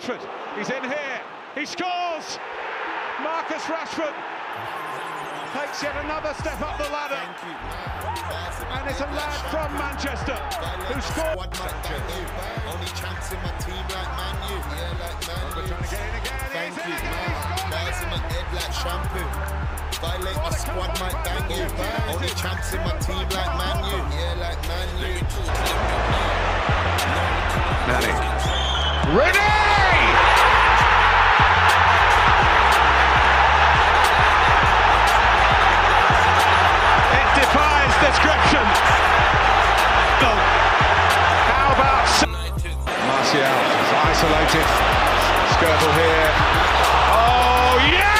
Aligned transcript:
Rashford, 0.00 0.24
he's 0.56 0.70
in 0.70 0.82
here. 0.84 1.20
He 1.54 1.66
scores. 1.66 2.38
Marcus 3.22 3.62
Rashford 3.64 4.14
takes 5.52 5.82
yet 5.82 5.94
another 6.04 6.32
step 6.40 6.58
up 6.62 6.78
the 6.78 6.88
ladder. 6.88 7.20
And 8.72 8.88
it's 8.88 9.00
a 9.00 9.04
lad 9.12 9.36
from 9.52 9.76
Manchester 9.76 10.36
who 10.88 11.00
scored. 11.04 11.52
Only 12.64 12.86
chance 12.96 13.28
in 13.32 13.36
my 13.44 13.52
team 13.60 13.84
like 13.92 14.08
Man 14.16 14.40
U. 14.48 14.56
Yeah, 14.56 15.04
like 15.04 15.20
Man 15.28 15.36
U. 15.52 15.68
Trying 15.68 15.84
to 15.84 15.88
get 15.92 16.00
in 16.00 16.16
again. 16.16 16.48
Thank 16.48 16.72
He's 16.72 16.80
in 16.80 16.88
you, 16.88 16.96
again. 16.96 17.12
man. 17.12 17.28
He's 17.28 17.60
scored 17.60 17.68
Bars 17.68 18.00
in 18.00 18.08
my 18.08 18.16
head 18.24 18.48
like 18.56 18.72
shampoo. 18.72 19.28
Violate 20.00 20.36
my 20.36 20.48
squad 20.56 20.96
comeback 20.96 21.12
might 21.12 21.18
bang 21.28 21.44
you. 21.50 21.60
Manchester 21.60 21.76
United. 21.76 22.08
Only 22.08 22.32
chance 22.40 22.72
in 22.72 22.80
my 22.80 22.96
team 23.04 23.28
like 23.36 23.52
Man 23.52 23.84
U. 23.84 24.00
Yeah, 24.16 24.48
like 24.48 24.60
Man 24.64 24.88
U. 24.96 25.20
It 29.12 29.89
description. 38.10 38.66
How 41.46 41.70
about 41.74 42.10
Martial 43.06 43.38
is 43.38 43.90
isolated. 44.10 44.66
Skirtle 45.54 45.94
here. 45.94 46.30
Oh 47.14 47.78
yes! 47.86 48.19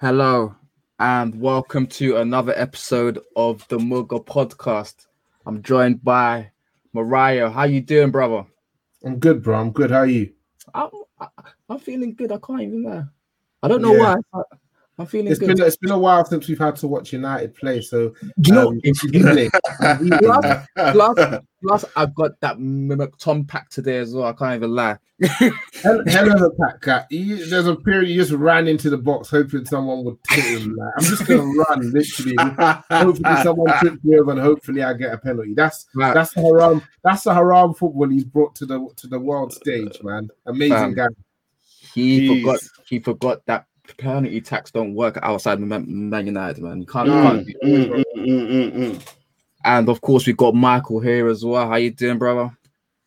Hello, 0.00 0.54
and 0.98 1.40
welcome 1.40 1.86
to 1.88 2.16
another 2.18 2.52
episode 2.56 3.18
of 3.36 3.66
the 3.68 3.78
Mugger 3.78 4.18
Podcast. 4.18 5.06
I'm 5.46 5.62
joined 5.62 6.04
by 6.04 6.50
Mariah. 6.92 7.50
How 7.50 7.64
you 7.64 7.80
doing, 7.80 8.10
brother? 8.10 8.44
I'm 9.04 9.18
good, 9.18 9.42
bro. 9.42 9.58
I'm 9.58 9.72
good. 9.72 9.90
How 9.90 9.98
are 9.98 10.06
you? 10.06 10.32
I'm, 10.74 10.90
I, 11.20 11.26
I'm 11.68 11.78
feeling 11.80 12.14
good. 12.14 12.30
I 12.32 12.38
can't 12.38 12.62
even 12.62 12.82
lie. 12.84 13.04
I 13.62 13.68
don't 13.68 13.82
know 13.82 13.94
Yeah. 13.94 14.16
why. 14.32 14.42
I, 14.98 15.02
I'm 15.02 15.06
feeling 15.06 15.28
It's 15.28 15.38
good. 15.38 15.56
been 15.56 15.66
it's 15.66 15.76
been 15.76 15.90
a 15.92 15.98
while 15.98 16.24
since 16.24 16.48
we've 16.48 16.58
had 16.58 16.76
to 16.76 16.88
watch 16.88 17.12
United 17.12 17.54
play. 17.54 17.80
So 17.80 18.14
Do 18.40 18.48
you 18.50 18.54
know, 18.54 18.68
um, 18.68 18.80
forgive 18.94 19.34
me. 19.34 19.50
plus, 20.18 20.66
plus, 20.92 21.40
plus, 21.62 21.84
I've 21.96 22.14
got 22.14 22.38
that 22.40 22.56
M- 22.56 23.08
Tom 23.18 23.44
pack 23.44 23.68
today 23.70 23.98
as 23.98 24.14
well. 24.14 24.26
I 24.26 24.32
can't 24.32 24.56
even 24.56 24.70
lie. 24.74 24.96
hell, 25.20 26.02
hell 26.06 26.32
of 26.32 26.42
a 26.42 26.50
pack, 26.50 26.80
cat. 26.80 27.06
You- 27.10 27.44
There's 27.46 27.66
a 27.66 27.76
period 27.76 28.08
you 28.08 28.20
just 28.20 28.32
ran 28.32 28.68
into 28.68 28.88
the 28.90 28.98
box 28.98 29.28
hoping 29.30 29.64
someone 29.64 30.04
would 30.04 30.16
hit 30.30 30.60
him. 30.62 30.76
Like, 30.76 30.92
I'm 30.98 31.04
just 31.04 31.26
gonna 31.26 31.42
run, 31.68 31.92
literally. 31.92 32.36
hopefully 32.90 33.42
someone 33.42 33.78
trips 33.78 34.04
me 34.04 34.18
over 34.18 34.30
and 34.32 34.40
hopefully 34.40 34.82
I 34.82 34.92
get 34.94 35.12
a 35.12 35.18
penalty. 35.18 35.54
That's 35.54 35.86
Right. 35.94 36.14
that's 36.14 36.32
the 36.34 36.42
haram. 36.42 36.82
That's 37.04 37.22
the 37.24 37.34
haram 37.34 37.74
football 37.74 38.08
he's 38.08 38.24
brought 38.24 38.54
to 38.56 38.66
the 38.66 38.88
to 38.96 39.06
the 39.06 39.18
world 39.18 39.52
stage, 39.52 39.98
man. 40.02 40.28
Amazing 40.46 40.70
Fam. 40.76 40.94
guy. 40.94 41.06
He 41.94 42.28
Jeez. 42.28 42.40
forgot. 42.42 42.60
He 42.86 42.98
forgot 43.00 43.46
that 43.46 43.66
penalty 43.96 44.40
tax 44.40 44.70
don't 44.70 44.94
work 44.94 45.18
outside 45.22 45.60
Man, 45.60 45.84
Man 46.10 46.26
United, 46.26 46.62
man. 46.62 46.80
You 46.80 46.86
can't, 46.86 47.08
Mm, 47.08 47.22
can't 47.22 47.62
mm, 47.64 47.88
mm, 47.88 48.04
mm, 48.16 48.48
mm, 48.50 48.72
mm. 48.72 49.14
And 49.64 49.88
of 49.88 50.00
course, 50.00 50.26
we 50.26 50.32
got 50.32 50.54
Michael 50.54 51.00
here 51.00 51.28
as 51.28 51.44
well. 51.44 51.68
How 51.68 51.76
you 51.76 51.90
doing, 51.90 52.18
brother? 52.18 52.56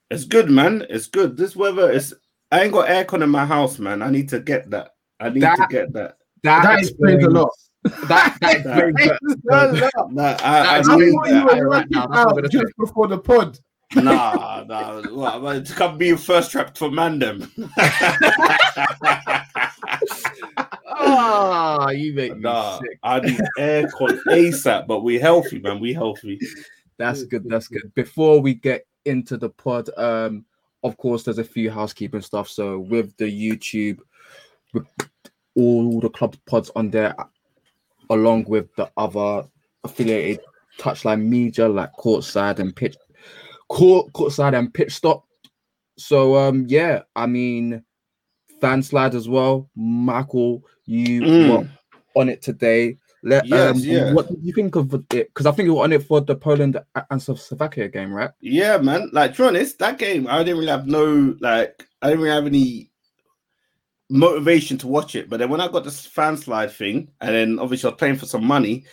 It's 0.10 0.26
good, 0.26 0.50
man. 0.50 0.86
It's 0.90 1.08
good. 1.08 1.38
This 1.38 1.56
weather 1.56 1.90
is. 1.92 2.14
I 2.52 2.64
ain't 2.64 2.74
got 2.74 2.90
aircon 2.90 3.24
in 3.24 3.30
my 3.30 3.46
house, 3.46 3.80
man. 3.80 4.02
I 4.02 4.10
need 4.10 4.28
to 4.30 4.40
get 4.40 4.70
that. 4.72 4.96
I 5.20 5.30
need 5.30 5.42
to 5.42 5.68
get 5.70 5.94
that. 5.94 6.18
That 6.44 6.80
explains 6.80 7.24
a 7.24 7.30
lot. 7.30 7.50
That, 7.84 8.38
that 8.42 8.88
explains 8.90 9.80
that. 9.80 10.08
Nah, 10.12 10.38
I, 10.42 10.60
I 10.60 10.64
That's 10.78 10.90
I 10.90 10.96
need 10.98 11.06
you 11.06 11.46
were 11.46 11.68
Right 11.68 11.90
now, 11.90 12.08
that's 12.08 12.26
what 12.26 12.38
I'm 12.38 12.46
out 12.46 12.52
just 12.52 12.68
say. 12.68 12.74
before 12.78 13.08
the 13.08 13.18
pod. 13.20 13.58
Nah, 13.96 14.66
nah. 14.68 15.02
What, 15.02 15.42
what, 15.42 15.66
to 15.66 15.74
come 15.74 15.98
be 15.98 16.16
first 16.16 16.52
trap 16.52 16.78
for 16.78 16.90
Mandem. 16.90 17.50
Ah, 21.14 21.90
you 21.90 22.14
make 22.14 22.36
me 22.36 22.42
nah, 22.42 22.80
sick. 22.80 23.00
I 23.04 23.20
need 23.20 23.40
aircon 23.60 24.22
ASAP, 24.28 24.88
but 24.88 25.02
we 25.02 25.20
healthy, 25.20 25.60
man. 25.60 25.80
We 25.80 25.94
healthy. 25.94 26.40
That's 26.98 27.24
good. 27.24 27.44
That's 27.50 27.68
good. 27.68 27.94
Before 27.96 28.42
we 28.42 28.54
get 28.54 28.86
into 29.06 29.38
the 29.38 29.50
pod, 29.50 29.90
um, 29.98 30.46
of 30.84 30.98
course, 30.98 31.24
there's 31.24 31.38
a 31.38 31.44
few 31.44 31.70
housekeeping 31.70 32.22
stuff. 32.22 32.48
So 32.48 32.80
with 32.80 33.16
the 33.18 33.26
YouTube, 33.26 34.00
with 34.74 34.88
all 35.56 36.00
the 36.00 36.10
club 36.10 36.36
pods 36.46 36.72
on 36.76 36.90
there, 36.90 37.16
along 38.10 38.46
with 38.46 38.74
the 38.76 38.90
other 38.98 39.48
affiliated 39.84 40.40
touchline 40.80 41.24
media 41.26 41.68
like 41.68 41.92
courtside 42.00 42.60
and 42.60 42.76
pitch, 42.76 42.96
court 43.68 44.12
courtside 44.14 44.58
and 44.58 44.74
pitch 44.74 44.94
stop. 44.94 45.26
So 45.98 46.38
um, 46.38 46.66
yeah, 46.68 47.02
I 47.16 47.26
mean, 47.26 47.84
fan 48.62 48.82
slide 48.84 49.16
as 49.16 49.28
well. 49.28 49.70
Michael, 49.76 50.64
you 50.86 51.22
Mm. 51.22 51.50
were 51.50 51.68
on 52.16 52.30
it 52.30 52.42
today. 52.42 52.98
Let, 53.24 53.46
Yes, 53.46 53.76
um, 53.76 53.82
yeah. 53.84 54.14
What 54.14 54.30
did 54.30 54.40
you 54.42 54.54
think 54.54 54.76
of 54.76 54.94
it? 54.94 55.08
Because 55.10 55.46
I 55.46 55.52
think 55.52 55.68
you 55.68 55.76
were 55.76 55.84
on 55.84 55.94
it 55.94 56.04
for 56.04 56.22
the 56.22 56.36
Poland 56.36 56.80
and 57.10 57.22
Slovakia 57.22 57.88
game, 57.88 58.12
right? 58.12 58.32
Yeah, 58.40 58.78
man. 58.78 59.10
Like, 59.14 59.36
to 59.36 59.44
be 59.44 59.48
honest, 59.48 59.78
that 59.80 60.00
game, 60.00 60.28
I 60.28 60.40
didn't 60.44 60.58
really 60.58 60.72
have 60.72 60.88
no, 60.88 61.36
like, 61.40 61.88
I 62.02 62.10
didn't 62.10 62.24
really 62.24 62.36
have 62.36 62.48
any 62.48 62.90
motivation 64.10 64.78
to 64.80 64.88
watch 64.88 65.16
it. 65.16 65.30
But 65.30 65.38
then 65.38 65.50
when 65.50 65.62
I 65.62 65.68
got 65.68 65.84
this 65.84 66.06
fan 66.06 66.36
slide 66.36 66.72
thing, 66.72 67.10
and 67.22 67.36
then 67.36 67.60
obviously 67.60 67.88
I 67.88 67.92
was 67.92 68.00
playing 68.00 68.18
for 68.18 68.26
some 68.26 68.44
money, 68.44 68.86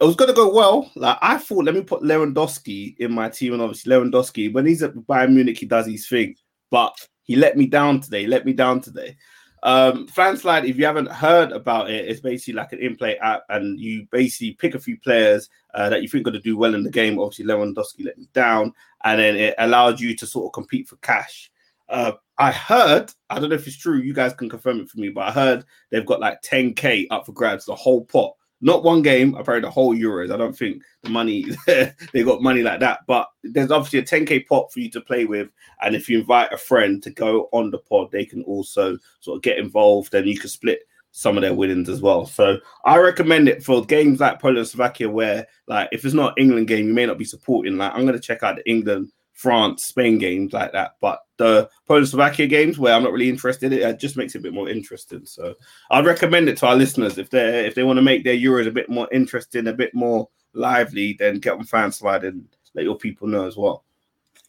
it 0.00 0.04
was 0.04 0.16
going 0.16 0.30
to 0.30 0.34
go 0.34 0.52
well. 0.52 0.90
Like, 0.94 1.18
I 1.20 1.38
thought, 1.38 1.64
let 1.64 1.74
me 1.74 1.82
put 1.82 2.02
Lewandowski 2.02 2.96
in 2.98 3.12
my 3.12 3.28
team. 3.28 3.52
And 3.52 3.62
obviously, 3.62 3.92
Lewandowski, 3.92 4.52
when 4.52 4.66
he's 4.66 4.82
at 4.82 4.94
Bayern 4.94 5.34
Munich, 5.34 5.58
he 5.58 5.66
does 5.66 5.86
his 5.86 6.08
thing. 6.08 6.36
But 6.70 6.94
he 7.22 7.36
let 7.36 7.56
me 7.56 7.66
down 7.66 8.00
today. 8.00 8.26
Let 8.26 8.44
me 8.44 8.52
down 8.52 8.80
today. 8.80 9.16
Um, 9.64 10.08
Fanslide, 10.08 10.68
if 10.68 10.76
you 10.76 10.84
haven't 10.84 11.10
heard 11.10 11.52
about 11.52 11.88
it, 11.88 12.08
it's 12.08 12.20
basically 12.20 12.54
like 12.54 12.72
an 12.72 12.80
in-play 12.80 13.16
app, 13.18 13.44
and 13.48 13.78
you 13.78 14.06
basically 14.10 14.52
pick 14.52 14.74
a 14.74 14.80
few 14.80 14.98
players 14.98 15.48
uh, 15.74 15.88
that 15.88 16.02
you 16.02 16.08
think 16.08 16.22
are 16.22 16.30
going 16.30 16.42
to 16.42 16.48
do 16.48 16.56
well 16.56 16.74
in 16.74 16.82
the 16.82 16.90
game. 16.90 17.18
Obviously, 17.18 17.44
Lewandowski 17.44 18.04
let 18.04 18.18
me 18.18 18.28
down, 18.32 18.72
and 19.04 19.20
then 19.20 19.36
it 19.36 19.54
allows 19.58 20.00
you 20.00 20.16
to 20.16 20.26
sort 20.26 20.46
of 20.46 20.52
compete 20.52 20.88
for 20.88 20.96
cash. 20.96 21.50
Uh, 21.88 22.12
I 22.38 22.50
heard, 22.50 23.12
I 23.30 23.38
don't 23.38 23.50
know 23.50 23.54
if 23.54 23.66
it's 23.66 23.76
true, 23.76 23.98
you 23.98 24.14
guys 24.14 24.32
can 24.32 24.48
confirm 24.48 24.80
it 24.80 24.88
for 24.88 24.98
me, 24.98 25.10
but 25.10 25.28
I 25.28 25.30
heard 25.30 25.64
they've 25.90 26.06
got 26.06 26.20
like 26.20 26.42
10k 26.42 27.06
up 27.10 27.26
for 27.26 27.32
grabs, 27.32 27.66
the 27.66 27.74
whole 27.74 28.04
pot. 28.04 28.34
Not 28.64 28.84
one 28.84 29.02
game, 29.02 29.34
apparently 29.34 29.66
the 29.66 29.72
whole 29.72 29.94
Euros. 29.94 30.32
I 30.32 30.36
don't 30.36 30.56
think 30.56 30.82
the 31.02 31.10
money 31.10 31.46
they 31.66 32.22
got 32.24 32.42
money 32.42 32.62
like 32.62 32.80
that, 32.80 33.00
but 33.08 33.26
there's 33.42 33.72
obviously 33.72 33.98
a 33.98 34.02
10k 34.02 34.46
pot 34.46 34.72
for 34.72 34.78
you 34.78 34.88
to 34.90 35.00
play 35.00 35.24
with. 35.24 35.48
And 35.82 35.96
if 35.96 36.08
you 36.08 36.20
invite 36.20 36.52
a 36.52 36.56
friend 36.56 37.02
to 37.02 37.10
go 37.10 37.48
on 37.52 37.72
the 37.72 37.78
pod, 37.78 38.12
they 38.12 38.24
can 38.24 38.42
also 38.44 38.96
sort 39.20 39.36
of 39.36 39.42
get 39.42 39.58
involved 39.58 40.14
and 40.14 40.28
you 40.28 40.38
can 40.38 40.48
split 40.48 40.80
some 41.10 41.36
of 41.36 41.42
their 41.42 41.54
winnings 41.54 41.88
as 41.88 42.00
well. 42.00 42.24
So 42.24 42.58
I 42.84 42.98
recommend 42.98 43.48
it 43.48 43.62
for 43.64 43.84
games 43.84 44.20
like 44.20 44.40
Poland 44.40 44.68
Slovakia, 44.68 45.10
where 45.10 45.46
like 45.66 45.88
if 45.92 46.04
it's 46.04 46.14
not 46.14 46.38
England 46.38 46.68
game, 46.68 46.86
you 46.86 46.94
may 46.94 47.04
not 47.04 47.18
be 47.18 47.24
supporting. 47.24 47.76
Like 47.76 47.92
I'm 47.94 48.06
gonna 48.06 48.20
check 48.20 48.42
out 48.42 48.56
the 48.56 48.70
England 48.70 49.10
France, 49.32 49.86
Spain 49.86 50.18
games 50.18 50.52
like 50.52 50.72
that. 50.72 50.96
But 51.00 51.20
the 51.36 51.68
Poland 51.86 52.08
Slovakia 52.08 52.46
games 52.46 52.78
where 52.78 52.94
I'm 52.94 53.02
not 53.02 53.12
really 53.12 53.28
interested, 53.28 53.72
it 53.72 53.82
uh, 53.82 53.92
just 53.92 54.16
makes 54.16 54.34
it 54.34 54.38
a 54.38 54.42
bit 54.42 54.54
more 54.54 54.68
interesting. 54.68 55.26
So 55.26 55.54
I'd 55.90 56.06
recommend 56.06 56.48
it 56.48 56.56
to 56.58 56.66
our 56.66 56.76
listeners 56.76 57.18
if 57.18 57.30
they 57.30 57.66
if 57.66 57.74
they 57.74 57.82
want 57.82 57.98
to 57.98 58.02
make 58.02 58.24
their 58.24 58.36
Euros 58.36 58.68
a 58.68 58.72
bit 58.72 58.88
more 58.88 59.08
interesting, 59.12 59.66
a 59.66 59.72
bit 59.72 59.94
more 59.94 60.28
lively, 60.54 61.16
then 61.18 61.38
get 61.38 61.54
on 61.54 61.64
Fanslide 61.64 62.26
and 62.26 62.46
let 62.74 62.84
your 62.84 62.96
people 62.96 63.26
know 63.26 63.46
as 63.46 63.56
well. 63.56 63.84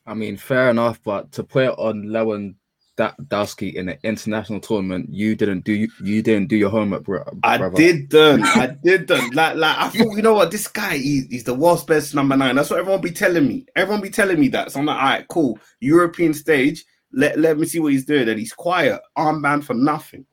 I 0.06 0.14
mean, 0.14 0.38
fair 0.38 0.70
enough, 0.70 1.02
but 1.04 1.32
to 1.34 1.44
put 1.44 1.66
it 1.66 1.80
on 1.80 2.12
Lewin 2.12 2.56
that 2.98 3.18
Dowski 3.18 3.74
in 3.74 3.90
an 3.90 3.98
international 4.04 4.60
tournament, 4.60 5.10
you 5.10 5.36
didn't 5.36 5.64
do 5.64 5.88
you 6.02 6.22
didn't 6.22 6.48
do 6.48 6.56
your 6.56 6.70
homework, 6.70 7.04
bro. 7.04 7.24
I 7.44 7.58
didn't. 7.70 8.44
I 8.44 8.68
didn't. 8.84 9.34
Like, 9.34 9.56
like 9.56 9.78
I 9.78 9.90
thought, 9.90 10.16
you 10.16 10.22
know 10.22 10.36
what? 10.36 10.52
This 10.52 10.68
guy, 10.68 10.98
he, 10.98 11.24
he's 11.30 11.44
the 11.44 11.54
world's 11.54 11.84
best 11.84 12.14
number 12.14 12.38
nine. 12.38 12.56
That's 12.56 12.70
what 12.70 12.80
everyone 12.80 13.02
be 13.02 13.12
telling 13.12 13.48
me. 13.48 13.66
Everyone 13.76 14.02
be 14.02 14.10
telling 14.10 14.40
me 14.40 14.48
that. 14.50 14.72
So 14.72 14.80
I'm 14.80 14.86
like, 14.86 14.98
all 14.98 15.04
right, 15.04 15.28
cool. 15.28 15.60
European 15.80 16.34
stage. 16.34 16.86
Let 17.12 17.40
let 17.40 17.58
me 17.58 17.66
see 17.66 17.80
what 17.80 17.94
he's 17.94 18.06
doing. 18.06 18.28
And 18.28 18.40
he's 18.40 18.54
quiet, 18.54 19.02
armband 19.18 19.64
for 19.64 19.74
nothing 19.74 20.26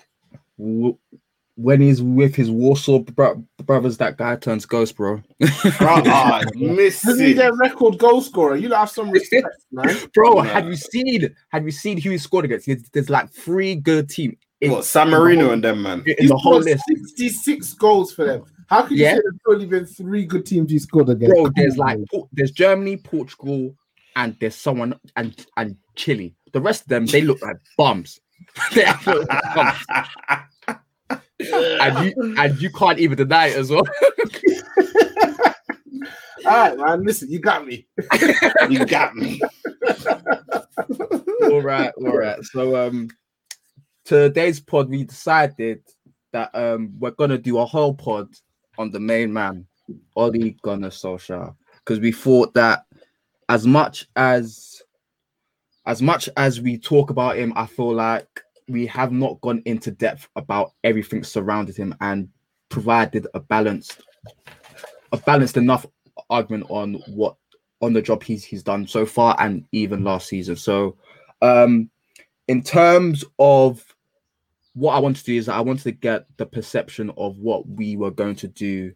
when 1.62 1.80
he's 1.80 2.02
with 2.02 2.34
his 2.34 2.50
Warsaw 2.50 3.00
bro- 3.00 3.44
brothers, 3.64 3.98
that 3.98 4.16
guy 4.16 4.36
turns 4.36 4.64
ghost, 4.64 4.96
bro. 4.96 5.22
bro 5.78 6.40
miss 6.56 7.06
Isn't 7.06 7.26
he 7.26 7.32
their 7.34 7.54
record 7.54 7.98
goal 7.98 8.22
scorer? 8.22 8.56
You 8.56 8.72
have 8.72 8.90
some 8.90 9.10
respect, 9.10 9.46
man. 9.70 9.94
bro, 10.14 10.34
nah. 10.34 10.42
have 10.42 10.66
you 10.66 10.76
seen? 10.76 11.34
Have 11.50 11.64
you 11.64 11.70
seen 11.70 12.00
who 12.00 12.10
he 12.10 12.18
scored 12.18 12.46
against? 12.46 12.68
There's 12.92 13.10
like 13.10 13.30
three 13.30 13.74
good 13.74 14.08
teams. 14.08 14.36
what 14.62 14.84
San 14.84 15.10
Marino 15.10 15.50
and 15.50 15.62
them, 15.62 15.82
man? 15.82 16.02
In 16.06 16.16
he's 16.18 16.30
the 16.30 16.36
whole 16.36 16.60
list, 16.60 16.82
sixty-six 16.88 17.74
goals 17.74 18.12
for 18.12 18.24
them. 18.24 18.44
How 18.68 18.82
can 18.82 18.96
you 18.96 19.04
yeah. 19.04 19.14
say 19.16 19.20
there's 19.22 19.54
only 19.54 19.66
been 19.66 19.84
three 19.84 20.24
good 20.24 20.46
teams 20.46 20.70
he 20.70 20.78
scored 20.78 21.08
against? 21.08 21.34
Bro, 21.34 21.50
there's 21.56 21.76
like 21.76 21.98
there's 22.32 22.52
Germany, 22.52 22.96
Portugal, 22.96 23.74
and 24.16 24.36
there's 24.40 24.56
someone 24.56 24.98
and 25.16 25.46
and 25.56 25.76
Chile. 25.96 26.34
The 26.52 26.60
rest 26.60 26.82
of 26.82 26.88
them, 26.88 27.06
they 27.06 27.20
look 27.20 27.42
like 27.42 27.56
bums. 27.76 28.20
they 28.74 28.86
look 29.06 29.28
like 29.28 29.54
bums 29.54 29.84
and 31.80 32.06
you 32.06 32.34
and 32.38 32.60
you 32.60 32.70
can't 32.70 32.98
even 32.98 33.16
deny 33.16 33.46
it 33.46 33.56
as 33.56 33.70
well. 33.70 33.82
All 36.46 36.52
right, 36.52 36.76
man. 36.76 37.04
Listen, 37.04 37.30
you 37.30 37.38
got 37.38 37.66
me. 37.66 37.86
you 38.68 38.84
got 38.86 39.14
me. 39.14 39.40
all 41.42 41.62
right, 41.62 41.92
all 41.98 42.16
right. 42.16 42.42
So 42.44 42.76
um 42.76 43.08
today's 44.04 44.58
pod 44.58 44.88
we 44.88 45.04
decided 45.04 45.82
that 46.32 46.50
um 46.54 46.94
we're 46.98 47.10
gonna 47.10 47.36
do 47.38 47.58
a 47.58 47.66
whole 47.66 47.94
pod 47.94 48.28
on 48.78 48.90
the 48.90 49.00
main 49.00 49.32
man, 49.32 49.66
Ole 50.16 50.54
Gunnar 50.62 50.88
Solskjaer, 50.88 51.54
because 51.84 52.00
we 52.00 52.10
thought 52.12 52.54
that 52.54 52.84
as 53.48 53.66
much 53.66 54.06
as 54.16 54.82
as 55.86 56.00
much 56.00 56.28
as 56.36 56.60
we 56.60 56.78
talk 56.78 57.10
about 57.10 57.36
him, 57.36 57.52
I 57.54 57.66
feel 57.66 57.92
like 57.94 58.28
we 58.70 58.86
have 58.86 59.12
not 59.12 59.40
gone 59.40 59.62
into 59.66 59.90
depth 59.90 60.28
about 60.36 60.72
everything 60.84 61.24
surrounded 61.24 61.76
him 61.76 61.94
and 62.00 62.28
provided 62.68 63.26
a 63.34 63.40
balanced 63.40 64.02
a 65.12 65.16
balanced 65.16 65.56
enough 65.56 65.84
argument 66.28 66.66
on 66.68 66.94
what 67.08 67.36
on 67.80 67.92
the 67.92 68.02
job 68.02 68.22
he's 68.22 68.44
he's 68.44 68.62
done 68.62 68.86
so 68.86 69.04
far 69.04 69.34
and 69.38 69.64
even 69.72 70.04
last 70.04 70.28
season. 70.28 70.56
So 70.56 70.96
um 71.42 71.90
in 72.48 72.62
terms 72.62 73.24
of 73.38 73.84
what 74.74 74.94
I 74.94 74.98
wanted 74.98 75.20
to 75.20 75.24
do 75.24 75.36
is 75.36 75.48
I 75.48 75.60
wanted 75.60 75.82
to 75.84 75.92
get 75.92 76.26
the 76.36 76.46
perception 76.46 77.10
of 77.16 77.38
what 77.38 77.68
we 77.68 77.96
were 77.96 78.10
going 78.10 78.36
to 78.36 78.48
do 78.48 78.92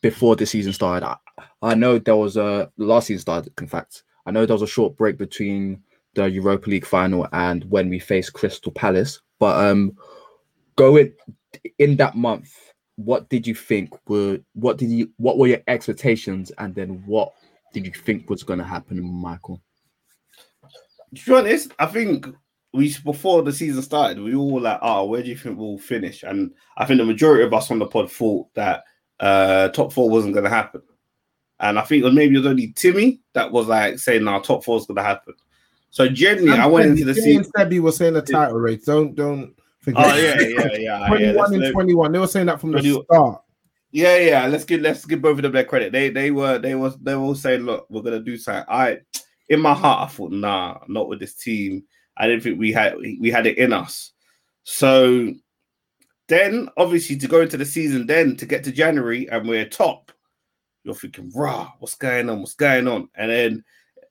before 0.00 0.36
the 0.36 0.46
season 0.46 0.72
started. 0.72 1.06
I, 1.06 1.16
I 1.62 1.74
know 1.74 1.98
there 1.98 2.16
was 2.16 2.36
a 2.36 2.70
last 2.76 3.08
season 3.08 3.20
started, 3.20 3.52
in 3.60 3.66
fact. 3.66 4.04
I 4.26 4.30
know 4.30 4.46
there 4.46 4.54
was 4.54 4.62
a 4.62 4.66
short 4.66 4.96
break 4.96 5.18
between 5.18 5.82
the 6.14 6.30
Europa 6.30 6.70
League 6.70 6.86
final 6.86 7.26
and 7.32 7.64
when 7.70 7.88
we 7.88 7.98
face 7.98 8.30
Crystal 8.30 8.72
Palace. 8.72 9.20
But 9.38 9.64
um, 9.64 9.92
going 10.76 11.12
in 11.78 11.96
that 11.96 12.16
month, 12.16 12.52
what 12.96 13.28
did 13.28 13.46
you 13.46 13.54
think 13.54 13.90
were 14.08 14.38
what 14.54 14.78
did 14.78 14.90
you 14.90 15.10
what 15.16 15.38
were 15.38 15.48
your 15.48 15.62
expectations, 15.66 16.52
and 16.58 16.74
then 16.74 17.02
what 17.06 17.32
did 17.72 17.86
you 17.86 17.92
think 17.92 18.30
was 18.30 18.42
going 18.42 18.60
to 18.60 18.64
happen, 18.64 19.02
Michael? 19.02 19.60
To 21.14 21.24
be 21.24 21.34
honest, 21.34 21.72
I 21.78 21.86
think 21.86 22.26
we 22.72 22.94
before 23.04 23.42
the 23.42 23.52
season 23.52 23.82
started, 23.82 24.20
we 24.20 24.34
all 24.34 24.60
like, 24.60 24.78
oh, 24.82 25.06
where 25.06 25.22
do 25.22 25.28
you 25.28 25.36
think 25.36 25.58
we'll 25.58 25.78
finish? 25.78 26.22
And 26.22 26.52
I 26.76 26.84
think 26.84 26.98
the 26.98 27.04
majority 27.04 27.44
of 27.44 27.52
us 27.52 27.70
on 27.70 27.78
the 27.78 27.86
pod 27.86 28.10
thought 28.10 28.52
that 28.54 28.84
uh 29.20 29.68
top 29.68 29.92
four 29.92 30.10
wasn't 30.10 30.34
going 30.34 30.44
to 30.44 30.50
happen. 30.50 30.82
And 31.60 31.78
I 31.78 31.82
think 31.82 32.04
maybe 32.12 32.34
it 32.34 32.38
was 32.38 32.46
only 32.46 32.72
Timmy 32.72 33.20
that 33.34 33.50
was 33.50 33.68
like 33.68 33.98
saying, 33.98 34.26
"Our 34.26 34.42
top 34.42 34.64
four 34.64 34.78
is 34.78 34.86
going 34.86 34.96
to 34.96 35.02
happen." 35.02 35.34
So 35.94 36.08
generally, 36.08 36.50
I 36.50 36.66
went 36.66 36.90
into 36.90 37.04
the 37.04 37.14
season. 37.14 37.44
Sebi 37.56 37.78
was 37.78 37.96
saying 37.96 38.14
the 38.14 38.22
title 38.22 38.58
race. 38.58 38.84
Don't 38.84 39.14
don't 39.14 39.54
forget. 39.78 40.04
Oh 40.04 40.16
yeah, 40.16 40.40
yeah, 40.40 40.76
yeah. 40.76 41.06
Twenty-one 41.06 41.52
yeah, 41.52 41.66
and 41.66 41.72
twenty-one. 41.72 42.10
They 42.10 42.18
were 42.18 42.26
saying 42.26 42.46
that 42.46 42.60
from 42.60 42.72
the 42.72 43.04
start. 43.08 43.42
Yeah, 43.92 44.16
yeah. 44.16 44.46
Let's 44.48 44.64
give 44.64 44.80
let's 44.80 45.04
give 45.04 45.22
both 45.22 45.36
of 45.36 45.42
them 45.42 45.52
their 45.52 45.62
credit. 45.62 45.92
They 45.92 46.08
they 46.08 46.32
were 46.32 46.58
they 46.58 46.74
was 46.74 46.96
they 46.96 47.14
were 47.14 47.22
all 47.22 47.36
saying, 47.36 47.60
look, 47.60 47.86
we're 47.90 48.02
gonna 48.02 48.18
do 48.18 48.36
something. 48.36 48.64
I 48.68 48.98
in 49.48 49.60
my 49.60 49.72
heart, 49.72 50.10
I 50.10 50.12
thought, 50.12 50.32
nah, 50.32 50.80
not 50.88 51.06
with 51.06 51.20
this 51.20 51.36
team. 51.36 51.84
I 52.16 52.26
didn't 52.26 52.42
think 52.42 52.58
we 52.58 52.72
had 52.72 52.96
we 52.96 53.30
had 53.30 53.46
it 53.46 53.56
in 53.56 53.72
us. 53.72 54.10
So 54.64 55.32
then, 56.26 56.70
obviously, 56.76 57.18
to 57.18 57.28
go 57.28 57.40
into 57.40 57.56
the 57.56 57.64
season, 57.64 58.08
then 58.08 58.34
to 58.38 58.46
get 58.46 58.64
to 58.64 58.72
January 58.72 59.30
and 59.30 59.48
we're 59.48 59.68
top, 59.68 60.10
you're 60.82 60.96
thinking, 60.96 61.30
rah, 61.36 61.70
what's 61.78 61.94
going 61.94 62.28
on? 62.28 62.40
What's 62.40 62.54
going 62.54 62.88
on? 62.88 63.10
And 63.14 63.30
then 63.30 63.64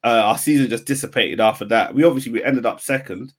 uh, 0.04 0.22
our 0.26 0.38
season 0.38 0.70
just 0.70 0.86
dissipated 0.86 1.40
after 1.40 1.66
that. 1.66 1.94
We 1.94 2.04
obviously 2.04 2.32
we 2.32 2.44
ended 2.44 2.66
up 2.66 2.82
second, 2.82 3.34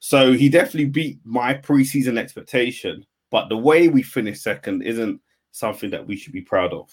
so 0.00 0.32
he 0.32 0.48
definitely 0.48 0.86
beat 0.86 1.20
my 1.24 1.54
preseason 1.54 2.18
expectation. 2.18 3.04
But 3.30 3.48
the 3.48 3.56
way 3.56 3.88
we 3.88 4.02
finished 4.02 4.42
second 4.42 4.82
isn't 4.82 5.20
something 5.52 5.90
that 5.90 6.06
we 6.06 6.16
should 6.16 6.32
be 6.32 6.42
proud 6.42 6.72
of. 6.72 6.90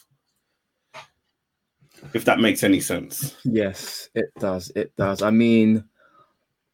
If 2.13 2.25
that 2.25 2.39
makes 2.39 2.63
any 2.63 2.79
sense. 2.79 3.35
Yes, 3.43 4.09
it 4.13 4.31
does. 4.39 4.71
It 4.75 4.95
does. 4.97 5.23
I 5.23 5.31
mean, 5.31 5.83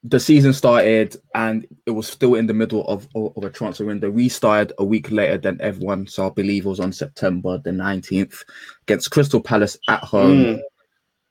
the 0.03 0.19
season 0.19 0.51
started 0.51 1.15
and 1.33 1.65
it 1.85 1.91
was 1.91 2.07
still 2.07 2.35
in 2.35 2.45
the 2.45 2.53
middle 2.53 2.85
of, 2.87 3.07
of, 3.15 3.43
a 3.43 3.49
transfer 3.49 3.85
window. 3.85 4.11
We 4.11 4.27
started 4.27 4.73
a 4.77 4.83
week 4.83 5.11
later 5.11 5.37
than 5.37 5.61
everyone, 5.61 6.07
so 6.07 6.27
I 6.27 6.29
believe 6.29 6.65
it 6.65 6.69
was 6.69 6.81
on 6.81 6.91
September 6.91 7.57
the 7.57 7.71
19th 7.71 8.43
against 8.81 9.11
Crystal 9.11 9.39
Palace 9.39 9.77
at 9.87 10.03
home. 10.03 10.37
Mm. 10.37 10.61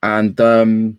And 0.02 0.40
um, 0.40 0.98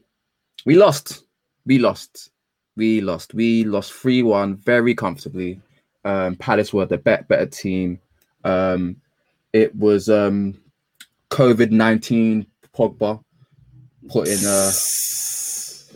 we 0.65 0.75
lost. 0.75 1.25
We 1.65 1.79
lost. 1.79 2.31
We 2.75 3.01
lost. 3.01 3.33
We 3.33 3.63
lost 3.63 3.93
3 3.93 4.23
1 4.23 4.57
very 4.57 4.95
comfortably. 4.95 5.61
Um, 6.05 6.35
Palace 6.35 6.73
were 6.73 6.85
the 6.85 6.97
bet- 6.97 7.27
better 7.27 7.45
team. 7.45 7.99
Um, 8.43 8.97
it 9.53 9.73
was 9.75 10.09
um, 10.09 10.59
COVID 11.29 11.71
19 11.71 12.45
Pogba 12.75 13.23
put 14.09 14.27
in 14.27 14.39
a 14.45 14.71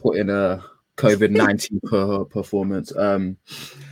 put 0.01 0.17
in 0.17 0.29
a 0.29 0.63
COVID 0.97 1.31
19 1.31 1.81
per 1.85 2.25
performance. 2.25 2.95
Um, 2.95 3.37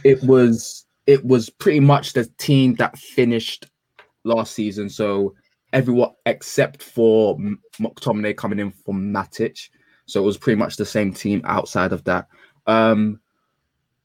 it 0.04 0.24
was 0.24 0.86
it 1.08 1.24
was 1.26 1.50
pretty 1.50 1.80
much 1.80 2.14
the 2.14 2.26
team 2.38 2.76
that 2.76 2.98
finished 2.98 3.68
last 4.24 4.54
season. 4.54 4.90
So 4.90 5.36
everyone 5.74 6.12
except 6.26 6.82
for 6.82 7.38
McTominay 7.80 8.38
coming 8.38 8.60
in 8.60 8.72
from 8.72 9.14
Matic. 9.14 9.70
So 10.06 10.22
it 10.22 10.26
was 10.26 10.38
pretty 10.38 10.58
much 10.58 10.78
the 10.78 10.86
same 10.86 11.14
team 11.14 11.42
outside 11.46 11.92
of 11.92 12.04
that. 12.04 12.28
Um, 12.68 13.20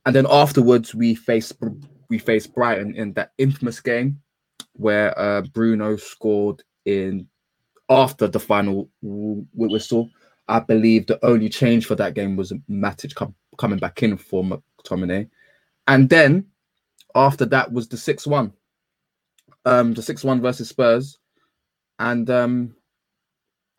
and 0.07 0.14
then 0.14 0.26
afterwards, 0.30 0.95
we 0.95 1.14
faced 1.14 1.54
we 2.09 2.19
faced 2.19 2.54
Brighton 2.54 2.95
in 2.95 3.12
that 3.14 3.33
infamous 3.38 3.80
game 3.80 4.21
where 4.75 5.19
uh, 5.19 5.42
Bruno 5.42 5.97
scored 5.97 6.62
in 6.85 7.28
after 7.88 8.26
the 8.26 8.40
final 8.40 8.88
whistle. 9.02 10.11
I 10.49 10.61
believe 10.61 11.07
the 11.07 11.25
only 11.25 11.49
change 11.49 11.87
for 11.87 11.95
that 11.97 12.14
game 12.14 12.37
was 12.37 12.52
Matic 12.69 13.14
com- 13.14 13.35
coming 13.59 13.78
back 13.78 14.02
in 14.02 14.16
for 14.16 14.42
McTominay, 14.42 15.28
and 15.87 16.09
then 16.09 16.47
after 17.14 17.45
that 17.47 17.71
was 17.73 17.88
the 17.88 17.97
six 17.97 18.26
one, 18.26 18.52
um, 19.64 19.92
the 19.95 20.02
six 20.02 20.25
one 20.25 20.40
versus 20.40 20.69
Spurs, 20.69 21.19
and 21.99 22.28
um, 22.30 22.75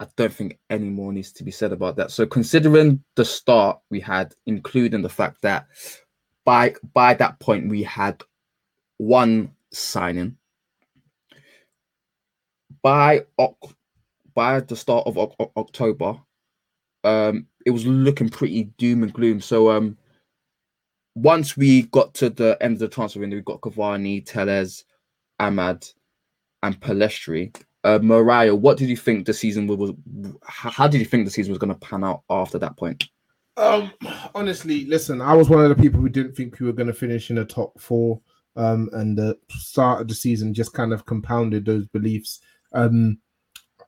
I 0.01 0.07
don't 0.15 0.33
think 0.33 0.57
any 0.71 0.89
more 0.89 1.13
needs 1.13 1.31
to 1.33 1.43
be 1.43 1.51
said 1.51 1.71
about 1.71 1.95
that. 1.97 2.09
So 2.09 2.25
considering 2.25 3.03
the 3.15 3.23
start 3.23 3.79
we 3.91 3.99
had, 3.99 4.33
including 4.47 5.03
the 5.03 5.09
fact 5.09 5.43
that 5.43 5.67
by 6.43 6.73
by 6.95 7.13
that 7.13 7.39
point 7.39 7.69
we 7.69 7.83
had 7.83 8.23
one 8.97 9.51
signing 9.71 10.37
by 12.81 13.23
by 14.33 14.59
the 14.61 14.75
start 14.75 15.05
of 15.05 15.19
October, 15.55 16.17
um, 17.03 17.45
it 17.67 17.69
was 17.69 17.85
looking 17.85 18.29
pretty 18.29 18.63
doom 18.79 19.03
and 19.03 19.13
gloom. 19.13 19.39
So 19.39 19.69
um, 19.69 19.99
once 21.13 21.55
we 21.55 21.83
got 21.83 22.15
to 22.15 22.31
the 22.31 22.57
end 22.59 22.73
of 22.73 22.79
the 22.79 22.87
transfer 22.87 23.19
window, 23.19 23.35
we 23.35 23.43
got 23.43 23.61
Cavani, 23.61 24.25
Telles, 24.25 24.83
Ahmad, 25.39 25.85
and 26.63 26.79
Pellistri 26.79 27.55
uh, 27.83 27.99
Mariah, 28.01 28.55
what 28.55 28.77
did 28.77 28.89
you 28.89 28.97
think 28.97 29.25
the 29.25 29.33
season 29.33 29.67
was? 29.67 29.91
How 30.43 30.87
did 30.87 30.99
you 30.99 31.05
think 31.05 31.25
the 31.25 31.31
season 31.31 31.51
was 31.51 31.59
going 31.59 31.73
to 31.73 31.79
pan 31.79 32.03
out 32.03 32.23
after 32.29 32.59
that 32.59 32.77
point? 32.77 33.07
Um, 33.57 33.91
honestly, 34.35 34.85
listen, 34.85 35.21
I 35.21 35.33
was 35.33 35.49
one 35.49 35.63
of 35.63 35.69
the 35.69 35.81
people 35.81 35.99
who 35.99 36.09
didn't 36.09 36.35
think 36.35 36.59
we 36.59 36.67
were 36.67 36.73
going 36.73 36.87
to 36.87 36.93
finish 36.93 37.29
in 37.29 37.35
the 37.35 37.45
top 37.45 37.79
four. 37.79 38.21
Um, 38.55 38.89
and 38.93 39.17
the 39.17 39.37
start 39.49 40.01
of 40.01 40.07
the 40.07 40.15
season 40.15 40.53
just 40.53 40.73
kind 40.73 40.91
of 40.93 41.05
compounded 41.05 41.65
those 41.65 41.87
beliefs. 41.87 42.41
Um, 42.73 43.19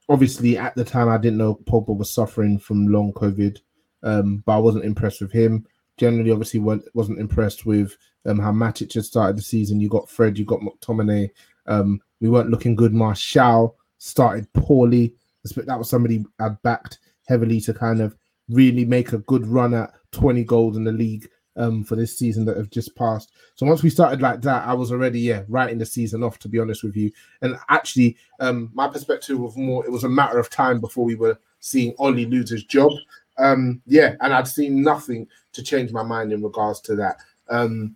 obviously, 0.09 0.57
at 0.57 0.75
the 0.75 0.85
time, 0.85 1.09
I 1.09 1.17
didn't 1.17 1.37
know 1.37 1.55
Pogba 1.65 1.95
was 1.95 2.13
suffering 2.13 2.57
from 2.59 2.87
long 2.87 3.11
COVID, 3.13 3.59
um, 4.03 4.43
but 4.45 4.55
I 4.55 4.59
wasn't 4.59 4.85
impressed 4.85 5.21
with 5.21 5.31
him. 5.31 5.65
Generally, 5.97 6.31
obviously, 6.31 6.59
wasn't 6.59 7.19
impressed 7.19 7.65
with 7.65 7.95
um, 8.25 8.39
how 8.39 8.51
Matic 8.51 8.93
had 8.93 9.05
started 9.05 9.37
the 9.37 9.41
season. 9.41 9.79
You 9.79 9.89
got 9.89 10.09
Fred, 10.09 10.37
you 10.37 10.45
got 10.45 10.61
McTominay. 10.61 11.29
Um, 11.67 12.01
we 12.19 12.29
weren't 12.29 12.49
looking 12.49 12.75
good. 12.75 12.93
Martial 12.93 13.75
started 14.03 14.51
poorly. 14.53 15.15
That 15.55 15.79
was 15.79 15.89
somebody 15.89 16.25
I'd 16.39 16.61
backed 16.61 16.99
heavily 17.27 17.61
to 17.61 17.73
kind 17.73 18.01
of 18.01 18.15
really 18.49 18.83
make 18.83 19.13
a 19.13 19.19
good 19.19 19.47
run 19.47 19.73
at 19.73 19.93
20 20.11 20.43
goals 20.43 20.75
in 20.75 20.83
the 20.83 20.91
league 20.91 21.29
um, 21.55 21.83
for 21.85 21.95
this 21.95 22.17
season 22.17 22.43
that 22.45 22.57
have 22.57 22.69
just 22.69 22.95
passed. 22.97 23.31
So 23.55 23.65
once 23.65 23.81
we 23.81 23.89
started 23.89 24.21
like 24.21 24.41
that, 24.41 24.67
I 24.67 24.73
was 24.73 24.91
already 24.91 25.21
yeah 25.21 25.43
writing 25.47 25.77
the 25.77 25.85
season 25.85 26.23
off. 26.23 26.39
To 26.39 26.49
be 26.49 26.59
honest 26.59 26.83
with 26.83 26.97
you, 26.97 27.11
and 27.41 27.57
actually, 27.69 28.17
um, 28.39 28.71
my 28.73 28.87
perspective 28.87 29.39
was 29.39 29.55
more 29.55 29.85
it 29.85 29.91
was 29.91 30.03
a 30.03 30.09
matter 30.09 30.39
of 30.39 30.49
time 30.49 30.81
before 30.81 31.05
we 31.05 31.15
were 31.15 31.37
seeing 31.59 31.93
Ollie 31.97 32.25
lose 32.25 32.49
his 32.49 32.63
job. 32.63 32.91
Um, 33.37 33.81
yeah, 33.85 34.15
and 34.21 34.33
I'd 34.33 34.47
seen 34.47 34.81
nothing 34.81 35.27
to 35.53 35.63
change 35.63 35.91
my 35.91 36.03
mind 36.03 36.33
in 36.33 36.43
regards 36.43 36.81
to 36.81 36.95
that. 36.95 37.17
Um, 37.49 37.95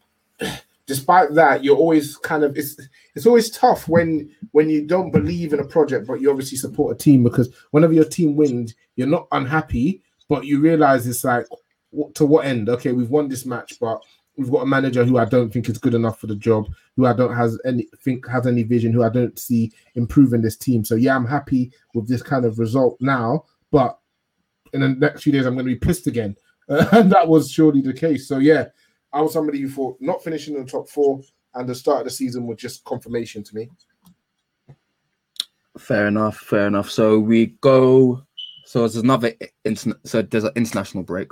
despite 0.88 1.34
that, 1.36 1.64
you're 1.64 1.78
always 1.78 2.18
kind 2.18 2.44
of 2.44 2.58
it's 2.58 2.78
it's 3.14 3.26
always 3.26 3.52
tough 3.52 3.88
when 3.88 4.34
when 4.52 4.70
you 4.70 4.88
don't 4.88 5.12
believe 5.12 5.54
in 5.54 5.60
a 5.60 5.68
project, 5.68 6.08
but 6.08 6.20
you 6.22 6.32
obviously 6.32 6.58
support 6.58 6.96
a 6.96 6.98
team 6.98 7.24
because 7.24 7.54
whenever 7.72 7.94
your 7.94 8.06
team 8.06 8.36
wins, 8.36 8.74
you're 8.96 9.08
not 9.08 9.28
unhappy, 9.32 10.02
but 10.30 10.46
you 10.46 10.60
realize 10.60 11.06
it's 11.06 11.24
like 11.24 11.46
to 12.16 12.26
what 12.26 12.46
end? 12.46 12.70
Okay, 12.70 12.94
we've 12.94 13.10
won 13.10 13.28
this 13.28 13.46
match, 13.46 13.80
but 13.80 14.02
we've 14.38 14.52
got 14.52 14.62
a 14.62 14.68
manager 14.68 15.04
who 15.04 15.18
I 15.18 15.26
don't 15.26 15.52
think 15.52 15.68
is 15.70 15.78
good 15.78 15.94
enough 15.94 16.20
for 16.20 16.28
the 16.28 16.36
job, 16.36 16.68
who 16.96 17.06
I 17.06 17.14
don't 17.14 17.36
has 17.36 17.60
any 17.66 17.88
think 18.04 18.28
has 18.28 18.48
any 18.48 18.64
vision, 18.64 18.94
who 18.94 19.04
I 19.04 19.10
don't 19.10 19.38
see 19.38 19.72
improving 19.96 20.42
this 20.42 20.58
team. 20.58 20.86
So 20.86 20.96
yeah, 20.96 21.16
I'm 21.16 21.26
happy 21.26 21.72
with 21.94 22.08
this 22.08 22.24
kind 22.24 22.46
of 22.46 22.60
result 22.60 22.98
now, 23.02 23.44
but 23.72 24.00
in 24.74 24.82
the 24.82 24.90
next 24.90 25.24
few 25.24 25.34
days 25.34 25.46
I'm 25.46 25.56
going 25.56 25.66
to 25.66 25.74
be 25.74 25.80
pissed 25.80 26.08
again, 26.08 26.36
and 26.70 27.12
that 27.12 27.28
was 27.28 27.52
surely 27.52 27.82
the 27.82 27.94
case. 27.94 28.28
So 28.28 28.38
yeah, 28.38 28.68
I 29.14 29.22
was 29.22 29.34
somebody 29.34 29.62
who 29.62 29.70
thought 29.70 29.98
not 30.00 30.24
finishing 30.24 30.56
in 30.56 30.66
the 30.66 30.70
top 30.70 30.90
four 30.90 31.22
and 31.54 31.68
the 31.68 31.76
start 31.76 32.00
of 32.00 32.06
the 32.06 32.12
season 32.12 32.46
was 32.46 32.58
just 32.58 32.84
confirmation 32.84 33.44
to 33.44 33.56
me. 33.56 33.70
Fair 35.78 36.08
enough, 36.08 36.38
fair 36.38 36.68
enough. 36.68 36.90
So 36.90 37.20
we 37.20 37.48
go. 37.62 38.24
So 38.66 38.80
there's 38.80 38.98
another. 38.98 39.34
So 40.04 40.22
there's 40.22 40.44
an 40.44 40.52
international 40.56 41.04
break. 41.04 41.30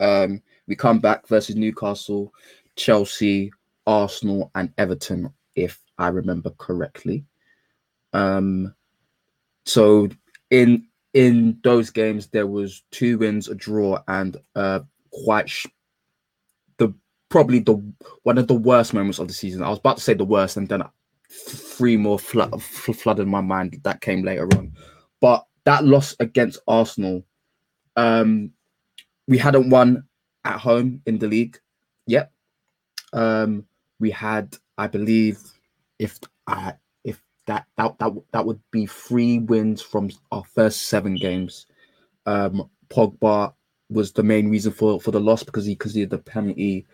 Um, 0.00 0.42
we 0.66 0.76
come 0.76 0.98
back 1.00 1.26
versus 1.28 1.56
Newcastle, 1.56 2.32
Chelsea, 2.76 3.50
Arsenal, 3.86 4.50
and 4.54 4.72
Everton, 4.78 5.32
if 5.54 5.80
I 5.98 6.08
remember 6.08 6.50
correctly. 6.58 7.24
Um, 8.12 8.74
so 9.64 10.08
in 10.50 10.86
in 11.14 11.58
those 11.64 11.90
games, 11.90 12.28
there 12.28 12.46
was 12.46 12.82
two 12.90 13.18
wins, 13.18 13.48
a 13.48 13.54
draw, 13.54 14.02
and 14.08 14.36
uh, 14.54 14.80
quite 15.10 15.50
probably 17.28 17.60
the 17.60 17.74
one 18.22 18.38
of 18.38 18.46
the 18.46 18.54
worst 18.54 18.94
moments 18.94 19.18
of 19.18 19.28
the 19.28 19.34
season. 19.34 19.62
I 19.62 19.68
was 19.68 19.78
about 19.78 19.98
to 19.98 20.02
say 20.02 20.14
the 20.14 20.24
worst, 20.24 20.56
and 20.56 20.68
then 20.68 20.82
three 21.30 21.96
more 21.96 22.18
flood, 22.18 22.62
flooded 22.62 23.28
my 23.28 23.40
mind 23.40 23.78
that 23.84 24.00
came 24.00 24.22
later 24.22 24.48
on. 24.56 24.72
But 25.20 25.44
that 25.64 25.84
loss 25.84 26.16
against 26.20 26.60
Arsenal, 26.66 27.24
um, 27.96 28.52
we 29.26 29.38
hadn't 29.38 29.70
won 29.70 30.04
at 30.44 30.58
home 30.58 31.02
in 31.06 31.18
the 31.18 31.28
league. 31.28 31.58
Yep. 32.06 32.32
Um, 33.12 33.66
we 34.00 34.10
had, 34.10 34.56
I 34.78 34.86
believe, 34.86 35.38
if 35.98 36.18
I 36.46 36.74
if 37.04 37.22
that 37.46 37.66
that 37.76 37.98
that 37.98 38.12
that 38.32 38.46
would 38.46 38.60
be 38.70 38.86
three 38.86 39.40
wins 39.40 39.82
from 39.82 40.10
our 40.32 40.44
first 40.44 40.88
seven 40.88 41.14
games. 41.14 41.66
Um, 42.26 42.70
Pogba 42.88 43.52
was 43.90 44.12
the 44.12 44.22
main 44.22 44.50
reason 44.50 44.72
for 44.72 45.00
for 45.00 45.10
the 45.10 45.20
loss 45.20 45.42
because 45.42 45.64
he 45.64 45.76
had 46.00 46.10
the 46.10 46.18
penalty. 46.18 46.86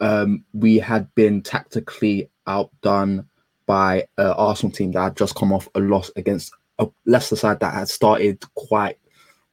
Um, 0.00 0.44
we 0.52 0.76
had 0.76 1.12
been 1.14 1.42
tactically 1.42 2.30
outdone 2.46 3.26
by 3.66 4.06
uh, 4.18 4.34
Arsenal 4.36 4.72
team 4.72 4.92
that 4.92 5.02
had 5.02 5.16
just 5.16 5.34
come 5.34 5.52
off 5.52 5.68
a 5.74 5.80
loss 5.80 6.10
against 6.16 6.52
a 6.78 6.86
Leicester 7.06 7.36
side 7.36 7.60
that 7.60 7.74
had 7.74 7.88
started 7.88 8.42
quite 8.54 8.98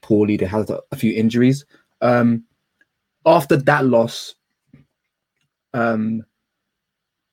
poorly. 0.01 0.37
They 0.37 0.45
had 0.45 0.69
a, 0.69 0.79
a 0.91 0.95
few 0.95 1.13
injuries. 1.13 1.65
Um, 2.01 2.43
after 3.25 3.55
that 3.57 3.85
loss, 3.85 4.35
um, 5.73 6.25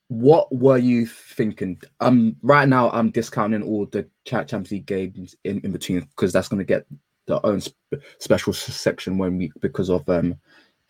what 0.09 0.53
were 0.55 0.79
you 0.79 1.07
thinking? 1.07 1.81
Um, 2.01 2.37
right 2.43 2.69
now 2.69 2.91
I'm 2.91 3.11
discounting 3.11 3.63
all 3.63 3.87
the 3.87 4.09
Champions 4.25 4.71
League 4.71 4.87
games 4.87 5.37
in, 5.45 5.61
in 5.61 5.73
between 5.73 6.01
because 6.01 6.33
that's 6.33 6.49
going 6.49 6.59
to 6.59 6.65
get 6.65 6.87
their 7.27 7.45
own 7.47 7.61
sp- 7.63 8.03
special 8.19 8.53
section 8.53 9.19
when 9.19 9.39
we 9.39 9.53
because 9.61 9.89
of 9.89 10.09
um 10.09 10.35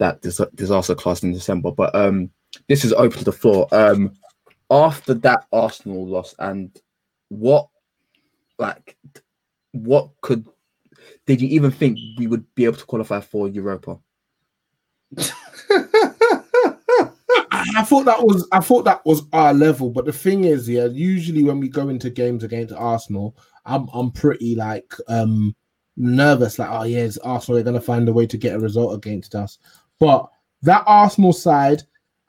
that 0.01 0.21
dis- 0.23 0.41
disaster 0.57 0.97
class 0.97 1.23
in 1.23 1.33
December. 1.33 1.71
But 1.71 1.95
um, 1.95 2.31
this 2.69 2.85
is 2.85 2.93
open 2.93 3.19
to 3.19 3.25
the 3.25 3.33
floor. 3.33 3.69
Um, 3.71 4.13
after 4.71 5.15
that 5.15 5.47
Arsenal 5.53 6.07
loss, 6.07 6.35
and 6.39 6.77
what 7.29 7.69
like 8.59 8.97
what 9.73 10.11
could 10.21 10.47
did 11.27 11.41
you 11.41 11.49
even 11.49 11.71
think 11.71 11.99
we 12.19 12.27
would 12.27 12.45
be 12.55 12.65
able 12.65 12.77
to 12.77 12.85
qualify 12.85 13.21
for 13.21 13.49
Europa? 13.49 13.99
I 17.53 17.85
thought 17.85 18.05
that 18.05 18.23
was 18.25 18.49
I 18.53 18.61
thought 18.61 18.85
that 18.85 19.05
was 19.05 19.23
our 19.33 19.55
level, 19.55 19.91
but 19.91 20.07
the 20.07 20.13
thing 20.13 20.45
is, 20.45 20.69
yeah, 20.69 20.87
usually 20.87 21.43
when 21.43 21.61
we 21.61 21.69
go 21.69 21.89
into 21.89 22.11
games 22.11 22.43
against 22.43 22.75
Arsenal, 22.75 23.37
I'm 23.65 23.89
I'm 23.93 24.11
pretty 24.11 24.55
like 24.55 24.93
um 25.09 25.55
nervous, 25.97 26.59
like 26.59 26.71
oh 26.71 26.85
yeah, 26.85 27.01
it's 27.01 27.19
Arsenal, 27.19 27.57
they're 27.57 27.65
gonna 27.65 27.81
find 27.81 28.09
a 28.09 28.13
way 28.13 28.27
to 28.27 28.37
get 28.37 28.55
a 28.55 28.61
result 28.61 28.95
against 28.95 29.35
us. 29.35 29.59
But 30.01 30.29
that 30.63 30.83
Arsenal 30.87 31.33
side, 31.33 31.83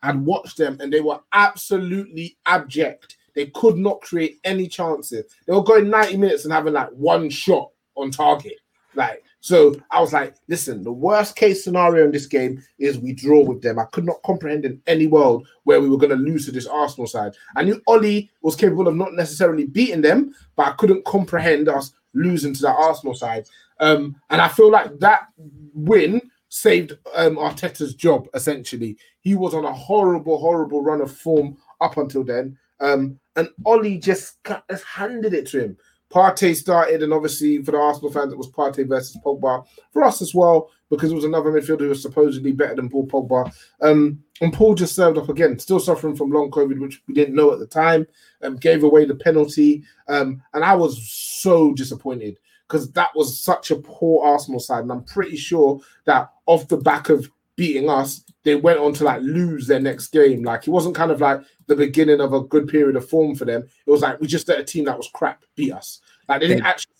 I'd 0.03 0.19
watched 0.19 0.57
them 0.57 0.77
and 0.79 0.93
they 0.93 1.01
were 1.01 1.19
absolutely 1.33 2.37
abject. 2.45 3.17
They 3.33 3.47
could 3.47 3.77
not 3.77 4.01
create 4.01 4.39
any 4.43 4.67
chances. 4.67 5.33
They 5.47 5.53
were 5.53 5.63
going 5.63 5.89
90 5.89 6.17
minutes 6.17 6.43
and 6.43 6.53
having 6.53 6.73
like 6.73 6.89
one 6.89 7.29
shot 7.29 7.71
on 7.95 8.11
target. 8.11 8.57
Like 8.93 9.23
so 9.41 9.75
I 9.89 9.99
was 9.99 10.13
like, 10.13 10.35
listen, 10.47 10.83
the 10.83 10.91
worst 10.91 11.35
case 11.35 11.63
scenario 11.63 12.05
in 12.05 12.11
this 12.11 12.27
game 12.27 12.63
is 12.77 12.99
we 12.99 13.11
draw 13.11 13.43
with 13.43 13.61
them. 13.61 13.79
I 13.79 13.85
could 13.85 14.05
not 14.05 14.21
comprehend 14.23 14.65
in 14.65 14.79
any 14.85 15.07
world 15.07 15.47
where 15.63 15.81
we 15.81 15.89
were 15.89 15.97
going 15.97 16.15
to 16.15 16.23
lose 16.23 16.45
to 16.45 16.51
this 16.51 16.67
Arsenal 16.67 17.07
side. 17.07 17.33
I 17.55 17.63
knew 17.63 17.81
Ollie 17.87 18.29
was 18.43 18.55
capable 18.55 18.87
of 18.87 18.95
not 18.95 19.13
necessarily 19.13 19.65
beating 19.65 20.01
them, 20.01 20.35
but 20.55 20.67
I 20.67 20.71
couldn't 20.73 21.05
comprehend 21.05 21.69
us 21.69 21.91
losing 22.13 22.53
to 22.53 22.61
that 22.61 22.75
Arsenal 22.75 23.15
side. 23.15 23.47
Um, 23.79 24.15
and 24.29 24.39
I 24.39 24.47
feel 24.47 24.69
like 24.69 24.99
that 24.99 25.27
win 25.73 26.21
saved 26.51 26.97
um, 27.15 27.37
Arteta's 27.37 27.95
job, 27.95 28.27
essentially. 28.33 28.97
He 29.21 29.35
was 29.35 29.53
on 29.53 29.63
a 29.63 29.71
horrible, 29.71 30.37
horrible 30.37 30.83
run 30.83 31.01
of 31.01 31.15
form 31.15 31.57
up 31.79 31.95
until 31.97 32.25
then. 32.25 32.57
Um, 32.81 33.19
and 33.37 33.49
Ollie 33.65 33.97
just, 33.97 34.37
just 34.69 34.83
handed 34.83 35.33
it 35.33 35.47
to 35.47 35.63
him. 35.63 35.77
Partey 36.13 36.53
started, 36.53 37.03
and 37.03 37.13
obviously 37.13 37.63
for 37.63 37.71
the 37.71 37.77
Arsenal 37.77 38.11
fans, 38.11 38.33
it 38.33 38.37
was 38.37 38.51
Partey 38.51 38.85
versus 38.85 39.17
Pogba. 39.25 39.65
For 39.93 40.03
us 40.03 40.21
as 40.21 40.35
well, 40.35 40.69
because 40.89 41.13
it 41.13 41.15
was 41.15 41.23
another 41.23 41.51
midfielder 41.51 41.79
who 41.79 41.89
was 41.89 42.01
supposedly 42.01 42.51
better 42.51 42.75
than 42.75 42.89
Paul 42.89 43.07
Pogba. 43.07 43.55
Um, 43.81 44.21
and 44.41 44.51
Paul 44.51 44.75
just 44.75 44.93
served 44.93 45.17
up 45.17 45.29
again, 45.29 45.57
still 45.57 45.79
suffering 45.79 46.17
from 46.17 46.31
long 46.31 46.51
COVID, 46.51 46.81
which 46.81 47.01
we 47.07 47.13
didn't 47.13 47.35
know 47.35 47.53
at 47.53 47.59
the 47.59 47.65
time. 47.67 48.05
Um, 48.43 48.57
gave 48.57 48.83
away 48.83 49.05
the 49.05 49.15
penalty, 49.15 49.85
um, 50.09 50.43
and 50.53 50.65
I 50.65 50.75
was 50.75 51.07
so 51.07 51.73
disappointed 51.73 52.37
because 52.71 52.89
that 52.93 53.13
was 53.15 53.37
such 53.37 53.69
a 53.69 53.75
poor 53.75 54.25
Arsenal 54.25 54.59
side, 54.59 54.83
and 54.83 54.91
I'm 54.91 55.03
pretty 55.03 55.35
sure 55.35 55.81
that 56.05 56.31
off 56.45 56.69
the 56.69 56.77
back 56.77 57.09
of 57.09 57.29
beating 57.57 57.89
us, 57.89 58.23
they 58.43 58.55
went 58.55 58.79
on 58.79 58.93
to 58.93 59.03
like 59.03 59.21
lose 59.21 59.67
their 59.67 59.81
next 59.81 60.07
game. 60.07 60.41
Like 60.43 60.67
it 60.67 60.71
wasn't 60.71 60.95
kind 60.95 61.11
of 61.11 61.19
like 61.19 61.41
the 61.67 61.75
beginning 61.75 62.21
of 62.21 62.31
a 62.31 62.41
good 62.41 62.69
period 62.69 62.95
of 62.95 63.07
form 63.07 63.35
for 63.35 63.43
them. 63.43 63.67
It 63.85 63.91
was 63.91 64.01
like 64.01 64.21
we 64.21 64.27
just 64.27 64.47
let 64.47 64.59
a 64.59 64.63
team 64.63 64.85
that 64.85 64.95
was 64.95 65.09
crap 65.13 65.43
beat 65.55 65.73
us. 65.73 65.99
Like 66.29 66.39
they, 66.39 66.47
they 66.47 66.53
didn't 66.55 66.67
actually. 66.67 66.93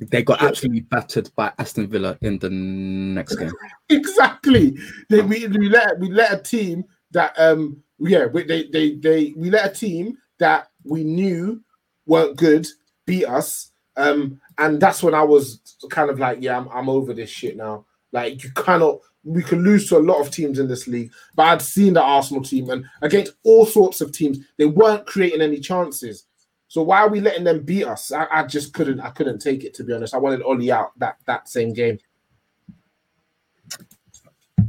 They 0.00 0.22
got 0.22 0.40
absolutely 0.40 0.82
battered 0.82 1.28
by 1.34 1.52
Aston 1.58 1.88
Villa 1.88 2.16
in 2.22 2.38
the 2.38 2.50
next 2.50 3.34
game. 3.34 3.50
exactly. 3.88 4.78
They 5.10 5.22
we, 5.22 5.48
we 5.48 5.68
let 5.68 5.98
we 5.98 6.12
let 6.12 6.32
a 6.32 6.40
team 6.40 6.84
that 7.10 7.34
um 7.40 7.82
yeah 7.98 8.26
we, 8.26 8.44
they 8.44 8.68
they 8.68 8.94
they 8.94 9.34
we 9.36 9.50
let 9.50 9.72
a 9.72 9.74
team 9.74 10.16
that 10.38 10.68
we 10.84 11.02
knew 11.02 11.60
weren't 12.06 12.36
good 12.36 12.68
beat 13.04 13.24
us 13.24 13.72
um 13.96 14.40
and 14.58 14.80
that's 14.80 15.02
when 15.02 15.14
I 15.14 15.22
was 15.22 15.60
kind 15.88 16.10
of 16.10 16.18
like 16.18 16.38
yeah 16.40 16.58
I'm, 16.58 16.68
I'm 16.68 16.88
over 16.88 17.14
this 17.14 17.30
shit 17.30 17.56
now. 17.56 17.86
Like 18.12 18.42
you 18.42 18.50
cannot 18.50 18.98
we 19.24 19.42
can 19.42 19.62
lose 19.62 19.88
to 19.88 19.98
a 19.98 20.00
lot 20.00 20.20
of 20.20 20.30
teams 20.30 20.58
in 20.58 20.68
this 20.68 20.86
league, 20.88 21.12
but 21.34 21.44
I'd 21.44 21.62
seen 21.62 21.94
the 21.94 22.02
Arsenal 22.02 22.42
team 22.42 22.70
and 22.70 22.84
against 23.02 23.34
all 23.44 23.66
sorts 23.66 24.00
of 24.00 24.12
teams, 24.12 24.38
they 24.56 24.66
weren't 24.66 25.06
creating 25.06 25.42
any 25.42 25.60
chances. 25.60 26.24
So 26.68 26.82
why 26.82 27.00
are 27.00 27.08
we 27.08 27.20
letting 27.20 27.44
them 27.44 27.62
beat 27.64 27.84
us? 27.84 28.12
I, 28.12 28.26
I 28.30 28.42
just 28.44 28.74
couldn't. 28.74 29.00
I 29.00 29.10
couldn't 29.10 29.38
take 29.38 29.64
it 29.64 29.74
to 29.74 29.84
be 29.84 29.94
honest. 29.94 30.14
I 30.14 30.18
wanted 30.18 30.42
Ollie 30.42 30.70
out 30.70 30.98
that 30.98 31.16
that 31.26 31.48
same 31.48 31.72
game. 31.72 31.98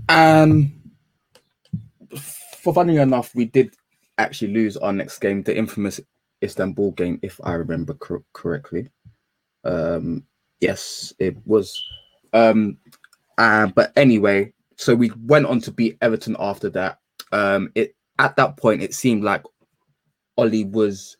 Um, 0.07 0.73
for 2.57 2.73
funny 2.73 2.97
enough, 2.97 3.35
we 3.35 3.45
did 3.45 3.75
actually 4.17 4.53
lose 4.53 4.77
our 4.77 4.93
next 4.93 5.19
game, 5.19 5.43
the 5.43 5.55
infamous 5.57 5.99
Istanbul 6.43 6.91
game, 6.91 7.19
if 7.21 7.39
I 7.43 7.53
remember 7.53 7.93
cor- 7.93 8.23
correctly. 8.33 8.89
Um, 9.63 10.23
yes, 10.59 11.13
it 11.19 11.35
was. 11.45 11.81
Um, 12.33 12.77
uh, 13.37 13.67
but 13.67 13.91
anyway, 13.95 14.53
so 14.75 14.95
we 14.95 15.11
went 15.25 15.45
on 15.45 15.59
to 15.61 15.71
beat 15.71 15.97
Everton 16.01 16.35
after 16.39 16.69
that. 16.71 16.99
Um, 17.31 17.71
it 17.75 17.95
at 18.17 18.35
that 18.35 18.57
point 18.57 18.81
it 18.81 18.93
seemed 18.93 19.23
like 19.23 19.43
Ollie 20.37 20.65
was 20.65 21.17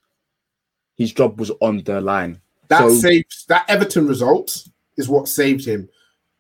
his 0.98 1.14
job 1.14 1.40
was 1.40 1.52
on 1.62 1.84
the 1.84 2.02
line. 2.02 2.40
That 2.68 2.80
So- 2.82 2.90
saved 3.00 3.48
that 3.48 3.66
Everton 3.70 4.08
result 4.08 4.68
is 4.98 5.08
what 5.08 5.28
saved 5.28 5.66
him. 5.66 5.88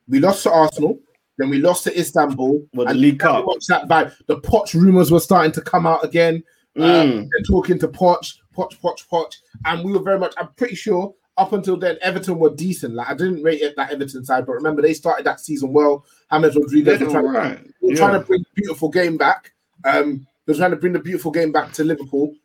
We 0.07 0.19
lost 0.19 0.43
to 0.43 0.51
Arsenal, 0.51 0.99
then 1.37 1.49
we 1.49 1.59
lost 1.59 1.83
to 1.85 1.97
Istanbul. 1.97 2.67
Well, 2.73 2.85
the 2.87 2.91
and 2.91 2.99
League 2.99 3.19
Cup. 3.19 3.45
much 3.45 3.65
that 3.67 3.87
bad. 3.87 4.13
The 4.27 4.37
Poch 4.41 4.73
rumors 4.73 5.11
were 5.11 5.19
starting 5.19 5.51
to 5.53 5.61
come 5.61 5.85
out 5.87 6.03
again. 6.03 6.43
Um, 6.75 6.83
Mm. 6.83 7.29
they're 7.31 7.43
talking 7.47 7.79
to 7.79 7.87
Poch, 7.87 8.37
Poch, 8.55 8.77
Poch, 8.81 9.07
Poch, 9.09 9.33
and 9.65 9.83
we 9.83 9.91
were 9.93 10.01
very 10.03 10.19
much. 10.19 10.33
I'm 10.37 10.49
pretty 10.57 10.75
sure 10.75 11.13
up 11.39 11.53
until 11.53 11.77
then, 11.77 11.97
Everton 12.01 12.37
were 12.37 12.49
decent. 12.49 12.93
Like 12.95 13.09
I 13.09 13.13
didn't 13.13 13.41
rate 13.43 13.61
it 13.61 13.75
that 13.77 13.91
Everton 13.91 14.25
side, 14.25 14.45
but 14.45 14.53
remember 14.53 14.81
they 14.81 14.93
started 14.93 15.25
that 15.25 15.39
season 15.39 15.71
well. 15.73 16.05
James 16.31 16.55
Rodriguez 16.55 16.99
They're 16.99 17.05
was 17.07 17.13
trying, 17.13 17.25
all 17.25 17.31
right. 17.31 17.59
we 17.81 17.89
Yeah. 17.91 17.95
trying 17.97 18.19
to 18.19 18.25
bring 18.25 18.41
the 18.41 18.61
beautiful 18.61 18.89
game 18.89 19.17
back. 19.17 19.53
Um, 19.85 20.27
they 20.45 20.53
were 20.53 20.57
trying 20.57 20.71
to 20.71 20.77
bring 20.77 20.93
the 20.93 20.99
beautiful 20.99 21.31
game 21.31 21.51
back 21.51 21.71
to 21.73 21.83
Liverpool, 21.83 22.35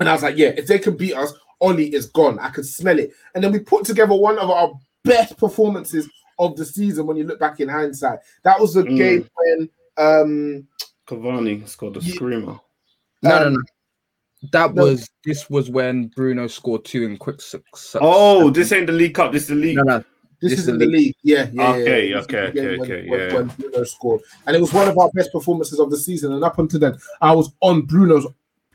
and 0.00 0.08
I 0.08 0.12
was 0.12 0.22
like, 0.22 0.36
yeah, 0.36 0.48
if 0.56 0.66
they 0.66 0.78
can 0.78 0.96
beat 0.96 1.14
us, 1.14 1.32
Ollie 1.60 1.94
is 1.94 2.06
gone. 2.06 2.38
I 2.40 2.50
could 2.50 2.66
smell 2.66 2.98
it. 2.98 3.12
And 3.34 3.42
then 3.44 3.52
we 3.52 3.60
put 3.60 3.84
together 3.84 4.14
one 4.14 4.38
of 4.38 4.50
our 4.50 4.72
best 5.04 5.36
performances 5.38 6.08
of 6.38 6.56
the 6.56 6.64
season. 6.64 7.06
When 7.06 7.16
you 7.16 7.24
look 7.24 7.38
back 7.38 7.60
in 7.60 7.68
hindsight, 7.68 8.18
that 8.42 8.58
was 8.58 8.74
the 8.74 8.82
Mm. 8.82 8.96
game 8.96 9.30
when 9.36 9.68
um 9.98 10.66
Cavani 11.06 11.68
scored 11.68 11.96
a 11.96 12.00
Yeah. 12.00 12.14
screamer. 12.14 12.58
No, 13.22 13.30
no, 13.30 13.46
Um, 13.46 13.52
no. 13.54 13.60
That 14.50 14.74
no. 14.74 14.84
was 14.84 15.08
this 15.24 15.48
was 15.48 15.70
when 15.70 16.08
Bruno 16.08 16.48
scored 16.48 16.84
two 16.84 17.04
in 17.04 17.16
quick 17.16 17.40
succession. 17.40 18.00
Oh, 18.02 18.50
this 18.50 18.72
ain't 18.72 18.88
the 18.88 18.92
League 18.92 19.14
Cup. 19.14 19.32
This 19.32 19.42
is 19.42 19.48
the 19.48 19.54
league. 19.54 19.76
no, 19.76 19.82
no. 19.82 20.04
This, 20.40 20.50
This 20.50 20.52
is 20.52 20.58
is 20.64 20.68
in 20.68 20.78
the 20.78 20.86
the 20.86 20.92
league. 20.92 21.14
Yeah, 21.22 21.48
yeah. 21.52 21.70
Okay, 21.70 22.10
yeah. 22.10 22.16
Okay, 22.16 22.38
okay, 22.38 22.76
when, 22.76 22.80
okay, 22.80 23.08
when, 23.08 23.20
yeah. 23.20 23.34
when 23.34 23.46
Bruno 23.46 23.84
scored, 23.84 24.22
and 24.44 24.56
it 24.56 24.60
was 24.60 24.72
one 24.72 24.88
of 24.88 24.98
our 24.98 25.08
best 25.14 25.30
performances 25.30 25.78
of 25.78 25.88
the 25.88 25.96
season. 25.96 26.32
And 26.32 26.42
up 26.42 26.58
until 26.58 26.80
then, 26.80 26.96
I 27.20 27.30
was 27.30 27.52
on 27.60 27.82
Bruno's 27.82 28.26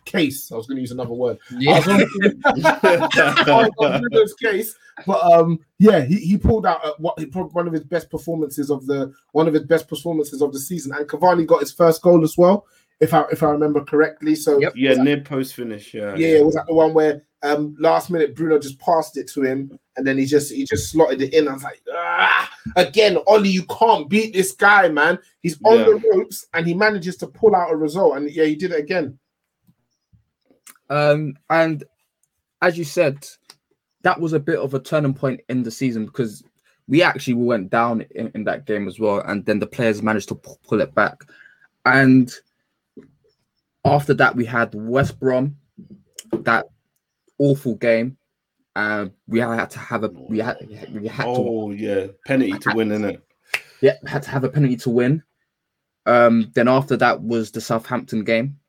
case. 0.06 0.50
I 0.52 0.56
was 0.56 0.66
going 0.66 0.78
to 0.78 0.82
use 0.82 0.92
another 0.92 1.14
word. 1.14 1.38
Yeah. 1.52 1.74
on, 1.74 1.84
I 2.46 3.44
was 3.46 3.70
on 3.78 4.02
Bruno's 4.02 4.34
case, 4.36 4.76
but 5.06 5.22
um, 5.22 5.60
yeah, 5.78 6.06
he, 6.06 6.16
he 6.16 6.38
pulled 6.38 6.66
out 6.66 6.84
uh, 6.86 6.94
what 7.00 7.20
one 7.54 7.68
of 7.68 7.74
his 7.74 7.84
best 7.84 8.10
performances 8.10 8.72
of 8.72 8.86
the 8.88 9.14
one 9.34 9.48
of 9.48 9.54
his 9.54 9.64
best 9.64 9.90
performances 9.90 10.42
of 10.42 10.54
the 10.54 10.60
season, 10.60 10.94
and 10.94 11.08
Cavani 11.08 11.46
got 11.46 11.60
his 11.60 11.74
first 11.74 12.02
goal 12.02 12.24
as 12.24 12.38
well, 12.38 12.66
if 13.00 13.14
I 13.14 13.26
if 13.32 13.44
I 13.44 13.50
remember 13.50 13.84
correctly. 13.84 14.36
So 14.36 14.60
Yep. 14.60 14.74
yeah, 14.76 14.94
near 14.96 15.22
post 15.22 15.54
finish. 15.56 15.94
Yeah. 15.94 16.16
yeah, 16.16 16.42
was 16.42 16.56
that 16.56 16.66
the 16.68 16.74
one 16.74 16.94
where 16.94 17.24
um 17.44 17.76
last 17.80 18.10
minute 18.10 18.36
Bruno 18.36 18.58
just 18.58 18.80
passed 18.80 19.16
it 19.18 19.28
to 19.30 19.44
him 19.44 19.78
and 19.96 20.06
then 20.08 20.18
he 20.18 20.26
just 20.26 20.52
he 20.52 20.66
just 20.66 20.92
slotted 20.92 21.22
it 21.22 21.34
in. 21.34 21.48
I 21.48 21.54
was 21.54 21.64
like, 21.64 21.82
ah, 21.94 22.52
again, 22.76 23.18
Ollie, 23.28 23.50
you 23.50 23.64
can't 23.66 24.10
beat 24.10 24.34
this 24.34 24.54
guy, 24.54 24.90
man. 24.90 25.20
He's 25.44 25.60
on 25.64 25.78
Yeah. 25.80 25.86
the 25.86 26.04
ropes 26.14 26.48
and 26.54 26.66
he 26.66 26.74
manages 26.74 27.18
to 27.18 27.28
pull 27.28 27.56
out 27.56 27.72
a 27.72 27.76
result. 27.76 28.18
And 28.18 28.30
yeah, 28.32 28.46
he 28.46 28.56
did 28.56 28.72
it 28.72 28.80
again. 28.80 29.18
Um, 30.90 31.38
and 31.50 31.84
as 32.62 32.78
you 32.78 32.84
said, 32.84 33.28
that 34.04 34.20
was 34.20 34.34
a 34.34 34.40
bit 34.40 34.58
of 34.60 34.74
a 34.74 34.80
turning 34.80 35.14
point 35.14 35.42
in 35.50 35.64
the 35.64 35.72
season 35.72 36.06
because 36.06 36.44
we 36.88 37.04
actually 37.04 37.34
went 37.34 37.70
down 37.70 38.06
in, 38.16 38.32
in 38.34 38.44
that 38.46 38.66
game 38.66 38.88
as 38.88 39.00
well, 39.00 39.20
and 39.20 39.46
then 39.46 39.60
the 39.60 39.68
players 39.68 40.02
managed 40.02 40.30
to 40.30 40.36
pull 40.36 40.80
it 40.80 40.96
back. 40.96 41.24
And 41.86 42.32
after 43.88 44.14
that, 44.16 44.36
we 44.36 44.46
had 44.46 44.74
West 44.74 45.20
Brom, 45.20 45.56
that 46.32 46.66
awful 47.38 47.76
game. 47.76 48.18
Uh, 48.76 49.08
we 49.28 49.40
had 49.40 49.70
to 49.72 49.80
have 49.80 50.04
a 50.04 50.10
we 50.10 50.38
had 50.38 50.58
we 50.92 51.08
had 51.08 51.24
to 51.24 51.30
Oh 51.30 51.72
yeah, 51.72 52.08
penalty 52.26 52.60
to 52.60 52.74
win, 52.76 52.92
in 52.92 53.06
it? 53.06 53.24
yeah 53.82 53.94
had 54.06 54.22
to 54.24 54.30
have 54.30 54.44
a 54.44 54.50
penalty 54.50 54.76
to 54.78 54.90
win. 54.90 55.24
Um, 56.06 56.52
then 56.54 56.68
after 56.68 56.96
that 56.98 57.22
was 57.22 57.52
the 57.52 57.60
Southampton 57.60 58.24
game. 58.24 58.60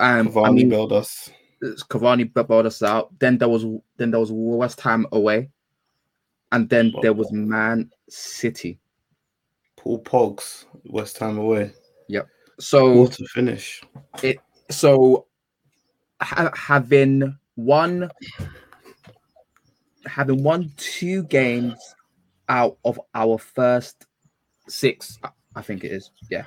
Um, 0.00 0.28
I 0.28 0.30
Cavani 0.30 0.54
mean, 0.54 0.68
bailed 0.70 0.92
us. 0.92 1.30
Cavani 1.62 2.32
bailed 2.32 2.66
us 2.66 2.82
out. 2.82 3.16
Then 3.18 3.36
there 3.36 3.50
was 3.50 3.66
then 3.98 4.10
there 4.10 4.20
was 4.20 4.32
West 4.32 4.80
Ham 4.80 5.06
away, 5.12 5.50
and 6.52 6.68
then 6.70 6.92
there 7.02 7.12
was 7.12 7.30
Man 7.32 7.90
City. 8.08 8.80
Paul 9.76 10.02
Pogs, 10.02 10.64
West 10.86 11.18
Ham 11.18 11.36
away. 11.38 11.72
So 12.60 12.92
What 12.92 13.18
a 13.18 13.24
finish. 13.24 13.82
It 14.22 14.38
so 14.70 15.26
ha- 16.20 16.52
having 16.54 17.36
won 17.56 18.10
having 20.06 20.42
won 20.42 20.72
two 20.76 21.24
games 21.24 21.74
out 22.48 22.76
of 22.84 23.00
our 23.14 23.38
first 23.38 24.06
six, 24.68 25.18
I- 25.24 25.30
I 25.56 25.62
think 25.62 25.84
it 25.84 25.92
is. 25.92 26.10
Yeah, 26.30 26.44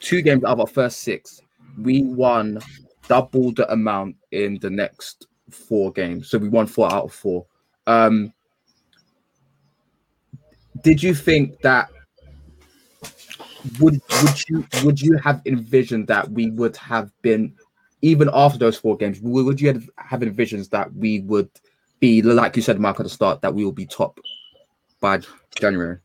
two 0.00 0.22
games 0.22 0.44
out 0.44 0.52
of 0.52 0.60
our 0.60 0.66
first 0.66 1.00
six. 1.02 1.40
We 1.80 2.02
won 2.02 2.58
double 3.06 3.52
the 3.52 3.70
amount 3.72 4.16
in 4.32 4.58
the 4.60 4.70
next 4.70 5.26
four 5.50 5.92
games. 5.92 6.28
So 6.30 6.38
we 6.38 6.48
won 6.48 6.66
four 6.66 6.92
out 6.92 7.04
of 7.04 7.12
four. 7.12 7.46
Um, 7.86 8.32
did 10.82 11.02
you 11.02 11.14
think 11.14 11.60
that 11.60 11.90
would 13.80 14.00
would 14.22 14.48
you 14.48 14.66
would 14.84 15.00
you 15.00 15.16
have 15.18 15.42
envisioned 15.46 16.06
that 16.06 16.30
we 16.30 16.50
would 16.50 16.76
have 16.76 17.10
been 17.22 17.54
even 18.02 18.30
after 18.32 18.58
those 18.58 18.78
four 18.78 18.96
games 18.96 19.18
would 19.20 19.60
you 19.60 19.68
have, 19.68 20.22
envisioned 20.22 20.64
that 20.66 20.92
we 20.94 21.20
would 21.20 21.50
be 22.00 22.22
like 22.22 22.56
you 22.56 22.62
said 22.62 22.80
mark 22.80 23.00
at 23.00 23.02
the 23.04 23.10
start 23.10 23.40
that 23.42 23.54
we 23.54 23.64
will 23.64 23.72
be 23.72 23.86
top 23.86 24.20
by 25.00 25.20
january 25.58 25.98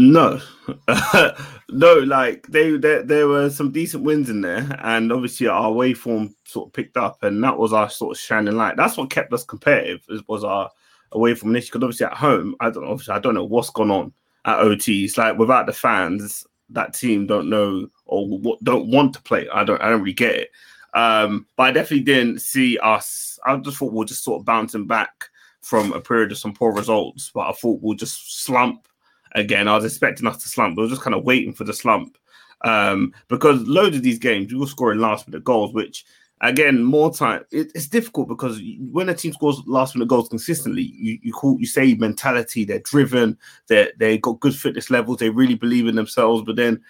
No, 0.00 0.40
no, 1.70 1.94
like 1.94 2.46
they 2.46 2.76
there, 2.76 3.02
there 3.02 3.26
were 3.26 3.50
some 3.50 3.72
decent 3.72 4.04
wins 4.04 4.30
in 4.30 4.42
there, 4.42 4.78
and 4.84 5.10
obviously 5.10 5.48
our 5.48 5.66
away 5.66 5.92
form 5.92 6.36
sort 6.44 6.68
of 6.68 6.72
picked 6.72 6.96
up, 6.96 7.24
and 7.24 7.42
that 7.42 7.58
was 7.58 7.72
our 7.72 7.90
sort 7.90 8.16
of 8.16 8.20
shining 8.20 8.54
light. 8.54 8.76
That's 8.76 8.96
what 8.96 9.10
kept 9.10 9.32
us 9.32 9.42
competitive. 9.42 10.00
Was 10.28 10.44
our 10.44 10.70
away 11.10 11.34
from 11.34 11.52
this 11.52 11.66
Because 11.66 11.82
obviously 11.82 12.06
at 12.06 12.14
home, 12.14 12.54
I 12.60 12.70
don't 12.70 12.84
know. 12.84 12.92
Obviously, 12.92 13.14
I 13.14 13.18
don't 13.18 13.34
know 13.34 13.44
what's 13.44 13.70
gone 13.70 13.90
on 13.90 14.12
at 14.44 14.58
OTs. 14.58 15.16
Like 15.16 15.38
without 15.38 15.66
the 15.66 15.72
fans, 15.72 16.46
that 16.70 16.94
team 16.94 17.26
don't 17.26 17.48
know 17.48 17.88
or 18.06 18.56
don't 18.62 18.90
want 18.90 19.14
to 19.14 19.22
play. 19.22 19.48
I 19.52 19.64
don't. 19.64 19.80
I 19.80 19.90
don't 19.90 20.00
really 20.00 20.12
get 20.12 20.34
it. 20.34 20.50
Um, 20.94 21.46
but 21.56 21.64
I 21.64 21.72
definitely 21.72 22.04
didn't 22.04 22.40
see 22.40 22.78
us. 22.78 23.38
I 23.44 23.56
just 23.56 23.78
thought 23.78 23.92
we 23.92 23.98
we're 23.98 24.04
just 24.04 24.24
sort 24.24 24.40
of 24.40 24.46
bouncing 24.46 24.86
back 24.86 25.28
from 25.60 25.92
a 25.92 26.00
period 26.00 26.32
of 26.32 26.38
some 26.38 26.54
poor 26.54 26.72
results, 26.72 27.30
but 27.34 27.48
I 27.48 27.52
thought 27.52 27.80
we'll 27.82 27.96
just 27.96 28.42
slump 28.44 28.88
again. 29.32 29.68
I 29.68 29.74
was 29.74 29.84
expecting 29.84 30.26
us 30.26 30.42
to 30.42 30.48
slump. 30.48 30.78
I 30.78 30.82
was 30.82 30.90
just 30.90 31.02
kind 31.02 31.14
of 31.14 31.24
waiting 31.24 31.52
for 31.52 31.64
the 31.64 31.74
slump 31.74 32.16
um, 32.62 33.12
because 33.28 33.60
loads 33.62 33.96
of 33.96 34.02
these 34.02 34.18
games 34.18 34.52
we 34.52 34.58
were 34.58 34.66
scoring 34.66 34.98
last 34.98 35.28
minute 35.28 35.44
goals, 35.44 35.72
which 35.72 36.04
again 36.40 36.82
more 36.82 37.12
time 37.12 37.44
it, 37.50 37.70
it's 37.74 37.88
difficult 37.88 38.28
because 38.28 38.60
when 38.90 39.08
a 39.08 39.14
team 39.14 39.32
scores 39.32 39.60
last 39.66 39.94
minute 39.94 40.08
goals 40.08 40.28
consistently, 40.28 40.82
you 40.82 41.18
you 41.22 41.32
call 41.32 41.58
you 41.58 41.66
say 41.66 41.94
mentality. 41.94 42.64
They're 42.64 42.80
driven. 42.80 43.36
They 43.68 43.90
they 43.98 44.18
got 44.18 44.40
good 44.40 44.54
fitness 44.54 44.90
levels. 44.90 45.18
They 45.18 45.30
really 45.30 45.54
believe 45.54 45.86
in 45.86 45.96
themselves. 45.96 46.42
But 46.44 46.56
then 46.56 46.80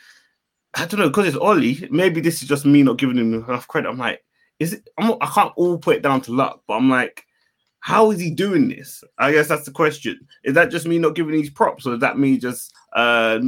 I 0.75 0.87
don't 0.87 1.01
know 1.01 1.09
because 1.09 1.29
it's 1.29 1.37
Ollie. 1.37 1.89
Maybe 1.91 2.21
this 2.21 2.43
is 2.43 2.49
just 2.49 2.67
me 2.67 2.83
not 2.83 2.99
giving 2.99 3.19
him 3.19 3.35
enough 3.35 3.69
credit. 3.69 3.89
I'm 3.89 3.99
like, 3.99 4.23
is 4.59 4.75
it? 4.75 4.89
I'm 4.99 5.13
I 5.21 5.27
can't 5.27 5.53
all 5.57 5.79
put 5.79 5.97
it 5.97 6.03
down 6.03 6.21
to 6.23 6.33
luck, 6.33 6.63
but 6.67 6.75
I'm 6.75 6.91
like. 6.91 7.25
How 7.81 8.11
is 8.11 8.19
he 8.19 8.33
doing 8.33 8.69
this? 8.69 9.05
I 9.19 9.31
guess 9.31 9.47
that's 9.47 9.65
the 9.65 9.71
question. 9.71 10.27
Is 10.43 10.55
that 10.55 10.73
just 10.73 10.85
me 10.85 10.99
not 10.99 11.15
giving 11.15 11.33
these 11.33 11.49
props, 11.49 11.87
or 11.87 11.95
is 11.95 12.01
that 12.01 12.19
me 12.19 12.37
just 12.37 12.75
uh 12.95 13.39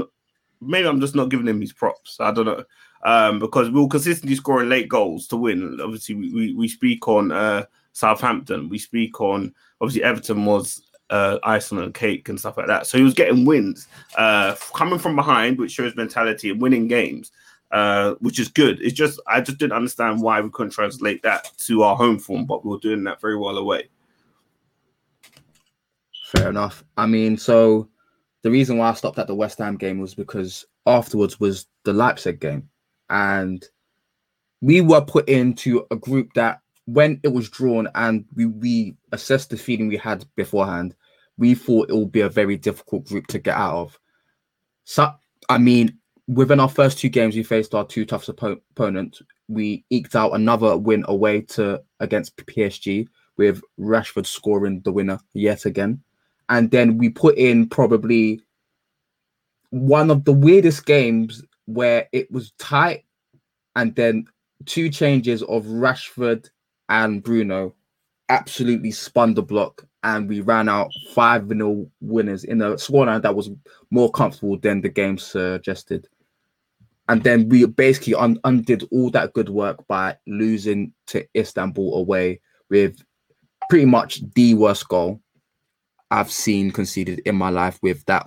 maybe 0.60 0.86
I'm 0.88 1.00
just 1.00 1.14
not 1.14 1.30
giving 1.30 1.48
him 1.48 1.58
these 1.58 1.72
props. 1.72 2.18
I 2.20 2.30
don't 2.30 2.46
know. 2.46 2.64
Um, 3.02 3.38
because 3.38 3.70
we'll 3.70 3.88
consistently 3.88 4.36
scoring 4.36 4.68
late 4.68 4.88
goals 4.88 5.26
to 5.28 5.36
win. 5.36 5.78
Obviously, 5.80 6.14
we, 6.14 6.32
we, 6.32 6.54
we 6.54 6.68
speak 6.68 7.08
on 7.08 7.32
uh 7.32 7.64
Southampton, 7.92 8.68
we 8.68 8.78
speak 8.78 9.20
on 9.20 9.54
obviously 9.80 10.04
Everton 10.04 10.44
was 10.44 10.82
uh 11.08 11.38
on 11.42 11.76
the 11.76 11.90
cake 11.92 12.28
and 12.28 12.38
stuff 12.38 12.56
like 12.56 12.66
that. 12.66 12.86
So 12.86 12.98
he 12.98 13.04
was 13.04 13.14
getting 13.14 13.44
wins 13.44 13.88
uh 14.16 14.54
coming 14.74 14.98
from 14.98 15.16
behind, 15.16 15.58
which 15.58 15.72
shows 15.72 15.96
mentality 15.96 16.50
and 16.50 16.60
winning 16.60 16.88
games. 16.88 17.32
Uh, 17.72 18.14
which 18.18 18.40
is 18.40 18.48
good. 18.48 18.82
It's 18.82 18.92
just 18.92 19.20
I 19.28 19.40
just 19.40 19.58
didn't 19.58 19.74
understand 19.74 20.20
why 20.20 20.40
we 20.40 20.50
couldn't 20.50 20.72
translate 20.72 21.22
that 21.22 21.52
to 21.66 21.84
our 21.84 21.94
home 21.94 22.18
form, 22.18 22.44
but 22.44 22.64
we 22.64 22.70
were 22.72 22.80
doing 22.80 23.04
that 23.04 23.20
very 23.20 23.36
well 23.36 23.58
away. 23.58 23.88
fair 26.30 26.48
enough 26.48 26.84
i 26.96 27.06
mean 27.06 27.36
so 27.36 27.88
the 28.42 28.50
reason 28.50 28.78
why 28.78 28.88
i 28.88 28.94
stopped 28.94 29.18
at 29.18 29.26
the 29.26 29.34
west 29.34 29.58
ham 29.58 29.76
game 29.76 29.98
was 29.98 30.14
because 30.14 30.64
afterwards 30.86 31.40
was 31.40 31.66
the 31.84 31.92
leipzig 31.92 32.38
game 32.40 32.68
and 33.10 33.64
we 34.60 34.80
were 34.80 35.00
put 35.00 35.28
into 35.28 35.86
a 35.90 35.96
group 35.96 36.32
that 36.34 36.60
when 36.86 37.20
it 37.22 37.28
was 37.28 37.48
drawn 37.48 37.88
and 37.94 38.24
we, 38.34 38.46
we 38.46 38.96
assessed 39.12 39.50
the 39.50 39.56
feeling 39.56 39.88
we 39.88 39.96
had 39.96 40.24
beforehand, 40.36 40.94
we 41.38 41.54
thought 41.54 41.90
it 41.90 41.96
would 41.96 42.12
be 42.12 42.20
a 42.20 42.28
very 42.28 42.56
difficult 42.56 43.06
group 43.06 43.26
to 43.28 43.38
get 43.38 43.56
out 43.56 43.74
of. 43.74 43.98
So, 44.84 45.10
I 45.48 45.58
mean, 45.58 45.98
within 46.28 46.60
our 46.60 46.68
first 46.68 46.98
two 46.98 47.08
games, 47.08 47.36
we 47.36 47.42
faced 47.42 47.74
our 47.74 47.86
two 47.86 48.04
toughest 48.04 48.36
oppo- 48.36 48.60
opponents. 48.72 49.22
We 49.48 49.84
eked 49.90 50.14
out 50.14 50.34
another 50.34 50.76
win 50.76 51.04
away 51.08 51.42
to 51.42 51.82
against 52.00 52.36
PSG 52.36 53.08
with 53.36 53.62
Rashford 53.78 54.26
scoring 54.26 54.80
the 54.84 54.92
winner 54.92 55.18
yet 55.32 55.64
again, 55.64 56.02
and 56.48 56.70
then 56.70 56.98
we 56.98 57.08
put 57.08 57.36
in 57.36 57.68
probably 57.68 58.42
one 59.70 60.10
of 60.10 60.24
the 60.24 60.32
weirdest 60.32 60.84
games 60.84 61.42
where 61.74 62.08
it 62.12 62.30
was 62.30 62.52
tight, 62.58 63.04
and 63.76 63.94
then 63.94 64.26
two 64.66 64.90
changes 64.90 65.42
of 65.44 65.64
Rashford 65.64 66.50
and 66.88 67.22
Bruno 67.22 67.74
absolutely 68.28 68.90
spun 68.90 69.34
the 69.34 69.42
block 69.42 69.84
and 70.02 70.28
we 70.28 70.40
ran 70.40 70.68
out 70.68 70.90
5 71.12 71.48
0 71.48 71.90
winners 72.00 72.44
in 72.44 72.62
a 72.62 72.72
scoreline 72.72 73.22
that 73.22 73.34
was 73.34 73.50
more 73.90 74.10
comfortable 74.10 74.58
than 74.58 74.80
the 74.80 74.88
game 74.88 75.18
suggested. 75.18 76.08
And 77.08 77.22
then 77.24 77.48
we 77.48 77.66
basically 77.66 78.14
un- 78.14 78.38
undid 78.44 78.84
all 78.92 79.10
that 79.10 79.32
good 79.32 79.48
work 79.48 79.86
by 79.88 80.16
losing 80.26 80.92
to 81.08 81.26
Istanbul 81.36 81.96
away 81.96 82.40
with 82.70 83.02
pretty 83.68 83.84
much 83.86 84.22
the 84.34 84.54
worst 84.54 84.88
goal 84.88 85.20
I've 86.10 86.30
seen 86.30 86.70
conceded 86.70 87.20
in 87.20 87.36
my 87.36 87.50
life 87.50 87.78
with 87.82 88.04
that 88.06 88.26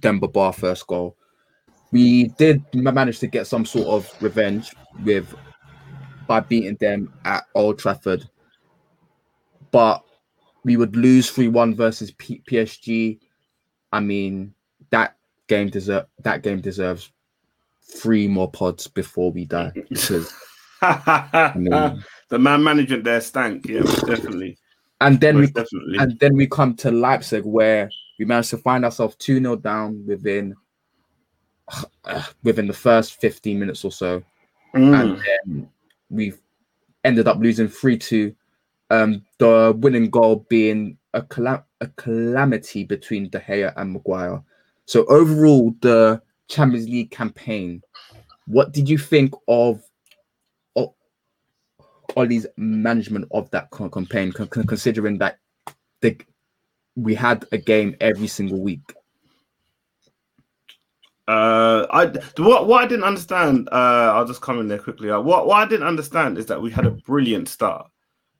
Demba 0.00 0.28
Ba 0.28 0.52
first 0.52 0.86
goal. 0.86 1.16
We 1.92 2.28
did 2.38 2.62
manage 2.74 3.18
to 3.20 3.26
get 3.26 3.46
some 3.46 3.64
sort 3.64 3.88
of 3.88 4.22
revenge 4.22 4.72
with 5.04 5.34
by 6.26 6.40
beating 6.40 6.76
them 6.76 7.12
at 7.24 7.44
Old 7.54 7.78
Trafford. 7.78 8.28
But 9.72 10.04
we 10.64 10.76
would 10.76 10.94
lose 10.94 11.30
3 11.30 11.48
1 11.48 11.74
versus 11.74 12.12
P- 12.12 12.42
PSG. 12.48 13.18
I 13.92 14.00
mean, 14.00 14.54
that 14.90 15.16
game 15.48 15.68
deserve 15.68 16.06
that 16.22 16.42
game 16.42 16.60
deserves 16.60 17.10
three 17.82 18.28
more 18.28 18.50
pods 18.50 18.86
before 18.86 19.32
we 19.32 19.44
die. 19.44 19.72
Because 19.88 20.32
mean, 21.56 22.04
the 22.28 22.38
man 22.38 22.62
management 22.62 23.04
there 23.04 23.20
stank, 23.20 23.66
yeah, 23.66 23.82
definitely. 24.06 24.56
And 25.00 25.20
then 25.20 25.36
most 25.36 25.48
we 25.48 25.52
definitely. 25.52 25.98
and 25.98 26.18
then 26.20 26.36
we 26.36 26.46
come 26.46 26.74
to 26.76 26.90
Leipzig 26.90 27.44
where 27.44 27.90
we 28.18 28.24
managed 28.24 28.50
to 28.50 28.58
find 28.58 28.84
ourselves 28.84 29.16
2 29.16 29.40
0 29.40 29.56
down 29.56 30.04
within 30.06 30.54
uh, 32.04 32.22
within 32.42 32.66
the 32.66 32.72
first 32.72 33.20
15 33.20 33.58
minutes 33.58 33.84
or 33.84 33.92
so. 33.92 34.22
Mm. 34.74 35.20
And 35.44 35.68
we 36.08 36.32
ended 37.04 37.28
up 37.28 37.38
losing 37.38 37.68
3 37.68 37.98
2. 37.98 38.34
Um, 38.90 39.24
the 39.38 39.76
winning 39.78 40.10
goal 40.10 40.46
being 40.48 40.98
a, 41.14 41.24
a 41.80 41.86
calamity 41.96 42.84
between 42.84 43.28
De 43.28 43.38
Gea 43.38 43.72
and 43.76 43.92
Maguire. 43.92 44.42
So, 44.86 45.04
overall, 45.06 45.74
the 45.80 46.20
Champions 46.48 46.88
League 46.88 47.12
campaign, 47.12 47.82
what 48.46 48.72
did 48.72 48.88
you 48.88 48.98
think 48.98 49.32
of, 49.46 49.80
of 50.74 50.92
Ollie's 52.16 52.46
management 52.56 53.28
of 53.30 53.48
that 53.52 53.70
campaign, 53.70 54.32
considering 54.32 55.18
that 55.18 55.38
the, 56.00 56.16
we 56.96 57.14
had 57.14 57.44
a 57.52 57.58
game 57.58 57.94
every 58.00 58.26
single 58.26 58.60
week? 58.60 58.92
Uh, 61.30 61.86
I 61.92 62.06
what 62.42 62.66
what 62.66 62.82
I 62.82 62.88
didn't 62.88 63.04
understand. 63.04 63.68
Uh, 63.70 64.12
I'll 64.14 64.26
just 64.26 64.40
come 64.40 64.58
in 64.58 64.66
there 64.66 64.80
quickly. 64.80 65.10
Uh, 65.10 65.20
what 65.20 65.46
what 65.46 65.58
I 65.58 65.64
didn't 65.64 65.86
understand 65.86 66.38
is 66.38 66.46
that 66.46 66.60
we 66.60 66.72
had 66.72 66.86
a 66.86 66.90
brilliant 66.90 67.48
start. 67.48 67.88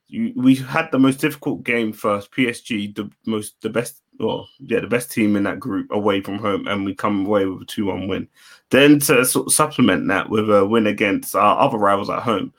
You, 0.09 0.33
we 0.35 0.57
had 0.57 0.91
the 0.91 0.99
most 0.99 1.21
difficult 1.21 1.63
game 1.63 1.93
first. 1.93 2.33
PSG, 2.33 2.93
the 2.97 3.09
most, 3.27 3.63
the 3.63 3.71
best, 3.71 4.03
well, 4.19 4.49
yeah, 4.59 4.81
the 4.81 4.89
best 4.89 5.13
team 5.13 5.37
in 5.37 5.45
that 5.45 5.61
group 5.61 5.87
away 5.93 6.21
from 6.21 6.39
home, 6.39 6.67
and 6.67 6.85
we 6.85 6.93
come 6.93 7.27
away 7.27 7.47
with 7.47 7.63
a 7.63 7.65
two-one 7.65 8.09
win. 8.09 8.27
Then 8.71 8.99
to 9.01 9.25
sort 9.25 9.47
of 9.47 9.53
supplement 9.53 10.09
that 10.09 10.29
with 10.29 10.51
a 10.51 10.67
win 10.67 10.89
against 10.89 11.37
our 11.37 11.61
other 11.61 11.79
rivals 11.79 12.11
at 12.11 12.25
home. 12.25 12.53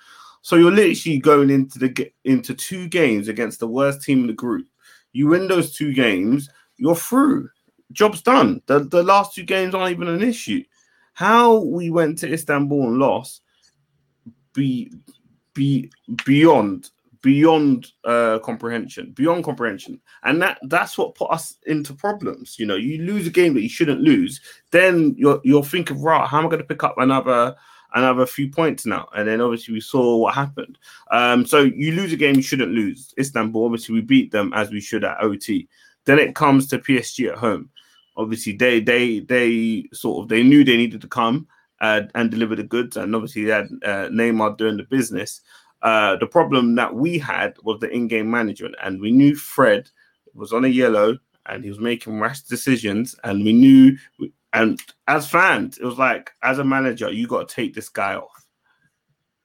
So 0.44 0.56
you're 0.56 0.72
literally 0.72 1.20
going 1.20 1.50
into 1.50 1.78
the 1.78 2.10
into 2.24 2.54
two 2.54 2.88
games 2.88 3.28
against 3.28 3.60
the 3.60 3.68
worst 3.68 4.02
team 4.02 4.22
in 4.22 4.28
the 4.28 4.34
group. 4.34 4.68
You 5.12 5.28
win 5.28 5.50
those 5.50 5.74
two 5.74 5.92
games, 5.94 6.50
you're 6.78 6.96
through 6.96 7.50
job's 7.92 8.22
done. 8.22 8.62
The, 8.66 8.80
the 8.80 9.04
last 9.04 9.36
two 9.36 9.44
games 9.44 9.76
aren't 9.76 9.92
even 9.92 10.08
an 10.08 10.22
issue. 10.22 10.64
How 11.14 11.60
we 11.60 11.90
went 11.90 12.18
to 12.20 12.32
Istanbul 12.32 12.88
and 12.88 12.98
lost, 12.98 13.42
be 14.54 14.92
be 15.54 15.92
beyond 16.26 16.90
beyond 17.22 17.92
uh 18.04 18.40
comprehension 18.40 19.12
beyond 19.12 19.44
comprehension. 19.44 20.00
And 20.24 20.42
that 20.42 20.60
that's 20.64 20.98
what 20.98 21.16
put 21.16 21.32
us 21.32 21.58
into 21.66 21.94
problems. 21.94 22.58
You 22.58 22.66
know 22.66 22.76
you 22.76 23.04
lose 23.04 23.28
a 23.28 23.32
game 23.32 23.54
that 23.54 23.62
you 23.62 23.70
shouldn't 23.70 24.02
lose 24.02 24.42
then 24.72 25.14
you're 25.18 25.40
you're 25.44 25.64
thinking 25.64 26.02
right 26.02 26.28
how 26.28 26.40
am 26.40 26.46
i 26.46 26.50
going 26.50 26.62
to 26.62 26.68
pick 26.68 26.84
up 26.84 26.96
another 26.98 27.56
another 27.94 28.26
few 28.26 28.50
points 28.50 28.86
now? 28.86 29.08
And 29.16 29.28
then 29.28 29.42
obviously 29.42 29.74
we 29.74 29.82
saw 29.82 30.16
what 30.18 30.34
happened. 30.34 30.78
Um 31.12 31.46
so 31.46 31.60
you 31.62 31.92
lose 31.92 32.14
a 32.14 32.18
game 32.18 32.36
you 32.36 32.42
shouldn't 32.42 32.72
lose. 32.72 33.14
Istanbul 33.20 33.66
obviously 33.66 33.96
we 33.96 34.02
beat 34.02 34.32
them 34.32 34.52
as 34.54 34.72
we 34.72 34.80
should 34.80 35.04
at 35.04 35.22
ot 35.22 35.68
then 36.06 36.20
it 36.20 36.36
comes 36.36 36.68
to 36.68 36.80
psg 36.80 37.32
at 37.32 37.38
home 37.38 37.70
obviously 38.18 38.54
they 38.54 38.80
they 38.80 39.20
they 39.20 39.88
sort 39.94 40.24
of 40.24 40.30
they 40.30 40.44
knew 40.44 40.64
they 40.64 40.78
needed 40.78 41.02
to 41.02 41.08
come 41.08 41.48
uh, 41.82 42.02
and 42.16 42.32
deliver 42.32 42.56
the 42.56 42.64
goods, 42.64 42.98
and 42.98 43.16
obviously 43.16 43.46
they 43.46 43.52
had 43.52 43.70
uh, 43.84 44.10
Neymar 44.10 44.58
doing 44.58 44.78
the 44.78 44.84
business. 44.84 45.42
Uh, 45.82 46.16
the 46.18 46.28
problem 46.28 46.76
that 46.76 46.94
we 46.94 47.18
had 47.18 47.56
was 47.64 47.80
the 47.80 47.90
in-game 47.90 48.30
management, 48.30 48.76
and 48.84 49.02
we 49.02 49.12
knew 49.12 49.36
Fred 49.36 49.90
was 50.34 50.54
on 50.54 50.66
a 50.66 50.70
yellow 50.70 51.18
and 51.48 51.64
he 51.64 51.70
was 51.70 51.80
making 51.80 52.20
rash 52.20 52.42
decisions, 52.42 53.16
and 53.24 53.44
we 53.44 53.54
knew. 53.54 53.98
And 54.54 54.82
as 55.08 55.30
fans, 55.30 55.78
it 55.78 55.86
was 55.86 55.98
like, 55.98 56.32
as 56.44 56.60
a 56.60 56.64
manager, 56.64 57.10
you 57.10 57.26
got 57.26 57.48
to 57.48 57.56
take 57.56 57.74
this 57.74 57.90
guy 57.90 58.16
off. 58.16 58.46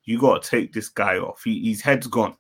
You 0.04 0.18
got 0.18 0.42
to 0.42 0.50
take 0.50 0.72
this 0.72 0.88
guy 0.88 1.18
off. 1.18 1.42
He, 1.44 1.68
his 1.68 1.80
head's 1.80 2.06
gone. 2.08 2.36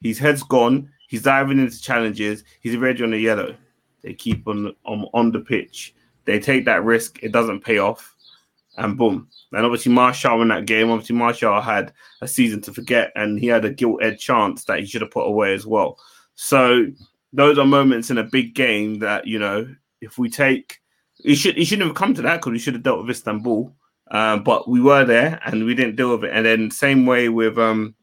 His 0.00 0.18
head's 0.18 0.44
gone. 0.44 0.90
He's 1.08 1.22
diving 1.22 1.58
into 1.58 1.80
challenges. 1.80 2.44
He's 2.60 2.76
already 2.76 3.02
on 3.02 3.10
the 3.10 3.18
yellow. 3.18 3.56
They 4.02 4.14
keep 4.14 4.46
on, 4.46 4.74
on 4.84 5.06
on 5.14 5.32
the 5.32 5.40
pitch. 5.40 5.94
They 6.24 6.38
take 6.38 6.64
that 6.66 6.84
risk. 6.84 7.22
It 7.22 7.32
doesn't 7.32 7.64
pay 7.64 7.78
off, 7.78 8.14
and 8.76 8.96
boom. 8.96 9.28
And 9.52 9.64
obviously 9.64 9.92
Martial 9.92 10.42
in 10.42 10.48
that 10.48 10.66
game. 10.66 10.90
Obviously 10.90 11.16
Martial 11.16 11.60
had 11.60 11.92
a 12.20 12.28
season 12.28 12.60
to 12.62 12.72
forget, 12.72 13.12
and 13.16 13.38
he 13.38 13.46
had 13.46 13.64
a 13.64 13.70
gilt 13.70 14.02
edged 14.02 14.20
chance 14.20 14.64
that 14.64 14.80
he 14.80 14.86
should 14.86 15.02
have 15.02 15.10
put 15.10 15.26
away 15.26 15.54
as 15.54 15.66
well. 15.66 15.98
So 16.34 16.86
those 17.32 17.58
are 17.58 17.66
moments 17.66 18.10
in 18.10 18.18
a 18.18 18.24
big 18.24 18.54
game 18.54 18.98
that 19.00 19.26
you 19.26 19.38
know 19.38 19.68
if 20.00 20.18
we 20.18 20.30
take, 20.30 20.80
he 21.16 21.34
should 21.34 21.56
he 21.56 21.64
shouldn't 21.64 21.88
have 21.88 21.96
come 21.96 22.14
to 22.14 22.22
that 22.22 22.36
because 22.36 22.52
we 22.52 22.58
should 22.58 22.74
have 22.74 22.82
dealt 22.82 23.00
with 23.00 23.10
Istanbul. 23.10 23.74
Um, 24.10 24.42
but 24.42 24.68
we 24.68 24.80
were 24.80 25.04
there 25.04 25.38
and 25.44 25.64
we 25.64 25.74
didn't 25.74 25.96
deal 25.96 26.12
with 26.12 26.24
it. 26.24 26.30
And 26.32 26.46
then 26.46 26.70
same 26.70 27.04
way 27.04 27.28
with 27.28 27.58
um, 27.58 27.94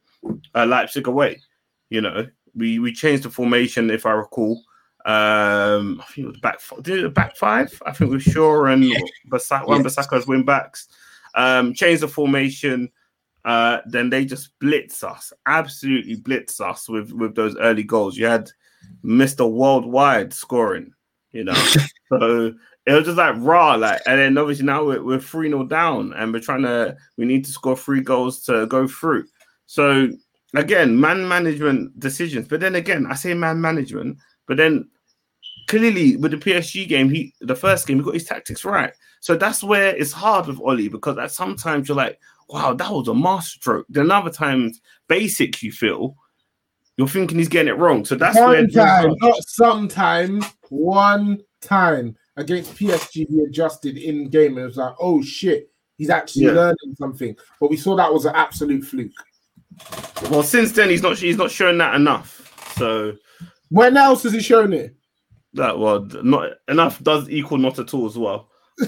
uh, 0.53 0.65
Leipzig 0.65 1.07
away. 1.07 1.41
You 1.89 2.01
know, 2.01 2.27
we 2.55 2.79
we 2.79 2.93
changed 2.93 3.23
the 3.23 3.29
formation 3.29 3.89
if 3.89 4.05
I 4.05 4.11
recall. 4.11 4.61
Um, 5.05 6.01
I 6.01 6.05
think 6.05 6.25
it 6.25 6.31
was 6.31 6.39
back 6.39 6.59
did 6.81 7.03
it 7.03 7.13
back 7.13 7.35
five. 7.37 7.81
I 7.85 7.91
think 7.91 8.11
with 8.11 8.23
Shaw 8.23 8.65
and 8.65 8.83
Basaka, 9.29 9.67
Wan-Bissaka's 9.67 10.25
win 10.25 10.43
backs. 10.43 10.87
Um, 11.35 11.73
change 11.73 11.99
the 11.99 12.07
formation. 12.07 12.89
Uh, 13.43 13.81
then 13.85 14.09
they 14.09 14.25
just 14.25 14.57
blitz 14.59 15.03
us, 15.03 15.31
absolutely 15.45 16.15
blitz 16.15 16.59
us 16.59 16.89
with 16.89 17.11
with 17.11 17.35
those 17.35 17.55
early 17.57 17.83
goals. 17.83 18.17
You 18.17 18.25
had 18.25 18.49
Mr. 19.03 19.49
Worldwide 19.49 20.33
scoring, 20.33 20.91
you 21.31 21.43
know. 21.43 21.53
so 22.09 22.53
it 22.85 22.93
was 22.93 23.05
just 23.05 23.17
like 23.17 23.35
raw, 23.37 23.75
like, 23.75 24.01
and 24.05 24.19
then 24.19 24.37
obviously 24.37 24.65
now 24.65 24.83
we're, 24.83 25.03
we're 25.03 25.19
3 25.19 25.49
0 25.49 25.65
down 25.65 26.13
and 26.13 26.31
we're 26.31 26.39
trying 26.39 26.61
to, 26.63 26.95
we 27.17 27.25
need 27.25 27.45
to 27.45 27.51
score 27.51 27.75
three 27.75 28.01
goals 28.01 28.43
to 28.45 28.67
go 28.67 28.87
through. 28.87 29.25
So 29.65 30.09
again, 30.55 30.99
man 30.99 31.27
management 31.27 31.99
decisions. 31.99 32.47
But 32.47 32.59
then 32.59 32.75
again, 32.75 33.07
I 33.07 33.15
say 33.15 33.33
man 33.33 33.59
management, 33.59 34.17
but 34.47 34.57
then 34.57 34.87
clearly 35.67 36.17
with 36.17 36.31
the 36.31 36.37
PSG 36.37 36.87
game, 36.87 37.09
he 37.09 37.33
the 37.41 37.55
first 37.55 37.87
game 37.87 37.97
he 37.97 38.03
got 38.03 38.13
his 38.13 38.25
tactics 38.25 38.65
right. 38.65 38.93
So 39.19 39.35
that's 39.35 39.63
where 39.63 39.95
it's 39.95 40.11
hard 40.11 40.47
with 40.47 40.61
Ollie 40.61 40.89
because 40.89 41.17
at 41.17 41.31
sometimes 41.31 41.87
you're 41.87 41.97
like, 41.97 42.19
wow, 42.47 42.73
that 42.73 42.91
was 42.91 43.07
a 43.07 43.13
masterstroke. 43.13 43.85
Then 43.89 44.11
other 44.11 44.29
times, 44.29 44.81
basic 45.07 45.63
you 45.63 45.71
feel 45.71 46.15
you're 46.97 47.07
thinking 47.07 47.37
he's 47.37 47.49
getting 47.49 47.73
it 47.73 47.77
wrong. 47.77 48.05
So 48.05 48.15
that's 48.15 48.37
one 48.37 48.49
where 48.49 48.67
time, 48.67 49.13
not 49.21 49.43
sometimes, 49.43 50.45
one 50.69 51.41
time 51.61 52.15
against 52.37 52.75
PSG, 52.75 53.27
he 53.27 53.43
adjusted 53.47 53.97
in 53.97 54.29
game 54.29 54.53
and 54.53 54.59
it 54.59 54.67
was 54.67 54.77
like, 54.77 54.95
oh 54.99 55.21
shit, 55.21 55.71
he's 55.97 56.09
actually 56.09 56.45
yeah. 56.45 56.51
learning 56.51 56.95
something. 56.97 57.35
But 57.59 57.69
we 57.69 57.77
saw 57.77 57.95
that 57.95 58.13
was 58.13 58.25
an 58.25 58.35
absolute 58.35 58.83
fluke. 58.83 59.11
Well, 60.29 60.43
since 60.43 60.71
then 60.71 60.89
he's 60.89 61.01
not 61.01 61.17
he's 61.17 61.37
not 61.37 61.51
showing 61.51 61.77
that 61.79 61.95
enough. 61.95 62.73
So 62.77 63.13
when 63.69 63.97
else 63.97 64.23
has 64.23 64.33
he 64.33 64.39
shown 64.39 64.71
it? 64.71 64.95
That 65.55 65.79
well, 65.79 66.01
not 66.21 66.51
enough 66.67 67.01
does 67.01 67.29
equal 67.29 67.57
not 67.57 67.79
at 67.79 67.93
all 67.93 68.05
as 68.05 68.17
well. 68.17 68.49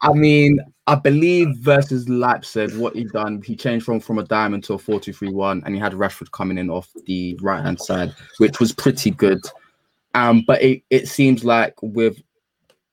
I 0.00 0.12
mean, 0.14 0.58
I 0.86 0.94
believe 0.94 1.48
versus 1.58 2.08
Leipzig, 2.08 2.74
what 2.76 2.96
he 2.96 3.04
done, 3.04 3.42
he 3.42 3.54
changed 3.54 3.84
from 3.84 4.00
from 4.00 4.18
a 4.18 4.24
diamond 4.24 4.64
to 4.64 4.74
a 4.74 4.78
4-2-3-1, 4.78 5.62
and 5.64 5.74
he 5.74 5.80
had 5.80 5.92
Rashford 5.92 6.30
coming 6.30 6.56
in 6.56 6.70
off 6.70 6.88
the 7.06 7.38
right 7.42 7.62
hand 7.62 7.80
side, 7.80 8.14
which 8.38 8.60
was 8.60 8.72
pretty 8.72 9.10
good. 9.10 9.40
Um, 10.14 10.42
but 10.46 10.62
it, 10.62 10.82
it 10.88 11.06
seems 11.06 11.44
like 11.44 11.74
with 11.82 12.22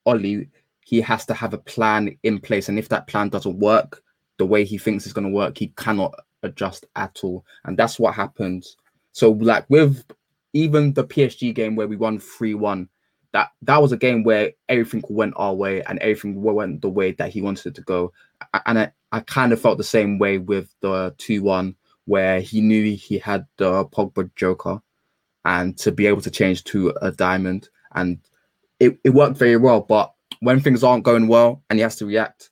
Ollie, 0.06 0.50
he 0.86 1.00
has 1.00 1.26
to 1.28 1.34
have 1.34 1.54
a 1.54 1.58
plan 1.58 2.17
in 2.24 2.39
place, 2.39 2.67
and 2.67 2.78
if 2.78 2.89
that 2.89 3.08
plan 3.08 3.30
doesn't 3.30 3.60
work 3.60 4.04
the 4.38 4.46
way 4.46 4.65
he 4.65 4.78
thinks 4.78 5.06
it's 5.06 5.13
going 5.13 5.28
to 5.28 5.34
work, 5.34 5.58
he 5.58 5.67
cannot 5.78 6.13
adjust 6.44 6.86
at 6.98 7.20
all, 7.24 7.46
and 7.63 7.78
that's 7.78 8.00
what 8.00 8.15
happens. 8.15 8.76
So, 9.13 9.32
like 9.32 9.70
with 9.70 10.04
even 10.54 10.94
the 10.94 11.04
PSG 11.04 11.54
game 11.54 11.76
where 11.76 11.88
we 11.88 11.96
won 11.96 12.20
three 12.20 12.54
one, 12.54 12.90
that 13.34 13.50
that 13.62 13.82
was 13.82 13.92
a 13.92 13.98
game 13.98 14.24
where 14.24 14.52
everything 14.70 15.04
went 15.10 15.34
our 15.38 15.54
way 15.54 15.82
and 15.84 16.00
everything 16.00 16.42
went 16.42 16.82
the 16.82 16.90
way 16.90 17.12
that 17.14 17.32
he 17.32 17.42
wanted 17.42 17.68
it 17.68 17.76
to 17.76 17.82
go. 17.82 18.12
And 18.66 18.80
I, 18.80 18.92
I 19.12 19.22
kind 19.22 19.54
of 19.54 19.62
felt 19.62 19.78
the 19.78 19.84
same 19.84 20.18
way 20.20 20.38
with 20.38 20.74
the 20.82 21.14
2 21.18 21.44
1, 21.44 21.76
where 22.06 22.40
he 22.40 22.62
knew 22.62 22.96
he 22.96 23.18
had 23.18 23.46
the 23.58 23.86
Pogba 23.86 24.30
Joker 24.36 24.82
and 25.46 25.78
to 25.80 25.92
be 25.92 26.08
able 26.08 26.22
to 26.22 26.32
change 26.32 26.64
to 26.66 26.94
a 27.02 27.12
diamond. 27.12 27.70
And 27.96 28.20
it, 28.80 28.98
it 29.04 29.12
worked 29.12 29.38
very 29.38 29.58
well. 29.58 29.82
But 29.82 30.14
when 30.40 30.60
things 30.60 30.84
aren't 30.84 31.04
going 31.04 31.28
well 31.28 31.64
and 31.70 31.80
he 31.80 31.84
has 31.84 31.96
to 31.98 32.06
react, 32.06 32.50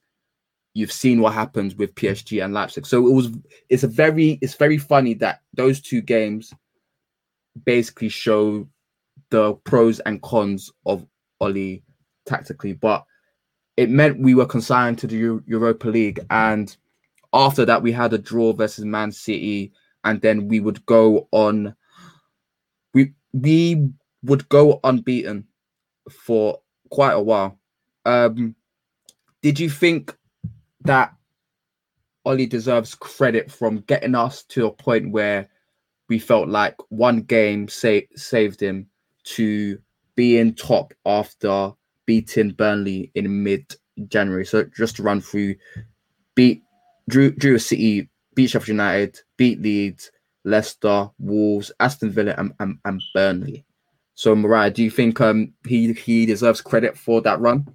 you've 0.73 0.91
seen 0.91 1.21
what 1.21 1.33
happens 1.33 1.75
with 1.75 1.95
PSG 1.95 2.43
and 2.43 2.53
Leipzig. 2.53 2.85
So 2.85 3.05
it 3.07 3.13
was 3.13 3.31
it's 3.69 3.83
a 3.83 3.87
very 3.87 4.39
it's 4.41 4.55
very 4.55 4.77
funny 4.77 5.13
that 5.15 5.41
those 5.53 5.81
two 5.81 6.01
games 6.01 6.53
basically 7.65 8.09
show 8.09 8.67
the 9.29 9.53
pros 9.63 9.99
and 10.01 10.21
cons 10.21 10.71
of 10.85 11.05
Oli 11.39 11.83
tactically, 12.25 12.73
but 12.73 13.05
it 13.77 13.89
meant 13.89 14.19
we 14.19 14.35
were 14.35 14.45
consigned 14.45 14.97
to 14.99 15.07
the 15.07 15.41
Europa 15.45 15.87
League. 15.87 16.19
And 16.29 16.75
after 17.33 17.65
that, 17.65 17.81
we 17.81 17.91
had 17.91 18.13
a 18.13 18.17
draw 18.17 18.53
versus 18.53 18.85
Man 18.85 19.11
City, 19.11 19.71
and 20.03 20.21
then 20.21 20.47
we 20.47 20.59
would 20.59 20.85
go 20.85 21.27
on. 21.31 21.75
We 22.93 23.13
we 23.33 23.89
would 24.23 24.49
go 24.49 24.79
unbeaten 24.83 25.47
for 26.09 26.59
quite 26.89 27.13
a 27.13 27.21
while. 27.21 27.57
Um, 28.05 28.55
did 29.41 29.59
you 29.59 29.69
think 29.69 30.15
that 30.81 31.13
Oli 32.25 32.45
deserves 32.45 32.95
credit 32.95 33.51
from 33.51 33.79
getting 33.81 34.15
us 34.15 34.43
to 34.43 34.65
a 34.65 34.71
point 34.71 35.11
where 35.11 35.47
we 36.09 36.19
felt 36.19 36.49
like 36.49 36.75
one 36.89 37.21
game 37.21 37.67
sa- 37.67 37.99
saved 38.15 38.61
him 38.61 38.87
to 39.23 39.79
being 40.15 40.53
top 40.53 40.93
after 41.05 41.71
beating 42.05 42.51
Burnley 42.51 43.11
in 43.15 43.43
mid 43.43 43.75
January. 44.07 44.45
So 44.45 44.65
just 44.75 44.97
to 44.97 45.03
run 45.03 45.21
through, 45.21 45.55
beat 46.35 46.63
Drew 47.07 47.31
Drew 47.31 47.55
a 47.55 47.59
City, 47.59 48.09
beat 48.35 48.49
Sheffield 48.49 48.69
United, 48.69 49.19
beat 49.37 49.61
Leeds, 49.61 50.11
Leicester, 50.43 51.09
Wolves, 51.19 51.71
Aston 51.79 52.11
Villa, 52.11 52.33
and, 52.37 52.53
and, 52.59 52.77
and 52.85 53.01
Burnley. 53.13 53.65
So 54.15 54.35
Mariah, 54.35 54.71
do 54.71 54.83
you 54.83 54.91
think 54.91 55.21
um 55.21 55.53
he 55.67 55.93
he 55.93 56.25
deserves 56.25 56.61
credit 56.61 56.97
for 56.97 57.21
that 57.21 57.39
run? 57.39 57.67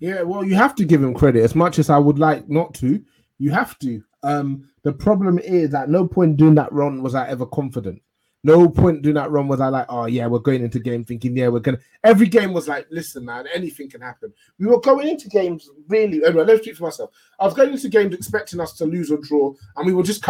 Yeah, 0.00 0.22
well, 0.22 0.44
you 0.44 0.54
have 0.54 0.74
to 0.76 0.84
give 0.84 1.02
him 1.02 1.14
credit 1.14 1.42
as 1.42 1.54
much 1.54 1.78
as 1.78 1.90
I 1.90 1.98
would 1.98 2.18
like 2.18 2.48
not 2.48 2.74
to. 2.74 3.02
You 3.38 3.50
have 3.50 3.78
to. 3.80 4.02
Um, 4.22 4.68
the 4.82 4.92
problem 4.92 5.38
is 5.38 5.74
at 5.74 5.88
no 5.88 6.06
point 6.06 6.36
doing 6.36 6.54
that 6.56 6.72
run 6.72 7.02
was 7.02 7.14
I 7.14 7.28
ever 7.28 7.46
confident. 7.46 8.02
No 8.44 8.68
point 8.68 9.02
doing 9.02 9.16
that 9.16 9.30
run 9.30 9.48
was 9.48 9.60
I 9.60 9.68
like, 9.68 9.86
oh 9.88 10.06
yeah, 10.06 10.26
we're 10.26 10.38
going 10.38 10.62
into 10.62 10.78
game 10.78 11.04
thinking, 11.04 11.36
yeah, 11.36 11.48
we're 11.48 11.58
gonna. 11.60 11.78
Every 12.04 12.28
game 12.28 12.52
was 12.52 12.68
like, 12.68 12.86
listen, 12.90 13.24
man, 13.24 13.46
anything 13.52 13.90
can 13.90 14.00
happen. 14.00 14.32
We 14.58 14.66
were 14.66 14.80
going 14.80 15.08
into 15.08 15.28
games 15.28 15.68
really. 15.88 16.24
Anyway, 16.24 16.44
let's 16.44 16.62
speak 16.62 16.76
for 16.76 16.84
myself. 16.84 17.10
I 17.40 17.44
was 17.44 17.54
going 17.54 17.72
into 17.72 17.88
games 17.88 18.14
expecting 18.14 18.60
us 18.60 18.74
to 18.74 18.84
lose 18.84 19.10
or 19.10 19.18
draw, 19.18 19.54
and 19.76 19.86
we 19.86 19.92
were 19.92 20.04
just. 20.04 20.24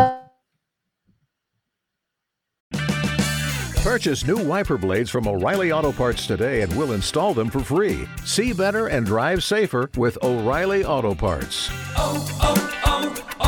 Purchase 3.83 4.27
new 4.27 4.37
wiper 4.37 4.77
blades 4.77 5.09
from 5.09 5.27
O'Reilly 5.27 5.73
Auto 5.73 5.93
Parts 5.93 6.27
today 6.27 6.61
and 6.61 6.77
we'll 6.77 6.93
install 6.93 7.33
them 7.33 7.49
for 7.49 7.61
free. 7.61 8.07
See 8.25 8.53
better 8.53 8.89
and 8.89 9.07
drive 9.07 9.43
safer 9.43 9.89
with 9.97 10.19
O'Reilly 10.23 10.85
Auto 10.85 11.15
Parts. 11.15 11.71
Oh, 11.97 12.29
oh, 12.43 12.55
oh, 12.61 12.78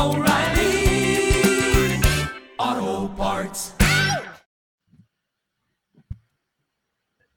O'Reilly 0.01 1.95
Auto 2.57 3.07
Parts. 3.09 3.73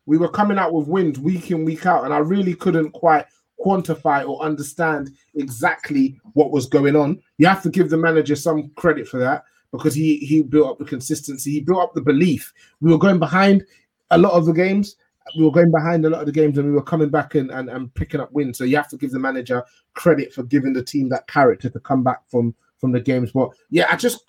We 0.07 0.16
were 0.16 0.31
coming 0.31 0.57
out 0.57 0.72
with 0.72 0.88
wins 0.88 1.18
week 1.18 1.50
in, 1.50 1.66
week 1.66 1.85
out, 1.85 2.07
and 2.07 2.14
I 2.14 2.18
really 2.20 2.55
couldn't 2.55 2.92
quite 2.92 3.27
quantify 3.62 4.27
or 4.27 4.40
understand 4.40 5.11
exactly 5.35 6.18
what 6.33 6.53
was 6.53 6.64
going 6.64 6.96
on. 6.96 7.20
You 7.37 7.48
have 7.48 7.62
to 7.64 7.68
give 7.68 7.90
the 7.90 7.98
manager 7.98 8.35
some 8.35 8.70
credit 8.77 9.07
for 9.09 9.18
that 9.18 9.44
because 9.70 9.94
he 9.94 10.16
he 10.16 10.40
built 10.42 10.70
up 10.70 10.79
the 10.79 10.87
consistency, 10.87 11.50
he 11.50 11.61
built 11.61 11.83
up 11.83 11.92
the 11.92 12.00
belief. 12.00 12.50
We 12.81 12.90
were 12.90 12.96
going 12.96 13.18
behind 13.18 13.66
a 14.11 14.16
lot 14.16 14.33
of 14.33 14.46
the 14.46 14.55
games. 14.55 14.96
We 15.37 15.45
were 15.45 15.51
going 15.51 15.71
behind 15.71 16.05
a 16.05 16.11
lot 16.11 16.21
of 16.21 16.27
the 16.27 16.33
games 16.33 16.59
and 16.59 16.69
we 16.69 16.75
were 16.75 16.83
coming 16.83 17.09
back 17.09 17.35
and, 17.35 17.51
and, 17.51 17.71
and 17.71 17.93
picking 17.95 18.21
up 18.21 18.33
wins. 18.33 18.59
So 18.59 18.65
you 18.65 18.77
have 18.77 18.89
to 18.89 18.97
give 18.97 19.11
the 19.11 19.19
manager 19.19 19.65
credit 19.95 20.33
for 20.33 20.43
giving 20.43 20.73
the 20.73 20.83
team 20.83 21.09
that 21.09 21.27
character 21.27 21.71
to 21.71 21.81
come 21.81 22.03
back 22.03 22.29
from 22.29 22.55
from 22.79 22.93
the 22.93 23.01
games. 23.01 23.33
But 23.33 23.51
yeah, 23.71 23.87
I 23.91 23.97
just 23.97 24.23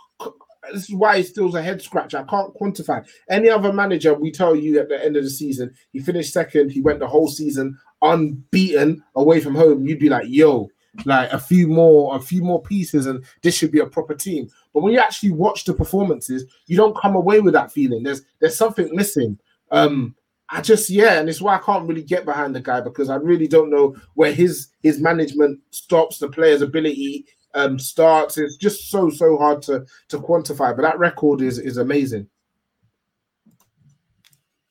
this 0.74 0.90
is 0.90 0.96
why 0.96 1.18
it 1.18 1.28
still 1.28 1.56
a 1.56 1.62
head 1.62 1.82
scratch. 1.82 2.16
I 2.16 2.24
can't 2.24 2.54
quantify. 2.56 3.06
Any 3.30 3.50
other 3.50 3.72
manager, 3.74 4.14
we 4.14 4.32
tell 4.32 4.56
you 4.56 4.80
at 4.80 4.90
the 4.90 5.04
end 5.04 5.16
of 5.16 5.24
the 5.24 5.30
season, 5.30 5.74
he 5.92 6.00
finished 6.00 6.34
second, 6.34 6.72
he 6.72 6.82
went 6.82 7.00
the 7.00 7.08
whole 7.08 7.28
season 7.28 7.78
unbeaten 8.02 9.04
away 9.16 9.42
from 9.42 9.56
home. 9.56 9.86
You'd 9.86 10.00
be 10.00 10.10
like, 10.10 10.26
yo, 10.28 10.70
like 11.06 11.32
a 11.32 11.40
few 11.40 11.68
more, 11.68 12.16
a 12.16 12.20
few 12.20 12.44
more 12.44 12.62
pieces, 12.62 13.06
and 13.06 13.24
this 13.42 13.56
should 13.56 13.72
be 13.72 13.80
a 13.80 13.86
proper 13.86 14.16
team. 14.16 14.48
But 14.74 14.84
when 14.84 14.94
you 14.94 15.00
actually 15.00 15.32
watch 15.32 15.66
the 15.66 15.74
performances, 15.74 16.46
you 16.68 16.78
don't 16.78 16.98
come 16.98 17.16
away 17.16 17.42
with 17.42 17.54
that 17.54 17.72
feeling. 17.72 18.04
There's 18.04 18.22
there's 18.40 18.58
something 18.58 18.90
missing. 18.94 19.38
Um, 19.72 20.16
I 20.50 20.62
just 20.62 20.90
yeah, 20.90 21.20
and 21.20 21.28
it's 21.28 21.42
why 21.42 21.56
I 21.56 21.60
can't 21.60 21.88
really 21.88 22.04
get 22.04 22.26
behind 22.26 22.56
the 22.56 22.62
guy 22.62 22.82
because 22.82 23.10
I 23.10 23.16
really 23.16 23.48
don't 23.48 23.72
know 23.72 23.96
where 24.14 24.32
his 24.32 24.70
his 24.84 25.00
management 25.00 25.60
stops, 25.72 26.20
the 26.20 26.30
player's 26.30 26.62
ability 26.62 27.26
um 27.56 27.80
starts. 27.80 28.38
It's 28.38 28.58
just 28.58 28.90
so 28.90 29.10
so 29.10 29.38
hard 29.38 29.62
to 29.64 29.86
to 30.10 30.20
quantify. 30.20 30.76
But 30.76 30.84
that 30.84 31.00
record 31.00 31.42
is 31.42 31.58
is 31.58 31.78
amazing. 31.78 32.28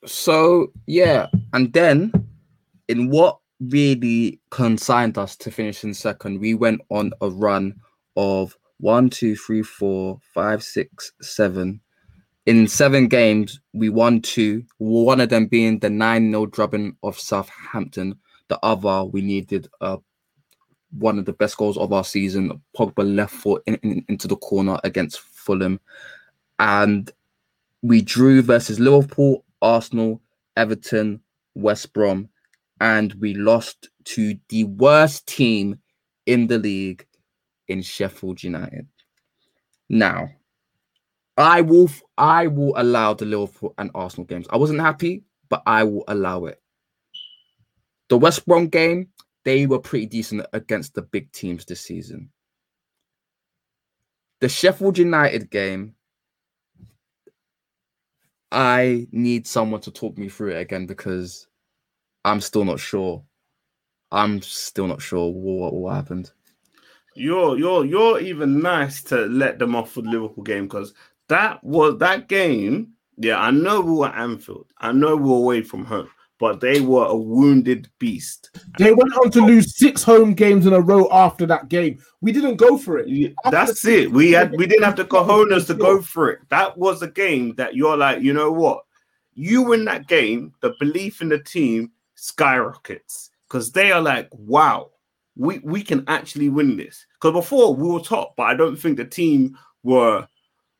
So 0.07 0.69
yeah, 0.87 1.27
and 1.53 1.73
then 1.73 2.13
in 2.89 3.11
what 3.11 3.39
really 3.61 4.41
consigned 4.51 5.19
us 5.19 5.37
to 5.37 5.51
finish 5.51 5.85
in 5.85 5.95
second. 5.95 6.41
We 6.41 6.55
went 6.55 6.81
on 6.91 7.13
a 7.21 7.31
run 7.31 7.75
of 8.17 8.57
one, 8.79 9.11
two, 9.11 9.37
three, 9.37 9.63
four, 9.63 10.19
five, 10.35 10.63
six, 10.63 11.13
seven. 11.21 11.81
In 12.47 12.69
seven 12.69 13.09
games, 13.09 13.61
we 13.73 13.89
won 13.89 14.21
two, 14.21 14.65
one 14.79 15.21
of 15.21 15.31
them 15.31 15.47
being 15.47 15.79
the 15.79 15.89
9 15.89 16.31
0 16.31 16.47
drubbing 16.47 16.97
of 17.03 17.19
Southampton. 17.19 18.19
The 18.49 18.59
other, 18.63 19.05
we 19.05 19.23
needed 19.23 19.69
uh, 19.81 19.97
one 20.91 21.19
of 21.19 21.25
the 21.25 21.33
best 21.33 21.57
goals 21.57 21.79
of 21.79 21.93
our 21.93 22.05
season. 22.05 22.61
Pogba 22.77 23.03
left 23.17 23.35
foot 23.35 23.63
in, 23.67 23.77
in, 23.77 24.05
into 24.09 24.29
the 24.29 24.37
corner 24.37 24.79
against 24.85 25.21
Fulham. 25.21 25.81
And 26.59 27.11
we 27.83 28.03
drew 28.03 28.43
versus 28.43 28.79
Liverpool, 28.79 29.45
Arsenal, 29.63 30.21
Everton, 30.57 31.21
West 31.55 31.93
Brom, 31.93 32.29
and 32.81 33.15
we 33.15 33.35
lost 33.35 33.89
to 34.05 34.39
the 34.49 34.65
worst 34.65 35.27
team 35.27 35.79
in 36.27 36.47
the 36.47 36.59
league 36.59 37.07
in 37.69 37.83
Sheffield 37.83 38.43
United. 38.43 38.87
Now, 39.89 40.29
I 41.37 41.62
will 41.62 41.90
I 42.16 42.47
will 42.47 42.75
allow 42.77 43.14
the 43.14 43.25
Liverpool 43.25 43.75
and 43.79 43.90
Arsenal 43.94 44.27
games. 44.27 44.47
I 44.51 44.57
wasn't 44.57 44.81
happy, 44.81 45.25
but 45.49 45.62
I 45.66 45.85
will 45.85 46.05
allow 46.09 46.47
it. 46.47 46.61
The 48.09 48.18
West 48.18 48.47
Brom 48.47 48.68
game, 48.68 49.09
they 49.44 49.66
were 49.66 49.79
pretty 49.79 50.07
decent 50.07 50.47
against 50.53 50.94
the 50.94 51.03
big 51.03 51.33
teams 51.33 51.64
this 51.64 51.81
season. 51.81 52.31
The 54.40 54.49
Sheffield 54.49 54.99
United 54.99 55.51
game, 55.51 55.94
I 58.53 59.09
need 59.11 59.47
someone 59.47 59.81
to 59.83 59.90
talk 59.90 60.16
me 60.16 60.29
through 60.29 60.51
it 60.51 60.61
again 60.61 60.87
because 60.87 61.49
I'm 62.25 62.40
still 62.40 62.64
not 62.64 62.79
sure. 62.79 63.25
I'm 64.12 64.40
still 64.42 64.87
not 64.87 65.03
sure 65.03 65.33
what, 65.33 65.75
what 65.75 65.94
happened. 65.94 66.31
You're 67.16 67.57
you're 67.59 67.85
you're 67.85 68.20
even 68.20 68.61
nice 68.61 69.03
to 69.05 69.27
let 69.27 69.59
them 69.59 69.75
off 69.75 69.92
for 69.92 70.03
the 70.03 70.11
Liverpool 70.11 70.44
game 70.44 70.64
because 70.64 70.94
that 71.29 71.63
was 71.65 71.99
that 71.99 72.29
game. 72.29 72.93
Yeah, 73.17 73.39
I 73.39 73.51
know 73.51 73.81
we 73.81 73.93
were 73.93 74.09
Anfield. 74.09 74.73
I 74.79 74.93
know 74.93 75.17
we 75.17 75.29
were 75.29 75.37
away 75.37 75.63
from 75.63 75.85
home, 75.85 76.11
but 76.39 76.61
they 76.61 76.81
were 76.81 77.07
a 77.07 77.17
wounded 77.17 77.89
beast. 77.99 78.59
They 78.79 78.93
went 78.93 79.15
on 79.15 79.31
to 79.33 79.41
lose 79.41 79.77
six 79.77 80.03
home 80.03 80.35
games 80.35 80.67
in 80.67 80.73
a 80.73 80.81
row 80.81 81.09
after 81.13 81.47
that 81.47 81.69
game. 81.69 81.99
We 82.21 82.33
didn't 82.33 82.57
go 82.57 82.77
for 82.77 82.99
it. 82.99 83.35
That's 83.51 83.85
it. 83.85 84.11
We 84.11 84.33
had 84.33 84.53
we 84.57 84.67
didn't 84.67 84.85
have 84.85 84.97
the 84.97 85.05
cojones 85.05 85.67
to 85.69 85.75
go 85.75 86.03
for 86.03 86.31
it. 86.31 86.41
That 86.51 86.77
was 86.77 87.03
a 87.03 87.09
game 87.09 87.55
that 87.55 87.77
you're 87.77 87.97
like, 87.97 88.23
you 88.23 88.33
know 88.33 88.51
what? 88.51 88.85
You 89.35 89.63
win 89.63 89.85
that 89.87 90.07
game, 90.07 90.53
the 90.61 90.75
belief 90.79 91.21
in 91.21 91.29
the 91.29 91.39
team 91.39 91.93
skyrockets 92.15 93.31
because 93.49 93.73
they 93.73 93.93
are 93.93 94.01
like, 94.01 94.29
wow, 94.33 94.91
we 95.37 95.61
we 95.61 95.83
can 95.83 96.05
actually 96.09 96.49
win 96.49 96.77
this. 96.77 97.07
Because 97.15 97.33
before 97.33 97.75
we 97.75 97.89
were 97.89 98.01
top, 98.01 98.35
but 98.37 98.45
I 98.45 98.55
don't 98.55 98.77
think 98.77 98.97
the 98.97 99.05
team 99.05 99.57
were 99.83 100.27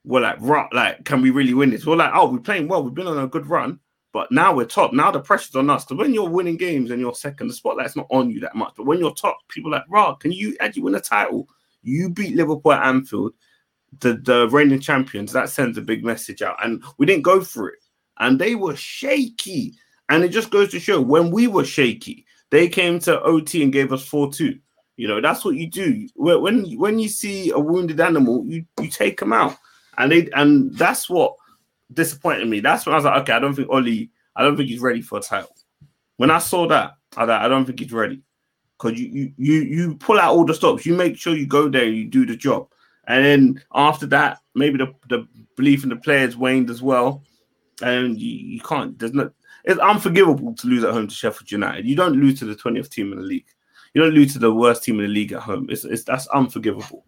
were 0.05 0.21
like 0.21 0.37
right, 0.41 0.73
like 0.73 1.05
can 1.05 1.23
we 1.23 1.31
really 1.31 1.55
win 1.55 1.71
this? 1.71 1.87
We're 1.87 1.97
like, 1.97 2.13
oh, 2.15 2.31
we're 2.31 2.39
playing 2.39 2.69
well, 2.69 2.83
we've 2.83 2.95
been 2.95 3.07
on 3.07 3.19
a 3.19 3.27
good 3.27 3.47
run, 3.47 3.81
but 4.13 4.31
now 4.31 4.55
we're 4.55 4.67
top. 4.67 4.93
Now 4.93 5.11
the 5.11 5.21
pressure's 5.21 5.57
on 5.57 5.71
us. 5.71 5.87
So 5.87 5.97
when 5.97 6.15
you're 6.15 6.29
winning 6.29 6.57
games 6.57 6.91
and 6.91 7.01
you're 7.01 7.15
second, 7.15 7.49
the 7.49 7.55
spotlight's 7.55 7.97
not 7.97 8.07
on 8.11 8.31
you 8.31 8.41
that 8.41 8.55
much. 8.55 8.75
But 8.77 8.87
when 8.87 8.99
you're 8.99 9.15
top, 9.15 9.39
people 9.49 9.75
are 9.75 9.79
like, 9.79 9.87
right, 9.89 10.15
can 10.21 10.33
you 10.33 10.57
actually 10.61 10.83
win 10.83 10.95
a 10.95 11.01
title? 11.01 11.49
You 11.83 12.11
beat 12.11 12.37
Liverpool 12.37 12.73
at 12.73 12.87
Anfield, 12.87 13.33
the, 14.01 14.15
the 14.15 14.49
reigning 14.51 14.81
champions. 14.81 15.33
That 15.33 15.49
sends 15.49 15.79
a 15.79 15.83
big 15.83 16.05
message 16.05 16.43
out. 16.43 16.65
And 16.65 16.83
we 16.99 17.07
didn't 17.07 17.25
go 17.25 17.43
for 17.43 17.69
it. 17.69 17.81
And 18.21 18.41
they 18.41 18.55
were 18.55 18.77
shaky. 18.77 19.75
And 20.09 20.23
it 20.23 20.29
just 20.29 20.51
goes 20.51 20.71
to 20.71 20.81
show 20.81 21.01
when 21.01 21.31
we 21.31 21.49
were 21.49 21.65
shaky, 21.65 22.25
they 22.51 22.69
came 22.69 23.01
to 23.01 23.21
OT 23.23 23.63
and 23.63 23.73
gave 23.73 23.93
us 23.93 24.07
4 24.07 24.33
2. 24.33 24.59
You 24.97 25.09
know, 25.09 25.21
that's 25.21 25.45
what 25.45 25.57
you 25.57 25.69
do. 25.69 26.09
When 26.15 26.79
when 26.79 27.01
you 27.01 27.09
see 27.09 27.51
a 27.51 27.59
wounded 27.59 28.01
animal, 28.01 28.45
you, 28.47 28.65
you 28.81 28.89
take 28.89 29.19
them 29.19 29.33
out. 29.33 29.57
And 29.99 30.13
they 30.13 30.29
and 30.35 30.77
that's 30.77 31.09
what 31.09 31.35
disappointed 31.93 32.49
me. 32.49 32.61
That's 32.61 32.87
when 32.87 32.95
I 32.95 32.97
was 32.97 33.05
like, 33.05 33.23
okay, 33.23 33.33
I 33.33 33.39
don't 33.39 33.55
think 33.55 33.69
Oli, 33.71 34.11
I 34.37 34.43
don't 34.43 34.57
think 34.57 34.69
he's 34.69 34.81
ready 34.81 35.03
for 35.03 35.19
a 35.19 35.23
title. 35.23 35.55
When 36.17 36.31
I 36.31 36.39
saw 36.39 36.67
that, 36.69 36.95
I 37.17 37.25
like, 37.25 37.41
I 37.41 37.49
don't 37.49 37.65
think 37.65 37.81
he's 37.81 37.93
ready. 37.93 38.23
Because 38.79 38.99
you, 38.99 39.09
you 39.09 39.33
you 39.37 39.63
you 39.63 39.95
pull 39.97 40.19
out 40.19 40.35
all 40.35 40.45
the 40.45 40.55
stops, 40.55 40.85
you 40.85 40.95
make 40.95 41.17
sure 41.17 41.37
you 41.37 41.47
go 41.47 41.69
there, 41.69 41.85
and 41.85 41.97
you 41.97 42.07
do 42.07 42.27
the 42.27 42.37
job. 42.37 42.69
And 43.07 43.25
then 43.25 43.63
after 43.75 44.07
that, 44.07 44.39
maybe 44.55 44.79
the, 44.79 44.95
the 45.09 45.29
belief 45.57 45.83
in 45.83 45.91
the 45.91 45.97
players 45.97 46.37
waned 46.37 46.71
as 46.71 46.83
well. 46.83 47.23
And 47.83 48.19
you, 48.21 48.31
you 48.31 48.61
can't, 48.61 48.99
there's 48.99 49.13
no, 49.13 49.31
it's 49.65 49.81
unforgivable 49.81 50.55
to 50.55 50.67
lose 50.67 50.85
at 50.85 50.93
home 50.93 51.09
to 51.09 51.15
Sheffield 51.15 51.51
United. 51.51 51.87
You 51.87 51.97
don't 51.97 52.15
lose 52.15 52.39
to 52.39 52.45
the 52.45 52.55
20th 52.55 52.91
team 52.91 53.13
in 53.13 53.19
the 53.19 53.25
league. 53.25 53.47
You 53.93 54.03
don't 54.03 54.15
lose 54.15 54.33
to 54.35 54.39
the 54.39 54.53
worst 54.53 54.85
team 54.85 55.01
in 55.01 55.07
the 55.07 55.13
league 55.13 55.33
at 55.33 55.43
home. 55.43 55.67
It's, 55.71 55.85
it's 55.85 56.05
that's 56.05 56.27
unforgivable. 56.29 57.05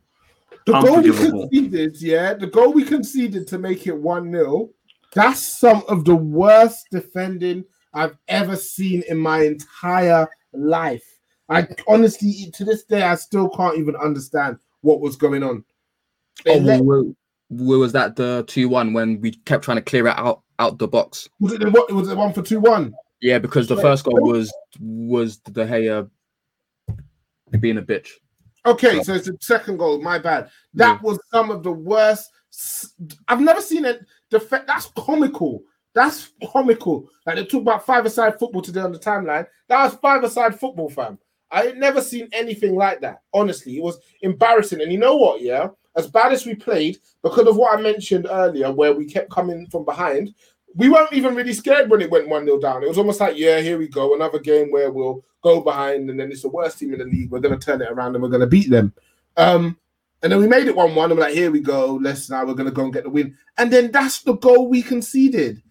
The 0.66 0.80
goal 0.80 1.00
we 1.00 1.12
conceded, 1.12 2.02
yeah, 2.02 2.34
the 2.34 2.48
goal 2.48 2.72
we 2.72 2.84
conceded 2.84 3.46
to 3.48 3.58
make 3.58 3.86
it 3.86 3.96
1 3.96 4.32
0, 4.32 4.70
that's 5.14 5.58
some 5.58 5.84
of 5.88 6.04
the 6.04 6.16
worst 6.16 6.88
defending 6.90 7.64
I've 7.94 8.16
ever 8.26 8.56
seen 8.56 9.04
in 9.08 9.16
my 9.16 9.42
entire 9.44 10.28
life. 10.52 11.04
I 11.48 11.68
honestly, 11.86 12.50
to 12.52 12.64
this 12.64 12.82
day, 12.82 13.02
I 13.02 13.14
still 13.14 13.48
can't 13.48 13.78
even 13.78 13.94
understand 13.94 14.58
what 14.80 15.00
was 15.00 15.14
going 15.14 15.44
on. 15.44 15.64
oh, 16.46 16.58
let... 16.58 16.84
where, 16.84 17.04
where, 17.48 17.78
was 17.78 17.92
that 17.92 18.16
the 18.16 18.44
2 18.48 18.68
1 18.68 18.92
when 18.92 19.20
we 19.20 19.32
kept 19.32 19.64
trying 19.64 19.76
to 19.76 19.82
clear 19.82 20.08
it 20.08 20.18
out 20.18 20.42
out 20.58 20.78
the 20.78 20.88
box? 20.88 21.28
Was 21.38 21.52
it 21.52 21.60
the, 21.60 21.70
what, 21.70 21.92
was 21.92 22.08
it 22.08 22.16
one 22.16 22.32
for 22.32 22.42
2 22.42 22.58
1? 22.58 22.92
Yeah, 23.20 23.38
because 23.38 23.68
the 23.68 23.76
first 23.76 24.04
goal 24.04 24.20
was 24.20 24.52
was 24.80 25.36
De 25.36 25.64
Gea 25.64 26.10
being 27.60 27.78
a 27.78 27.82
bitch. 27.82 28.10
Okay, 28.66 29.02
so 29.02 29.14
it's 29.14 29.28
the 29.28 29.36
second 29.40 29.76
goal. 29.76 30.02
My 30.02 30.18
bad. 30.18 30.50
That 30.74 30.96
yeah. 30.96 30.98
was 31.02 31.20
some 31.30 31.50
of 31.50 31.62
the 31.62 31.72
worst. 31.72 32.30
I've 33.28 33.40
never 33.40 33.60
seen 33.60 33.84
it. 33.84 34.04
Def- 34.28 34.50
that's 34.50 34.86
comical. 34.96 35.62
That's 35.94 36.32
comical. 36.52 37.08
Like 37.24 37.36
they 37.36 37.46
talk 37.46 37.62
about 37.62 37.86
five-a-side 37.86 38.38
football 38.38 38.62
today 38.62 38.80
on 38.80 38.92
the 38.92 38.98
timeline. 38.98 39.46
That 39.68 39.84
was 39.84 39.94
five-a-side 39.94 40.58
football, 40.58 40.90
fam. 40.90 41.18
I 41.50 41.62
had 41.62 41.76
never 41.78 42.02
seen 42.02 42.28
anything 42.32 42.74
like 42.74 43.00
that. 43.02 43.22
Honestly, 43.32 43.76
it 43.76 43.82
was 43.82 44.00
embarrassing. 44.22 44.80
And 44.82 44.92
you 44.92 44.98
know 44.98 45.16
what? 45.16 45.40
Yeah, 45.40 45.68
as 45.96 46.08
bad 46.08 46.32
as 46.32 46.44
we 46.44 46.54
played, 46.54 46.98
because 47.22 47.46
of 47.46 47.56
what 47.56 47.78
I 47.78 47.80
mentioned 47.80 48.26
earlier, 48.28 48.72
where 48.72 48.92
we 48.92 49.06
kept 49.06 49.30
coming 49.30 49.66
from 49.68 49.84
behind, 49.84 50.34
we 50.76 50.90
weren't 50.90 51.12
even 51.12 51.34
really 51.34 51.54
scared 51.54 51.90
when 51.90 52.02
it 52.02 52.10
went 52.10 52.28
1 52.28 52.44
0 52.44 52.58
down. 52.58 52.82
It 52.82 52.88
was 52.88 52.98
almost 52.98 53.20
like, 53.20 53.36
yeah, 53.36 53.60
here 53.60 53.78
we 53.78 53.88
go. 53.88 54.14
Another 54.14 54.38
game 54.38 54.70
where 54.70 54.92
we'll 54.92 55.24
go 55.42 55.60
behind 55.60 56.10
and 56.10 56.20
then 56.20 56.30
it's 56.30 56.42
the 56.42 56.48
worst 56.48 56.78
team 56.78 56.92
in 56.92 56.98
the 56.98 57.06
league. 57.06 57.30
We're 57.30 57.40
going 57.40 57.58
to 57.58 57.64
turn 57.64 57.80
it 57.80 57.90
around 57.90 58.14
and 58.14 58.22
we're 58.22 58.28
going 58.28 58.40
to 58.42 58.46
beat 58.46 58.70
them. 58.70 58.92
Um, 59.38 59.78
and 60.22 60.30
then 60.30 60.38
we 60.38 60.46
made 60.46 60.66
it 60.68 60.76
1 60.76 60.94
1. 60.94 61.12
I'm 61.12 61.18
like, 61.18 61.34
here 61.34 61.50
we 61.50 61.60
go. 61.60 61.94
Let's 61.94 62.28
now 62.28 62.44
we're 62.44 62.54
going 62.54 62.68
to 62.68 62.74
go 62.74 62.84
and 62.84 62.92
get 62.92 63.04
the 63.04 63.10
win. 63.10 63.36
And 63.56 63.72
then 63.72 63.90
that's 63.90 64.20
the 64.20 64.34
goal 64.34 64.68
we 64.68 64.82
conceded. 64.82 65.62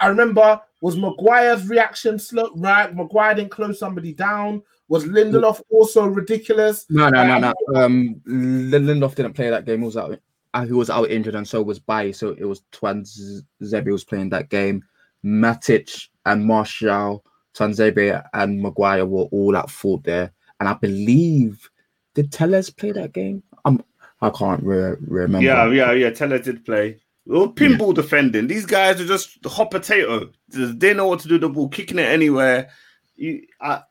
I 0.00 0.08
remember 0.08 0.60
was 0.80 0.96
Maguire's 0.96 1.68
reaction 1.68 2.18
slow, 2.18 2.50
right? 2.56 2.94
Maguire 2.94 3.34
didn't 3.34 3.50
close 3.50 3.78
somebody 3.78 4.12
down. 4.12 4.62
Was 4.88 5.04
Lindelof 5.04 5.62
also 5.70 6.06
ridiculous? 6.06 6.86
No, 6.90 7.08
no, 7.08 7.26
no, 7.26 7.38
no. 7.38 7.82
Um, 7.82 8.20
Lindelof 8.26 9.14
didn't 9.14 9.32
play 9.32 9.50
that 9.50 9.64
game. 9.64 9.80
He 9.80 9.86
was 9.86 9.96
out 9.96 10.12
uh, 10.12 10.16
who 10.62 10.76
was 10.76 10.90
out 10.90 11.10
injured, 11.10 11.34
and 11.34 11.46
so 11.46 11.62
was 11.62 11.80
Bailly. 11.80 12.12
So 12.12 12.36
it 12.38 12.44
was 12.44 12.62
Tuanzebe 12.72 13.90
was 13.90 14.04
playing 14.04 14.30
that 14.30 14.48
game. 14.48 14.84
Matic 15.24 16.08
and 16.26 16.44
Martial, 16.44 17.24
Tuanzebe 17.54 18.22
and 18.34 18.60
Maguire 18.60 19.06
were 19.06 19.24
all 19.24 19.56
at 19.56 19.70
fault 19.70 20.04
there. 20.04 20.32
And 20.60 20.68
I 20.68 20.74
believe 20.74 21.68
did 22.14 22.30
Telles 22.30 22.70
play 22.70 22.92
that 22.92 23.12
game? 23.12 23.42
I'm 23.64 23.82
I 24.20 24.30
can't 24.30 24.62
re- 24.62 24.96
remember. 25.00 25.44
Yeah, 25.44 25.70
yeah, 25.70 25.92
yeah. 25.92 26.10
Telles 26.10 26.42
did 26.42 26.64
play. 26.64 27.00
Well, 27.26 27.48
pinball 27.48 27.88
yeah. 27.88 28.02
defending. 28.02 28.46
These 28.46 28.66
guys 28.66 29.00
are 29.00 29.06
just 29.06 29.44
hot 29.46 29.70
potato. 29.70 30.30
They 30.48 30.94
know 30.94 31.08
what 31.08 31.20
to 31.20 31.28
do. 31.28 31.38
The 31.38 31.48
ball, 31.48 31.68
kicking 31.68 31.98
it 31.98 32.02
anywhere. 32.02 32.70
You, 33.16 33.46
I, 33.60 33.82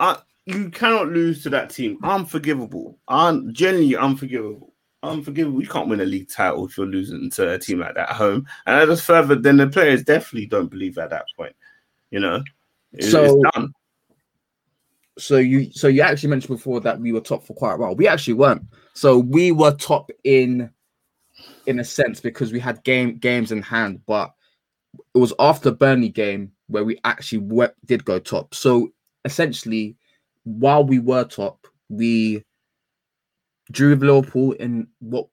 I, 0.00 0.18
you 0.46 0.70
cannot 0.70 1.08
lose 1.08 1.42
to 1.42 1.50
that 1.50 1.70
team. 1.70 1.98
Unforgivable. 2.02 2.98
Un, 3.06 3.52
genuinely 3.52 3.96
unforgivable 3.96 4.69
unforgivable. 5.02 5.62
You 5.62 5.68
can't 5.68 5.88
win 5.88 6.00
a 6.00 6.04
league 6.04 6.28
title 6.28 6.66
if 6.66 6.76
you're 6.76 6.86
losing 6.86 7.30
to 7.30 7.52
a 7.52 7.58
team 7.58 7.80
like 7.80 7.94
that 7.94 8.10
at 8.10 8.16
home. 8.16 8.46
And 8.66 8.76
that 8.76 8.92
is 8.92 9.02
further 9.02 9.34
then 9.34 9.56
the 9.56 9.66
players 9.66 10.02
definitely 10.02 10.46
don't 10.46 10.70
believe 10.70 10.98
at 10.98 11.10
that 11.10 11.26
point. 11.36 11.54
You 12.10 12.20
know, 12.20 12.42
it, 12.92 13.04
so 13.04 13.40
so 15.18 15.36
you 15.36 15.70
so 15.72 15.88
you 15.88 16.02
actually 16.02 16.30
mentioned 16.30 16.56
before 16.56 16.80
that 16.80 16.98
we 16.98 17.12
were 17.12 17.20
top 17.20 17.44
for 17.44 17.54
quite 17.54 17.74
a 17.74 17.76
while. 17.76 17.94
We 17.94 18.08
actually 18.08 18.34
weren't. 18.34 18.62
So 18.94 19.18
we 19.18 19.52
were 19.52 19.74
top 19.74 20.10
in 20.24 20.70
in 21.66 21.78
a 21.78 21.84
sense 21.84 22.20
because 22.20 22.52
we 22.52 22.60
had 22.60 22.82
game 22.84 23.18
games 23.18 23.52
in 23.52 23.62
hand, 23.62 24.00
but 24.06 24.32
it 25.14 25.18
was 25.18 25.32
after 25.38 25.70
Burnley 25.70 26.08
game 26.08 26.52
where 26.66 26.84
we 26.84 26.98
actually 27.04 27.38
went, 27.38 27.72
did 27.84 28.04
go 28.04 28.18
top. 28.18 28.54
So 28.54 28.92
essentially, 29.24 29.96
while 30.44 30.84
we 30.84 30.98
were 30.98 31.24
top, 31.24 31.66
we 31.88 32.44
drew 33.70 33.90
with 33.90 34.02
Liverpool 34.02 34.52
in 34.52 34.88
what 35.00 35.28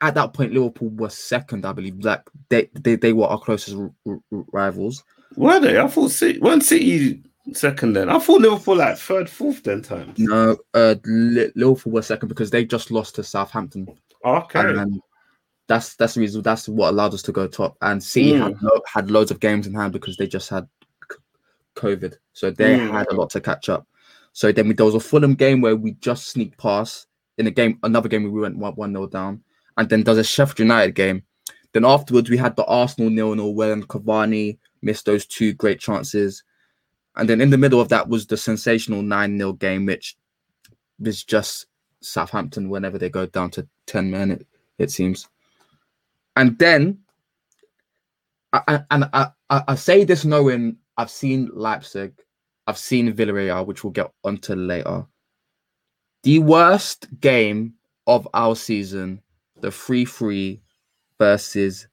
at 0.00 0.14
that 0.14 0.32
point 0.32 0.52
Liverpool 0.52 0.88
was 0.88 1.16
second, 1.16 1.66
I 1.66 1.72
believe. 1.72 2.04
Like 2.04 2.22
they 2.48 2.68
they, 2.80 2.96
they 2.96 3.12
were 3.12 3.26
our 3.26 3.40
closest 3.40 3.76
r- 3.76 3.92
r- 4.06 4.44
rivals. 4.52 5.04
Were 5.36 5.60
they? 5.60 5.78
I 5.78 5.86
thought 5.88 6.10
City 6.10 6.40
weren't 6.40 6.64
City 6.64 7.22
second 7.52 7.94
then. 7.94 8.08
I 8.08 8.18
thought 8.18 8.40
Liverpool 8.40 8.76
like 8.76 8.98
third, 8.98 9.28
fourth 9.28 9.62
then 9.62 9.82
times. 9.82 10.18
No, 10.18 10.56
uh 10.74 10.96
Liverpool 11.04 11.92
were 11.92 12.02
second 12.02 12.28
because 12.28 12.50
they 12.50 12.64
just 12.64 12.90
lost 12.90 13.14
to 13.16 13.24
Southampton. 13.24 13.86
Okay. 14.24 14.60
And 14.60 15.00
that's 15.66 15.94
that's 15.94 16.14
the 16.14 16.20
reason. 16.20 16.42
That's 16.42 16.68
what 16.68 16.90
allowed 16.90 17.14
us 17.14 17.22
to 17.22 17.32
go 17.32 17.46
top. 17.46 17.76
And 17.80 18.02
City 18.02 18.32
mm. 18.32 18.42
had 18.42 18.62
lo- 18.62 18.82
had 18.86 19.10
loads 19.10 19.30
of 19.30 19.40
games 19.40 19.66
in 19.66 19.74
hand 19.74 19.92
because 19.92 20.16
they 20.16 20.26
just 20.26 20.48
had 20.48 20.68
COVID, 21.76 22.16
so 22.32 22.50
they 22.50 22.78
mm. 22.78 22.90
had 22.90 23.06
a 23.10 23.14
lot 23.14 23.30
to 23.30 23.40
catch 23.40 23.68
up. 23.68 23.86
So 24.32 24.52
then 24.52 24.68
we, 24.68 24.74
there 24.74 24.86
was 24.86 24.94
a 24.94 25.00
Fulham 25.00 25.34
game 25.34 25.60
where 25.60 25.76
we 25.76 25.92
just 25.92 26.28
sneaked 26.28 26.58
past 26.58 27.06
in 27.40 27.46
a 27.46 27.50
game, 27.50 27.78
another 27.82 28.08
game 28.08 28.30
we 28.30 28.40
went 28.40 28.58
one 28.58 28.92
0 28.92 29.06
down, 29.06 29.42
and 29.78 29.88
then 29.88 30.04
there's 30.04 30.18
a 30.18 30.24
Sheffield 30.24 30.58
United 30.60 30.94
game. 30.94 31.22
Then 31.72 31.86
afterwards 31.86 32.28
we 32.28 32.36
had 32.36 32.54
the 32.54 32.66
Arsenal 32.66 33.10
nil 33.10 33.34
nil 33.34 33.54
when 33.54 33.82
Cavani 33.84 34.58
missed 34.82 35.06
those 35.06 35.26
two 35.26 35.54
great 35.54 35.80
chances, 35.80 36.44
and 37.16 37.28
then 37.28 37.40
in 37.40 37.50
the 37.50 37.58
middle 37.58 37.80
of 37.80 37.88
that 37.88 38.08
was 38.08 38.26
the 38.26 38.36
sensational 38.36 39.02
nine 39.02 39.38
0 39.38 39.54
game, 39.54 39.86
which 39.86 40.16
is 41.02 41.24
just 41.24 41.66
Southampton 42.02 42.68
whenever 42.68 42.98
they 42.98 43.08
go 43.08 43.24
down 43.24 43.50
to 43.52 43.66
ten 43.86 44.10
men, 44.10 44.32
it, 44.32 44.46
it 44.78 44.90
seems. 44.90 45.26
And 46.36 46.58
then, 46.58 46.98
and 48.52 49.08
I, 49.12 49.28
I, 49.48 49.62
I 49.66 49.74
say 49.74 50.04
this 50.04 50.26
knowing 50.26 50.76
I've 50.98 51.10
seen 51.10 51.50
Leipzig, 51.54 52.12
I've 52.66 52.78
seen 52.78 53.12
Villarreal, 53.12 53.66
which 53.66 53.82
we'll 53.82 53.92
get 53.92 54.12
onto 54.24 54.54
later 54.54 55.06
the 56.22 56.38
worst 56.38 57.08
game 57.20 57.74
of 58.06 58.28
our 58.34 58.56
season, 58.56 59.22
the 59.60 59.70
3 59.70 60.04
3 60.04 60.60
versus 61.18 61.86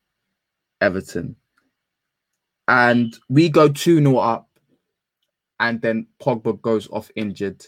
Everton. 0.82 1.36
And 2.68 3.18
we 3.30 3.50
go 3.50 3.70
2 3.70 4.00
0 4.00 4.18
up, 4.18 4.50
and 5.60 5.82
then 5.82 6.08
Pogba 6.22 6.62
goes 6.62 6.90
off 6.90 7.10
injured. 7.16 7.66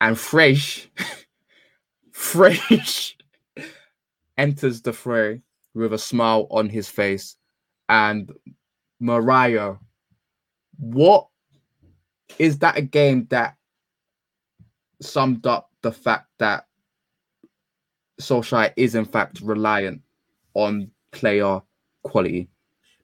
And 0.00 0.18
Fresh, 0.18 0.90
Fresh 2.12 3.16
enters 4.38 4.82
the 4.82 4.92
fray 4.92 5.40
with 5.74 5.92
a 5.92 5.98
smile 5.98 6.46
on 6.50 6.68
his 6.68 6.88
face. 6.88 7.36
And 7.88 8.32
Mariah, 9.00 9.74
what 10.78 11.28
is 12.38 12.58
that 12.58 12.76
a 12.78 12.82
game 12.82 13.26
that 13.30 13.56
summed 15.00 15.46
up 15.46 15.71
the 15.82 15.92
fact 15.92 16.28
that 16.38 16.66
Solskjaer 18.20 18.72
is 18.76 18.94
in 18.94 19.04
fact 19.04 19.40
reliant 19.40 20.02
on 20.54 20.90
player 21.10 21.60
quality. 22.02 22.48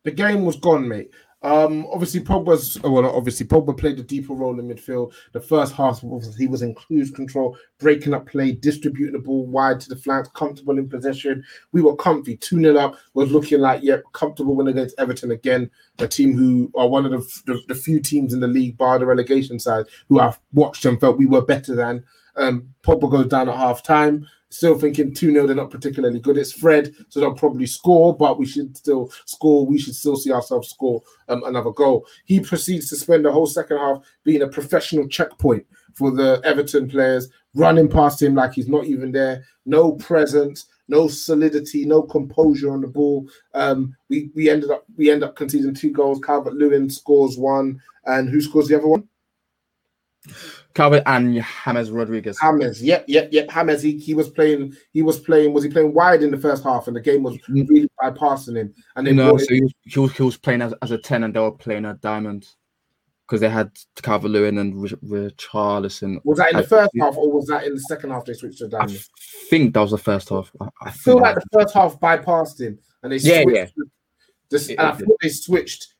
The 0.04 0.10
game 0.10 0.44
was 0.44 0.56
gone, 0.56 0.88
mate. 0.88 1.10
Um, 1.40 1.86
obviously 1.92 2.20
Pogba's 2.20 2.80
well, 2.82 3.06
obviously 3.06 3.46
Pogba 3.46 3.78
played 3.78 3.98
a 4.00 4.02
deeper 4.02 4.34
role 4.34 4.58
in 4.58 4.66
midfield. 4.68 5.12
The 5.32 5.40
first 5.40 5.72
half, 5.72 6.02
he 6.36 6.48
was 6.48 6.62
in 6.62 6.74
cruise 6.74 7.12
control, 7.12 7.56
breaking 7.78 8.12
up 8.12 8.26
play, 8.26 8.52
distributing 8.52 9.12
the 9.12 9.20
ball 9.20 9.46
wide 9.46 9.78
to 9.80 9.88
the 9.88 9.94
flanks, 9.94 10.30
comfortable 10.34 10.78
in 10.78 10.88
possession. 10.88 11.44
We 11.70 11.80
were 11.80 11.94
comfy, 11.94 12.36
two 12.36 12.60
0 12.60 12.76
up, 12.76 12.96
was 13.14 13.30
looking 13.30 13.60
like 13.60 13.82
yeah, 13.84 13.98
comfortable 14.12 14.56
win 14.56 14.66
against 14.66 14.98
Everton 14.98 15.30
again, 15.30 15.70
a 16.00 16.08
team 16.08 16.36
who 16.36 16.72
are 16.76 16.88
one 16.88 17.06
of 17.06 17.12
the, 17.12 17.52
the, 17.52 17.60
the 17.68 17.74
few 17.74 18.00
teams 18.00 18.34
in 18.34 18.40
the 18.40 18.48
league, 18.48 18.76
bar 18.76 18.98
the 18.98 19.06
relegation 19.06 19.60
side, 19.60 19.86
who 20.08 20.18
I've 20.18 20.40
watched 20.52 20.84
and 20.86 21.00
felt 21.00 21.18
we 21.18 21.26
were 21.26 21.42
better 21.42 21.76
than. 21.76 22.04
Um, 22.38 22.74
Pogba 22.82 23.10
goes 23.10 23.26
down 23.26 23.48
at 23.48 23.56
half 23.56 23.82
time. 23.82 24.26
Still 24.50 24.78
thinking 24.78 25.12
2 25.12 25.32
0, 25.32 25.46
they're 25.46 25.54
not 25.54 25.70
particularly 25.70 26.20
good. 26.20 26.38
It's 26.38 26.52
Fred, 26.52 26.94
so 27.10 27.20
they'll 27.20 27.34
probably 27.34 27.66
score, 27.66 28.16
but 28.16 28.38
we 28.38 28.46
should 28.46 28.74
still 28.74 29.12
score. 29.26 29.66
We 29.66 29.78
should 29.78 29.94
still 29.94 30.16
see 30.16 30.32
ourselves 30.32 30.70
score 30.70 31.02
um, 31.28 31.44
another 31.44 31.70
goal. 31.70 32.06
He 32.24 32.40
proceeds 32.40 32.88
to 32.88 32.96
spend 32.96 33.26
the 33.26 33.32
whole 33.32 33.46
second 33.46 33.76
half 33.76 33.98
being 34.24 34.40
a 34.40 34.48
professional 34.48 35.06
checkpoint 35.06 35.66
for 35.92 36.12
the 36.12 36.40
Everton 36.44 36.88
players, 36.88 37.28
running 37.54 37.90
past 37.90 38.22
him 38.22 38.36
like 38.36 38.54
he's 38.54 38.68
not 38.68 38.86
even 38.86 39.12
there. 39.12 39.44
No 39.66 39.92
presence, 39.92 40.64
no 40.88 41.08
solidity, 41.08 41.84
no 41.84 42.00
composure 42.00 42.70
on 42.72 42.80
the 42.80 42.86
ball. 42.86 43.28
Um, 43.52 43.94
we 44.08 44.30
we 44.34 44.48
ended 44.48 44.70
up 44.70 44.86
we 44.96 45.10
end 45.10 45.24
up 45.24 45.36
conceding 45.36 45.74
two 45.74 45.92
goals. 45.92 46.20
Calvert 46.24 46.54
Lewin 46.54 46.88
scores 46.88 47.36
one, 47.36 47.82
and 48.06 48.30
who 48.30 48.40
scores 48.40 48.68
the 48.68 48.78
other 48.78 48.88
one? 48.88 49.06
Calvert 50.74 51.02
and 51.06 51.44
James 51.64 51.90
Rodriguez. 51.90 52.38
James, 52.40 52.82
yep, 52.82 53.04
yep, 53.08 53.28
yep. 53.32 53.50
James, 53.50 53.82
he, 53.82 53.98
he 53.98 54.14
was 54.14 54.28
playing. 54.28 54.74
He 54.92 55.02
was 55.02 55.18
playing. 55.18 55.52
Was 55.52 55.64
he 55.64 55.70
playing 55.70 55.94
wide 55.94 56.22
in 56.22 56.30
the 56.30 56.38
first 56.38 56.62
half, 56.62 56.86
and 56.86 56.96
the 56.96 57.00
game 57.00 57.22
was 57.22 57.36
mm. 57.48 57.68
really 57.68 57.90
bypassing 58.00 58.56
him? 58.56 58.74
And 58.96 59.06
then 59.06 59.16
no, 59.16 59.36
so 59.36 59.54
he 59.54 59.62
was, 59.62 59.72
he 59.82 59.98
was, 59.98 60.12
he 60.12 60.22
was 60.22 60.36
playing 60.36 60.62
as, 60.62 60.74
as 60.82 60.90
a 60.90 60.98
ten, 60.98 61.24
and 61.24 61.34
they 61.34 61.40
were 61.40 61.52
playing 61.52 61.84
a 61.84 61.94
diamond 61.94 62.46
because 63.26 63.40
they 63.40 63.48
had 63.50 63.70
Calvert 64.02 64.30
Lewin 64.30 64.58
and 64.58 64.74
Richarlison. 64.74 66.18
Was 66.24 66.38
that 66.38 66.52
in 66.52 66.56
the 66.56 66.62
first 66.62 66.90
half, 66.98 67.16
or 67.16 67.30
was 67.30 67.46
that 67.46 67.64
in 67.64 67.74
the 67.74 67.80
second 67.80 68.10
half? 68.10 68.24
They 68.24 68.32
switched 68.32 68.58
to 68.58 68.68
diamond. 68.68 68.92
I 68.92 69.48
think 69.50 69.74
that 69.74 69.80
was 69.80 69.90
the 69.90 69.98
first 69.98 70.30
half. 70.30 70.50
I, 70.60 70.68
I 70.82 70.90
feel 70.90 71.18
like 71.18 71.34
the 71.34 71.60
first 71.60 71.74
half 71.74 72.00
bypassed 72.00 72.60
him, 72.60 72.78
and 73.02 73.12
they 73.12 73.16
yeah, 73.16 73.42
switched. 73.42 73.56
yeah. 73.56 73.84
This, 74.50 74.70
and 74.70 74.80
I 74.80 74.92
thought 74.92 75.16
they 75.20 75.28
switched 75.28 75.94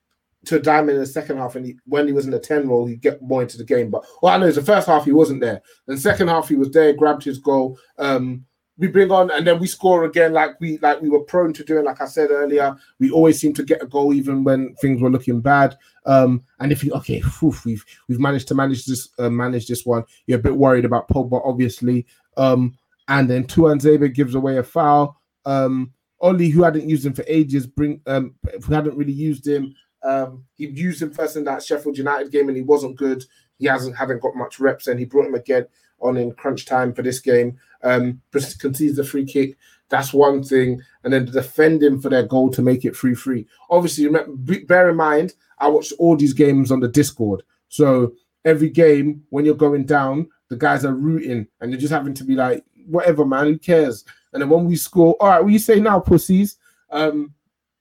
to 0.49 0.61
Diamond 0.61 0.97
in 0.97 1.01
the 1.01 1.07
second 1.07 1.39
half, 1.39 1.57
and 1.57 1.67
he, 1.67 1.77
when 1.87 2.07
he 2.07 2.13
was 2.13 2.25
in 2.25 2.31
the 2.31 2.39
10 2.39 2.69
role, 2.69 2.87
he'd 2.87 3.01
get 3.01 3.23
more 3.23 3.43
into 3.43 3.59
the 3.59 3.65
game. 3.65 3.91
But 3.91 4.05
all 4.23 4.31
I 4.31 4.37
know 4.39 4.47
is 4.47 4.57
the 4.57 4.63
first 4.63 4.87
half 4.87 5.05
he 5.05 5.13
wasn't 5.13 5.41
there. 5.41 5.63
And 5.87 5.99
second 5.99 6.29
half 6.29 6.49
he 6.49 6.57
was 6.57 6.71
there, 6.71 6.93
grabbed 6.93 7.25
his 7.25 7.39
goal. 7.39 7.79
Um, 7.99 8.45
we 8.79 8.87
bring 8.87 9.11
on 9.11 9.31
and 9.33 9.45
then 9.45 9.59
we 9.59 9.67
score 9.67 10.05
again 10.05 10.33
like 10.33 10.59
we 10.61 10.79
like 10.79 11.03
we 11.03 11.09
were 11.09 11.21
prone 11.21 11.53
to 11.53 11.65
doing, 11.65 11.85
like 11.85 12.01
I 12.01 12.07
said 12.07 12.31
earlier. 12.31 12.77
We 13.01 13.11
always 13.11 13.41
seem 13.41 13.53
to 13.55 13.65
get 13.65 13.83
a 13.83 13.87
goal 13.87 14.15
even 14.15 14.45
when 14.45 14.75
things 14.77 15.03
were 15.03 15.11
looking 15.11 15.41
bad. 15.41 15.77
Um, 16.07 16.45
and 16.61 16.71
if 16.71 16.85
you 16.85 16.93
okay, 16.93 17.21
whew, 17.21 17.55
we've 17.65 17.85
we've 18.07 18.21
managed 18.21 18.47
to 18.49 18.55
manage 18.55 18.87
this 18.87 19.09
uh, 19.19 19.31
manage 19.31 19.67
this 19.67 19.85
one. 19.85 20.05
You're 20.27 20.39
a 20.39 20.43
bit 20.43 20.57
worried 20.57 20.85
about 20.85 21.09
Pogba, 21.09 21.43
obviously. 21.45 22.07
Um, 22.37 22.79
and 23.09 23.29
then 23.29 23.45
Tuan 23.45 23.79
Tuanzebe 23.79 24.15
gives 24.15 24.37
away 24.37 24.59
a 24.59 24.63
foul. 24.63 25.21
Um, 25.45 25.93
Oli, 26.21 26.49
who 26.49 26.63
hadn't 26.63 26.89
used 26.89 27.07
him 27.07 27.15
for 27.15 27.25
ages, 27.27 27.67
bring 27.67 28.01
um, 28.07 28.35
who 28.65 28.75
hadn't 28.75 28.97
really 28.97 29.13
used 29.13 29.47
him, 29.47 29.75
um, 30.03 30.45
he 30.55 30.67
used 30.67 31.03
him 31.03 31.11
first 31.11 31.37
in 31.37 31.45
that 31.45 31.63
Sheffield 31.63 31.99
United 31.99 32.31
game 32.31 32.49
and 32.49 32.57
he 32.57 32.63
wasn't 32.63 32.97
good. 32.97 33.25
He 33.59 33.67
hasn't 33.67 33.97
haven't 33.97 34.23
got 34.23 34.37
much 34.37 34.61
reps, 34.61 34.87
and 34.87 34.99
he 34.99 35.05
brought 35.05 35.27
him 35.27 35.35
again 35.35 35.67
on 36.01 36.17
in 36.17 36.33
crunch 36.33 36.65
time 36.65 36.93
for 36.93 37.03
this 37.03 37.19
game. 37.21 37.59
Um, 37.83 38.21
concedes 38.33 38.97
the 38.97 39.05
free 39.05 39.25
kick. 39.25 39.57
That's 39.89 40.13
one 40.13 40.43
thing, 40.43 40.81
and 41.03 41.13
then 41.13 41.25
defend 41.25 41.83
him 41.83 42.01
for 42.01 42.09
their 42.09 42.23
goal 42.23 42.51
to 42.51 42.63
make 42.63 42.85
it 42.85 42.95
free 42.95 43.15
free. 43.15 43.47
Obviously, 43.71 44.07
remember, 44.07 44.61
bear 44.67 44.91
in 44.91 44.97
mind, 44.97 45.35
I 45.59 45.69
watched 45.69 45.93
all 45.99 46.17
these 46.17 46.35
games 46.35 46.71
on 46.71 46.81
the 46.81 46.89
Discord, 46.89 47.43
so 47.69 48.13
every 48.45 48.69
game 48.69 49.25
when 49.31 49.45
you're 49.45 49.55
going 49.55 49.85
down, 49.85 50.29
the 50.49 50.57
guys 50.57 50.85
are 50.85 50.95
rooting, 50.95 51.47
and 51.61 51.71
you're 51.71 51.81
just 51.81 51.93
having 51.93 52.15
to 52.15 52.25
be 52.25 52.35
like, 52.35 52.65
whatever, 52.87 53.25
man, 53.25 53.47
who 53.47 53.59
cares? 53.59 54.05
And 54.33 54.43
then 54.43 54.51
when 54.51 54.67
we 54.67 54.77
score, 54.77 55.17
all 55.21 55.29
right, 55.29 55.43
what 55.43 55.53
you 55.53 55.59
say 55.59 55.81
now, 55.81 56.01
pussies? 56.01 56.57
Um, 56.91 57.35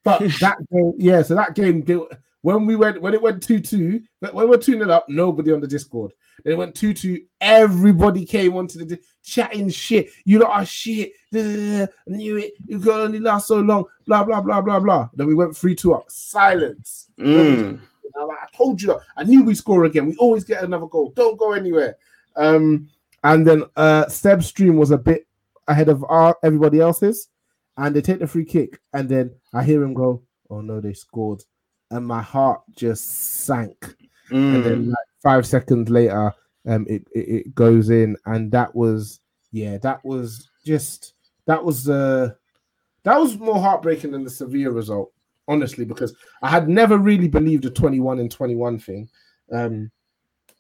but 0.08 0.20
that 0.40 0.58
game, 0.72 0.94
yeah, 0.98 1.22
so 1.22 1.36
that 1.36 1.54
game, 1.54 1.86
when 2.42 2.66
we 2.66 2.76
went, 2.76 3.02
when 3.02 3.14
it 3.14 3.22
went 3.22 3.44
2 3.44 3.60
2, 3.60 4.02
but 4.22 4.34
when 4.34 4.50
we're 4.50 4.58
2 4.58 4.74
0 4.74 4.90
up, 4.90 5.06
nobody 5.10 5.52
on 5.52 5.60
the 5.60 5.68
Discord. 5.68 6.14
Then 6.44 6.54
it 6.54 6.58
went 6.58 6.76
2 6.76 6.94
2, 6.94 7.20
everybody 7.42 8.26
came 8.26 8.56
onto 8.56 8.86
the 8.86 9.00
chatting 9.24 9.70
shit. 9.70 10.10
You 10.24 10.40
lot 10.40 10.52
are 10.52 10.66
shit. 10.66 11.12
I 11.34 11.88
knew 12.08 12.38
it. 12.38 12.54
You 12.66 12.80
could 12.80 13.06
only 13.06 13.20
last 13.20 13.48
so 13.48 13.60
long. 13.60 13.86
Blah, 14.06 14.24
blah, 14.24 14.42
blah, 14.42 14.62
blah, 14.62 14.80
blah. 14.80 15.10
Then 15.14 15.28
we 15.28 15.36
went 15.36 15.58
3 15.58 15.76
2 15.76 15.94
up. 15.94 16.06
Silence. 16.10 17.10
Mm. 17.20 17.80
I 18.16 18.48
told 18.56 18.82
you 18.82 18.88
that. 18.88 19.00
I 19.18 19.24
knew 19.24 19.44
we 19.44 19.54
score 19.54 19.84
again. 19.84 20.08
We 20.08 20.16
always 20.16 20.44
get 20.44 20.64
another 20.64 20.88
goal. 20.88 21.12
Don't 21.16 21.38
go 21.38 21.52
anywhere. 21.52 21.98
Um, 22.36 22.90
and 23.24 23.46
then 23.46 23.64
uh 23.76 24.08
Seb's 24.08 24.48
stream 24.48 24.78
was 24.78 24.92
a 24.92 24.98
bit 24.98 25.28
ahead 25.68 25.90
of 25.90 26.06
our 26.08 26.38
everybody 26.44 26.80
else's 26.80 27.30
and 27.78 27.96
they 27.96 28.02
take 28.02 28.20
the 28.20 28.28
free 28.28 28.46
kick, 28.46 28.80
and 28.94 29.08
then 29.08 29.36
I 29.54 29.64
hear 29.64 29.84
him 29.84 29.94
go, 29.94 30.24
"Oh 30.50 30.62
no, 30.62 30.82
they 30.82 30.94
scored," 30.94 31.44
and 31.92 32.06
my 32.06 32.22
heart 32.22 32.62
just 32.76 33.46
sank. 33.46 33.96
Mm. 34.32 34.56
And 34.56 34.66
then 34.66 34.90
like 34.90 34.98
five 35.24 35.46
seconds 35.46 35.90
later, 35.90 36.34
um, 36.68 36.86
it, 36.90 37.08
it, 37.14 37.30
it 37.30 37.56
goes 37.56 37.90
in, 37.90 38.18
and 38.26 38.52
that 38.52 38.76
was 38.76 39.20
yeah, 39.52 39.78
that 39.78 40.04
was 40.04 40.50
just 40.66 41.14
that 41.46 41.64
was 41.64 41.88
uh 41.88 42.32
that 43.04 43.20
was 43.20 43.38
more 43.38 43.60
heartbreaking 43.60 44.12
than 44.12 44.24
the 44.24 44.30
Sevilla 44.30 44.72
result, 44.72 45.14
honestly, 45.48 45.86
because 45.86 46.14
I 46.42 46.50
had 46.50 46.68
never 46.68 46.98
really 46.98 47.30
believed 47.30 47.64
the 47.64 47.70
twenty-one 47.70 48.20
and 48.20 48.30
twenty-one 48.30 48.80
thing, 48.80 49.10
um, 49.52 49.92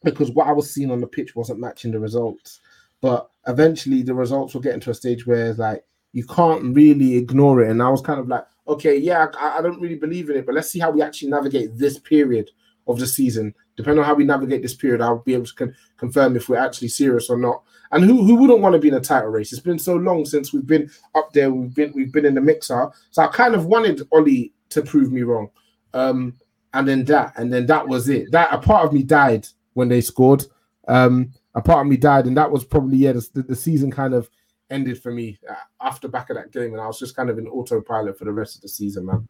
because 0.03 0.31
what 0.31 0.47
I 0.47 0.53
was 0.53 0.71
seeing 0.71 0.91
on 0.91 1.01
the 1.01 1.07
pitch 1.07 1.35
wasn't 1.35 1.59
matching 1.59 1.91
the 1.91 1.99
results. 1.99 2.61
But 3.01 3.29
eventually, 3.47 4.01
the 4.01 4.15
results 4.15 4.55
were 4.55 4.61
getting 4.61 4.79
to 4.81 4.91
a 4.91 4.95
stage 4.95 5.27
where 5.27 5.49
it's 5.49 5.59
like 5.59 5.83
you 6.17 6.25
can't 6.25 6.75
really 6.75 7.15
ignore 7.15 7.61
it. 7.61 7.69
And 7.69 7.79
I 7.79 7.89
was 7.89 8.01
kind 8.01 8.19
of 8.19 8.27
like, 8.27 8.43
okay, 8.67 8.97
yeah, 8.97 9.27
I, 9.39 9.59
I, 9.59 9.61
don't 9.61 9.79
really 9.79 9.97
believe 9.97 10.31
in 10.31 10.37
it, 10.37 10.47
but 10.47 10.55
let's 10.55 10.67
see 10.67 10.79
how 10.79 10.89
we 10.89 11.03
actually 11.03 11.29
navigate 11.29 11.77
this 11.77 11.99
period 11.99 12.49
of 12.87 12.97
the 12.97 13.05
season. 13.05 13.53
Depending 13.75 13.99
on 13.99 14.05
how 14.05 14.15
we 14.15 14.25
navigate 14.25 14.63
this 14.63 14.73
period, 14.73 14.99
I'll 14.99 15.19
be 15.19 15.35
able 15.35 15.45
to 15.45 15.53
con- 15.53 15.75
confirm 15.95 16.35
if 16.35 16.49
we're 16.49 16.57
actually 16.57 16.87
serious 16.87 17.29
or 17.29 17.37
not. 17.37 17.61
And 17.91 18.03
who, 18.03 18.23
who 18.23 18.33
wouldn't 18.33 18.61
want 18.61 18.73
to 18.73 18.79
be 18.79 18.87
in 18.87 18.95
a 18.95 18.99
title 18.99 19.29
race? 19.29 19.53
It's 19.53 19.61
been 19.61 19.77
so 19.77 19.93
long 19.93 20.25
since 20.25 20.51
we've 20.51 20.65
been 20.65 20.89
up 21.13 21.33
there. 21.33 21.51
We've 21.51 21.75
been 21.75 21.93
we've 21.93 22.11
been 22.11 22.25
in 22.25 22.33
the 22.33 22.41
mixer. 22.41 22.89
So 23.11 23.21
I 23.21 23.27
kind 23.27 23.53
of 23.53 23.67
wanted 23.67 24.01
Ollie 24.11 24.53
to 24.69 24.81
prove 24.81 25.11
me 25.11 25.21
wrong. 25.21 25.51
Um, 25.93 26.33
and 26.73 26.87
then 26.87 27.05
that, 27.05 27.33
and 27.37 27.53
then 27.53 27.67
that 27.67 27.87
was 27.87 28.09
it. 28.09 28.31
That 28.31 28.51
a 28.51 28.57
part 28.57 28.85
of 28.85 28.91
me 28.91 29.03
died 29.03 29.47
when 29.73 29.87
they 29.87 30.01
scored. 30.01 30.45
Um, 30.87 31.31
a 31.53 31.61
part 31.61 31.85
of 31.85 31.91
me 31.91 31.97
died, 31.97 32.25
and 32.25 32.35
that 32.37 32.51
was 32.51 32.65
probably 32.65 32.97
yeah. 32.97 33.11
The, 33.11 33.43
the 33.43 33.55
season 33.55 33.91
kind 33.91 34.15
of 34.15 34.27
ended 34.69 35.01
for 35.01 35.11
me 35.11 35.39
uh, 35.49 35.55
after 35.81 36.07
back 36.07 36.29
of 36.29 36.35
that 36.35 36.51
game, 36.51 36.73
and 36.73 36.81
I 36.81 36.87
was 36.87 36.99
just 36.99 37.15
kind 37.15 37.29
of 37.29 37.37
in 37.37 37.47
autopilot 37.47 38.17
for 38.17 38.25
the 38.25 38.33
rest 38.33 38.55
of 38.55 38.61
the 38.61 38.69
season, 38.69 39.05
man. 39.05 39.27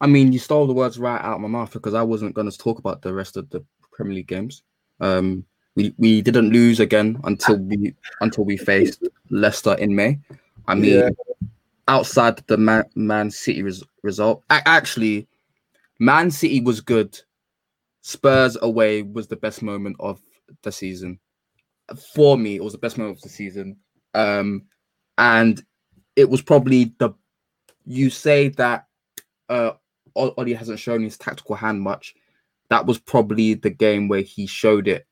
I 0.00 0.06
mean, 0.06 0.32
you 0.32 0.38
stole 0.38 0.66
the 0.66 0.74
words 0.74 0.98
right 0.98 1.20
out 1.20 1.36
of 1.36 1.40
my 1.40 1.48
mouth 1.48 1.72
because 1.72 1.94
I 1.94 2.02
wasn't 2.02 2.34
going 2.34 2.50
to 2.50 2.58
talk 2.58 2.78
about 2.78 3.02
the 3.02 3.14
rest 3.14 3.36
of 3.36 3.48
the 3.50 3.64
Premier 3.92 4.14
League 4.14 4.26
games. 4.26 4.62
Um, 5.00 5.44
we 5.76 5.94
we 5.98 6.22
didn't 6.22 6.50
lose 6.50 6.80
again 6.80 7.20
until 7.24 7.58
we 7.58 7.94
until 8.20 8.44
we 8.44 8.56
faced 8.56 9.02
Leicester 9.30 9.74
in 9.74 9.94
May. 9.94 10.18
I 10.68 10.74
mean, 10.74 10.98
yeah. 10.98 11.10
outside 11.88 12.42
the 12.46 12.56
Man, 12.56 12.84
Man 12.94 13.30
City 13.30 13.62
res- 13.62 13.84
result, 14.02 14.42
actually, 14.50 15.26
Man 15.98 16.30
City 16.30 16.60
was 16.60 16.80
good. 16.80 17.18
Spurs 18.02 18.56
away 18.60 19.02
was 19.02 19.26
the 19.26 19.36
best 19.36 19.62
moment 19.62 19.96
of 19.98 20.20
the 20.62 20.72
season. 20.72 21.18
For 22.14 22.36
me, 22.38 22.56
it 22.56 22.64
was 22.64 22.72
the 22.72 22.78
best 22.78 22.98
moment 22.98 23.18
of 23.18 23.22
the 23.22 23.28
season. 23.28 23.76
Um, 24.14 24.62
and 25.18 25.62
it 26.16 26.28
was 26.28 26.42
probably 26.42 26.94
the 26.98 27.10
you 27.86 28.10
say 28.10 28.48
that 28.48 28.86
uh 29.48 29.72
Ollie 30.16 30.54
hasn't 30.54 30.78
shown 30.78 31.02
his 31.02 31.18
tactical 31.18 31.56
hand 31.56 31.80
much. 31.80 32.14
That 32.70 32.86
was 32.86 32.98
probably 32.98 33.54
the 33.54 33.70
game 33.70 34.08
where 34.08 34.22
he 34.22 34.46
showed 34.46 34.88
it 34.88 35.06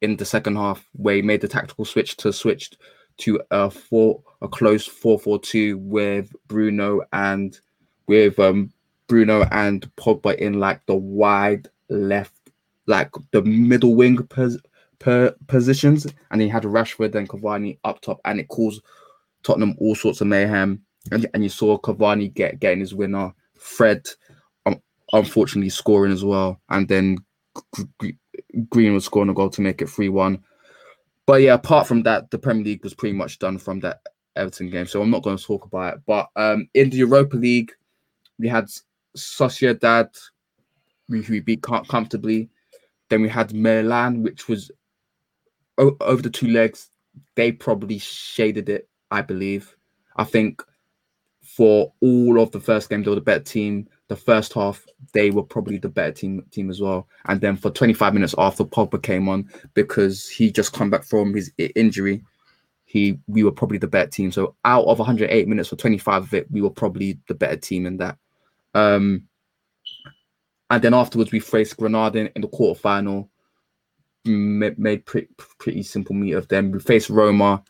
in 0.00 0.16
the 0.16 0.24
second 0.24 0.56
half, 0.56 0.86
where 0.92 1.16
he 1.16 1.22
made 1.22 1.40
the 1.40 1.48
tactical 1.48 1.84
switch 1.84 2.16
to 2.18 2.32
switch 2.32 2.70
to 3.18 3.40
a 3.50 3.70
four 3.70 4.22
a 4.42 4.48
close 4.48 4.86
four 4.86 5.18
four 5.18 5.38
two 5.38 5.78
with 5.78 6.34
Bruno 6.48 7.02
and 7.12 7.58
with 8.06 8.38
um 8.38 8.72
Bruno 9.06 9.46
and 9.52 9.88
Pogba 9.96 10.36
in 10.36 10.58
like 10.58 10.84
the 10.86 10.94
wide 10.94 11.68
left, 11.90 12.50
like 12.86 13.10
the 13.32 13.42
middle 13.42 13.94
wing 13.94 14.16
per 14.98 15.34
positions, 15.46 16.06
and 16.30 16.40
he 16.40 16.48
had 16.48 16.64
Rashford 16.64 17.14
and 17.14 17.28
Cavani 17.28 17.78
up 17.84 18.00
top, 18.00 18.20
and 18.24 18.40
it 18.40 18.48
caused 18.48 18.82
Tottenham 19.42 19.74
all 19.78 19.94
sorts 19.94 20.20
of 20.20 20.26
mayhem. 20.26 20.82
And, 21.12 21.26
and 21.34 21.42
you 21.42 21.50
saw 21.50 21.78
Cavani 21.78 22.32
get 22.32 22.60
getting 22.60 22.80
his 22.80 22.94
winner, 22.94 23.34
Fred, 23.58 24.06
um, 24.66 24.80
unfortunately 25.12 25.68
scoring 25.68 26.12
as 26.12 26.24
well, 26.24 26.60
and 26.70 26.88
then 26.88 27.18
Green 28.70 28.94
was 28.94 29.04
scoring 29.04 29.28
a 29.28 29.34
goal 29.34 29.50
to 29.50 29.60
make 29.60 29.82
it 29.82 29.90
three 29.90 30.08
one. 30.08 30.42
But 31.26 31.42
yeah, 31.42 31.54
apart 31.54 31.86
from 31.86 32.02
that, 32.02 32.30
the 32.30 32.38
Premier 32.38 32.64
League 32.64 32.84
was 32.84 32.94
pretty 32.94 33.16
much 33.16 33.38
done 33.38 33.58
from 33.58 33.80
that 33.80 34.00
Everton 34.36 34.70
game, 34.70 34.86
so 34.86 35.02
I'm 35.02 35.10
not 35.10 35.22
going 35.22 35.36
to 35.36 35.44
talk 35.44 35.64
about 35.64 35.94
it. 35.94 36.00
But 36.06 36.28
um, 36.36 36.68
in 36.74 36.90
the 36.90 36.98
Europa 36.98 37.36
League, 37.36 37.72
we 38.38 38.48
had 38.48 38.68
Sociedad 39.16 40.08
we, 41.08 41.20
we 41.22 41.40
beat 41.40 41.62
comfortably. 41.62 42.48
Then 43.08 43.22
we 43.22 43.28
had 43.28 43.54
Milan, 43.54 44.22
which 44.22 44.48
was 44.48 44.70
over 45.78 46.22
the 46.22 46.30
two 46.30 46.48
legs. 46.48 46.90
They 47.36 47.52
probably 47.52 47.98
shaded 47.98 48.68
it, 48.68 48.88
I 49.10 49.22
believe. 49.22 49.76
I 50.16 50.24
think 50.24 50.62
for 51.42 51.92
all 52.00 52.40
of 52.40 52.50
the 52.50 52.60
first 52.60 52.90
game, 52.90 53.02
they 53.02 53.10
were 53.10 53.16
the 53.16 53.20
better 53.20 53.44
team. 53.44 53.88
The 54.08 54.16
first 54.16 54.52
half, 54.52 54.84
they 55.12 55.30
were 55.30 55.42
probably 55.42 55.78
the 55.78 55.88
better 55.88 56.12
team 56.12 56.44
team 56.50 56.70
as 56.70 56.80
well. 56.80 57.08
And 57.26 57.40
then 57.40 57.56
for 57.56 57.70
25 57.70 58.12
minutes 58.12 58.34
after 58.36 58.64
Pogba 58.64 59.02
came 59.02 59.28
on, 59.28 59.48
because 59.74 60.28
he 60.28 60.50
just 60.50 60.72
come 60.72 60.90
back 60.90 61.04
from 61.04 61.34
his 61.34 61.52
injury, 61.58 62.22
he 62.84 63.18
we 63.26 63.44
were 63.44 63.52
probably 63.52 63.78
the 63.78 63.86
better 63.86 64.10
team. 64.10 64.30
So 64.32 64.56
out 64.64 64.84
of 64.84 64.98
108 64.98 65.48
minutes 65.48 65.68
for 65.68 65.76
25 65.76 66.22
of 66.22 66.34
it, 66.34 66.50
we 66.50 66.60
were 66.60 66.70
probably 66.70 67.18
the 67.28 67.34
better 67.34 67.56
team 67.56 67.86
in 67.86 67.96
that. 67.98 68.18
Um, 68.74 69.28
and 70.70 70.82
then 70.82 70.94
afterwards, 70.94 71.30
we 71.30 71.40
faced 71.40 71.76
Granada 71.76 72.20
in, 72.20 72.26
in 72.36 72.42
the 72.42 72.48
quarterfinal. 72.48 73.28
Ma- 74.26 74.70
Made 74.76 75.04
pretty 75.06 75.28
pretty 75.58 75.82
simple 75.82 76.14
meet 76.14 76.32
of 76.32 76.48
them. 76.48 76.70
We 76.70 76.80
faced 76.80 77.10
Roma, 77.10 77.62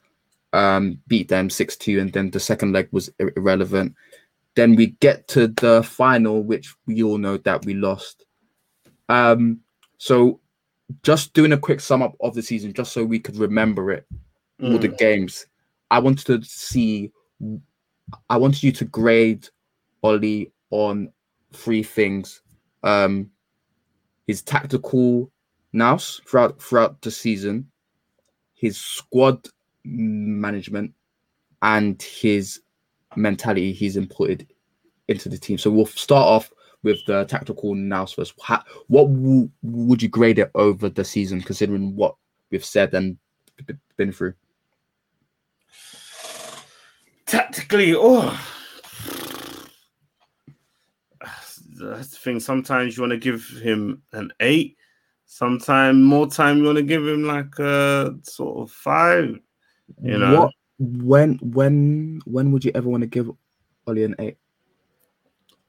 um, 0.52 0.98
beat 1.09 1.28
them 1.28 1.50
six 1.50 1.76
two, 1.76 1.98
and 2.00 2.12
then 2.12 2.30
the 2.30 2.40
second 2.40 2.72
leg 2.72 2.88
was 2.92 3.11
ir- 3.18 3.32
irrelevant. 3.36 3.94
Then 4.55 4.76
we 4.76 4.88
get 5.00 5.26
to 5.28 5.48
the 5.48 5.82
final, 5.82 6.42
which 6.42 6.74
we 6.86 7.02
all 7.02 7.18
know 7.18 7.36
that 7.38 7.64
we 7.64 7.74
lost. 7.74 8.24
Um, 9.09 9.61
so 9.98 10.40
just 11.02 11.32
doing 11.32 11.52
a 11.52 11.59
quick 11.59 11.80
sum 11.80 12.02
up 12.02 12.14
of 12.20 12.34
the 12.34 12.42
season, 12.42 12.72
just 12.72 12.92
so 12.92 13.05
we 13.05 13.18
could 13.18 13.36
remember 13.36 13.90
it, 13.90 14.07
all 14.62 14.78
the 14.78 14.88
games. 14.88 15.46
I 15.90 15.98
wanted 15.98 16.26
to 16.26 16.44
see. 16.44 17.11
I 18.28 18.36
wanted 18.36 18.62
you 18.62 18.70
to 18.72 18.84
grade 18.84 19.48
Ollie 20.02 20.52
on 20.70 21.11
three 21.52 21.82
things: 21.82 22.42
um, 22.84 23.30
his 24.28 24.42
tactical 24.42 25.32
nous 25.74 26.20
throughout 26.26 26.62
throughout 26.62 27.02
the 27.02 27.10
season, 27.10 27.70
his 28.54 28.78
squad 28.78 29.46
management, 29.84 30.94
and 31.62 32.00
his 32.00 32.60
mentality 33.16 33.72
he's 33.72 33.96
imported 33.96 34.46
into 35.08 35.28
the 35.28 35.38
team. 35.38 35.58
So 35.58 35.70
we'll 35.70 35.86
start 35.86 36.26
off 36.26 36.50
with 36.82 37.04
the 37.06 37.24
tactical 37.24 37.74
nous 37.74 38.12
first. 38.12 38.34
What 38.86 39.06
w- 39.06 39.50
would 39.62 40.02
you 40.02 40.08
grade 40.08 40.38
it 40.38 40.50
over 40.54 40.88
the 40.88 41.04
season, 41.04 41.42
considering 41.42 41.96
what 41.96 42.14
we've 42.50 42.64
said 42.64 42.94
and 42.94 43.18
b- 43.66 43.74
been 43.96 44.12
through? 44.12 44.34
Tactically, 47.26 47.94
oh, 47.96 48.38
that's 51.20 52.10
the 52.10 52.18
thing. 52.18 52.38
Sometimes 52.38 52.96
you 52.96 53.02
want 53.02 53.12
to 53.12 53.18
give 53.18 53.46
him 53.62 54.02
an 54.12 54.32
eight. 54.40 54.76
Sometimes 55.35 55.99
more 55.99 56.28
time 56.28 56.59
you 56.59 56.64
want 56.64 56.76
to 56.76 56.85
give 56.85 57.05
him 57.05 57.24
like 57.24 57.59
a 57.59 58.14
sort 58.22 58.57
of 58.59 58.70
five. 58.70 59.37
You 60.01 60.16
know, 60.16 60.43
What 60.43 60.53
when 60.78 61.41
when 61.43 62.20
when 62.24 62.53
would 62.53 62.64
you 62.64 62.70
ever 62.76 62.89
want 62.89 63.01
to 63.01 63.09
give 63.09 63.28
Ollie 63.89 64.05
an 64.05 64.14
eight? 64.20 64.37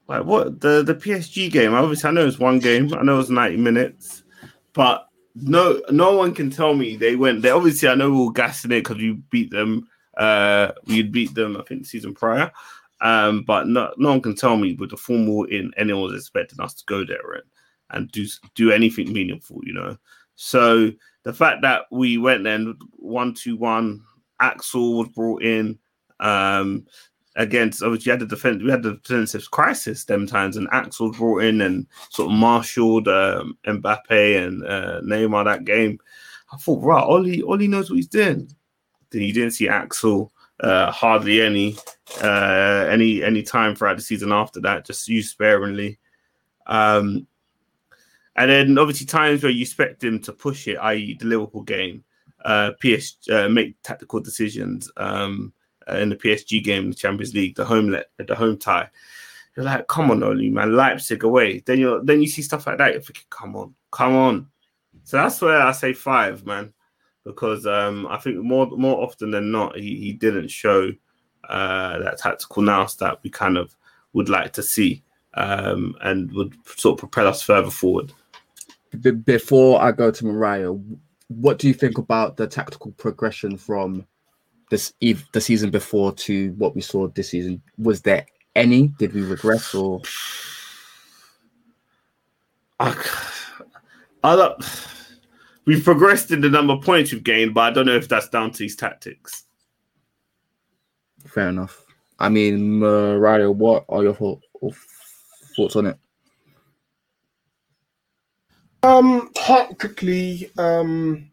like 0.08 0.24
what 0.24 0.62
the 0.62 0.84
the 0.84 0.94
PSG 0.94 1.52
game. 1.52 1.74
Obviously, 1.74 2.08
I 2.08 2.14
know 2.14 2.28
it's 2.28 2.38
one 2.38 2.60
game. 2.60 2.94
I 2.94 3.02
know 3.02 3.20
it's 3.20 3.32
ninety 3.32 3.58
minutes, 3.58 4.22
but 4.74 5.08
no, 5.34 5.82
no 5.90 6.16
one 6.16 6.36
can 6.36 6.52
tell 6.52 6.76
me 6.76 6.96
they 6.96 7.16
went. 7.16 7.42
They 7.42 7.50
obviously, 7.50 7.90
I 7.90 7.96
know 7.96 8.12
we 8.12 8.24
were 8.24 8.34
gassing 8.34 8.72
it 8.72 8.82
because 8.82 8.98
we 8.98 9.14
beat 9.32 9.50
them. 9.50 9.88
Uh, 10.16 10.74
we 10.86 11.02
beat 11.02 11.34
them. 11.34 11.58
I 11.58 11.64
think 11.64 11.82
the 11.82 11.88
season 11.88 12.14
prior. 12.14 12.52
Um, 13.02 13.42
but 13.42 13.68
no, 13.68 13.92
no 13.98 14.10
one 14.10 14.22
can 14.22 14.36
tell 14.36 14.58
me 14.58 14.76
with 14.76 14.92
the 14.92 14.98
form 14.98 15.28
in, 15.50 15.74
anyone 15.76 16.04
was 16.04 16.22
expecting 16.22 16.60
us 16.60 16.76
to 16.76 16.84
go 16.86 17.04
there 17.04 17.32
and 17.34 17.44
and 17.92 18.12
do 18.12 18.26
do 18.56 18.72
anything 18.72 19.12
meaningful. 19.14 19.60
You 19.64 19.74
know, 19.74 19.98
so 20.36 20.92
the 21.24 21.34
fact 21.34 21.62
that 21.62 21.84
we 21.92 22.18
went 22.18 22.44
then 22.44 22.76
one 22.98 23.34
two 23.34 23.58
one, 23.58 24.04
Axel 24.40 24.98
was 24.98 25.10
brought 25.10 25.44
in. 25.44 25.80
Um, 26.20 26.86
against 27.38 27.84
obviously 27.84 28.10
had 28.12 28.22
the 28.22 28.26
defense 28.26 28.64
we 28.64 28.72
had 28.72 28.82
the 28.82 28.94
defensive 29.04 29.52
crisis 29.52 30.06
them 30.06 30.26
times 30.26 30.56
and 30.56 30.70
Axel 30.72 31.12
brought 31.12 31.44
in 31.44 31.60
and 31.60 31.86
sort 32.10 32.32
of 32.32 32.38
marshaled 32.38 33.10
um, 33.10 33.58
Mbappe 33.68 34.46
and 34.46 34.66
uh, 34.66 35.02
Neymar 35.02 35.44
that 35.44 35.66
game. 35.66 36.00
I 36.54 36.58
thought, 36.58 36.84
right, 36.84 37.04
Ollie, 37.04 37.44
Ollie 37.44 37.68
knows 37.68 37.90
what 37.90 37.98
he's 37.98 38.08
doing. 38.08 38.50
Then 39.10 39.22
you 39.22 39.34
didn't 39.34 39.52
see 39.52 39.68
Axel 39.68 40.32
uh, 40.62 40.92
hardly 40.92 41.42
any 41.42 41.76
uh, 42.22 42.88
any 42.90 43.24
any 43.24 43.44
time 43.44 43.76
throughout 43.76 43.98
the 43.98 44.04
season 44.04 44.32
after 44.32 44.60
that, 44.62 44.86
just 44.86 45.08
used 45.08 45.32
sparingly. 45.32 46.00
Um, 46.68 47.28
and 48.36 48.52
then 48.52 48.78
obviously 48.78 49.06
times 49.06 49.44
where 49.44 49.52
you 49.52 49.62
expect 49.62 50.04
him 50.04 50.20
to 50.22 50.34
push 50.34 50.68
it, 50.68 50.78
i.e. 50.78 51.18
the 51.20 51.26
Liverpool 51.26 51.64
game, 51.64 52.04
uh, 52.44 52.72
PS 52.82 53.18
uh, 53.30 53.50
make 53.50 53.82
tactical 53.84 54.20
decisions. 54.20 54.92
Um, 54.98 55.54
in 55.88 56.10
the 56.10 56.16
PSG 56.16 56.64
game, 56.64 56.90
the 56.90 56.96
Champions 56.96 57.34
League, 57.34 57.56
the 57.56 57.66
home 57.66 57.90
let 57.90 58.08
the 58.18 58.36
home 58.36 58.58
tie. 58.58 58.90
You're 59.56 59.66
like, 59.66 59.88
come 59.88 60.12
on, 60.12 60.24
Oli, 60.24 60.50
man, 60.50 60.76
Leipzig 60.76 61.24
away. 61.24 61.60
Then 61.66 61.80
you 61.80 62.02
then 62.04 62.22
you 62.22 62.28
see 62.28 62.42
stuff 62.42 62.68
like 62.68 62.78
that. 62.80 62.94
You're 62.94 63.02
thinking, 63.02 63.24
come 63.30 63.56
on, 63.56 63.74
come 63.92 64.16
on. 64.16 64.48
So 65.04 65.18
that's 65.18 65.42
where 65.42 65.62
I 65.62 65.72
say 65.72 65.94
five, 65.94 66.46
man, 66.46 66.74
because 67.24 67.66
um, 67.66 68.08
I 68.08 68.18
think 68.18 68.38
more 68.38 68.68
more 68.68 69.02
often 69.04 69.32
than 69.32 69.52
not, 69.52 69.78
he, 69.78 69.98
he 69.98 70.14
didn't 70.14 70.50
show 70.50 70.92
uh, 71.48 72.00
that 72.00 72.18
tactical 72.18 72.64
nous 72.64 72.96
that 72.96 73.20
we 73.24 73.30
kind 73.30 73.58
of 73.58 73.76
would 74.14 74.30
like 74.30 74.54
to 74.54 74.64
see 74.64 75.04
um, 75.36 75.96
and 76.02 76.32
would 76.34 76.56
sort 76.78 76.94
of 76.94 77.00
propel 77.00 77.28
us 77.28 77.42
further 77.42 77.70
forward. 77.70 78.12
B- 78.96 79.12
before 79.12 79.82
I 79.82 79.92
go 79.92 80.12
to 80.12 80.26
Mariah, 80.26 80.74
what 81.28 81.60
do 81.60 81.68
you 81.68 81.74
think 81.74 81.98
about 81.98 82.38
the 82.38 82.48
tactical 82.48 82.92
progression 82.94 83.58
from 83.58 84.06
this 84.70 84.94
eve 85.02 85.26
the 85.32 85.42
season 85.42 85.70
before 85.70 86.12
to 86.14 86.52
what 86.58 86.76
we 86.76 86.82
saw 86.82 87.08
this 87.08 87.30
season? 87.30 87.62
Was 87.78 88.02
there 88.02 88.26
any? 88.56 88.88
Did 89.00 89.14
we 89.14 89.22
regress 89.22 89.74
or 89.76 90.02
I, 92.80 92.94
I 94.24 94.36
don't, 94.36 94.88
we've 95.66 95.84
progressed 95.84 96.32
in 96.32 96.42
the 96.42 96.50
number 96.50 96.74
of 96.74 96.82
points 96.82 97.12
we've 97.12 97.24
gained, 97.24 97.54
but 97.54 97.62
I 97.62 97.72
don't 97.72 97.86
know 97.86 97.96
if 97.96 98.08
that's 98.08 98.30
down 98.30 98.52
to 98.52 98.64
his 98.64 98.76
tactics. 98.76 99.44
fair 101.26 101.50
enough? 101.50 101.86
I 102.20 102.30
mean, 102.30 102.80
Mariah, 102.80 103.52
what 103.52 103.86
are 103.90 104.04
your 104.04 104.14
thoughts 104.14 105.76
on 105.76 105.88
it? 105.88 105.98
Um, 108.86 109.32
tactically, 109.34 110.52
um, 110.60 111.32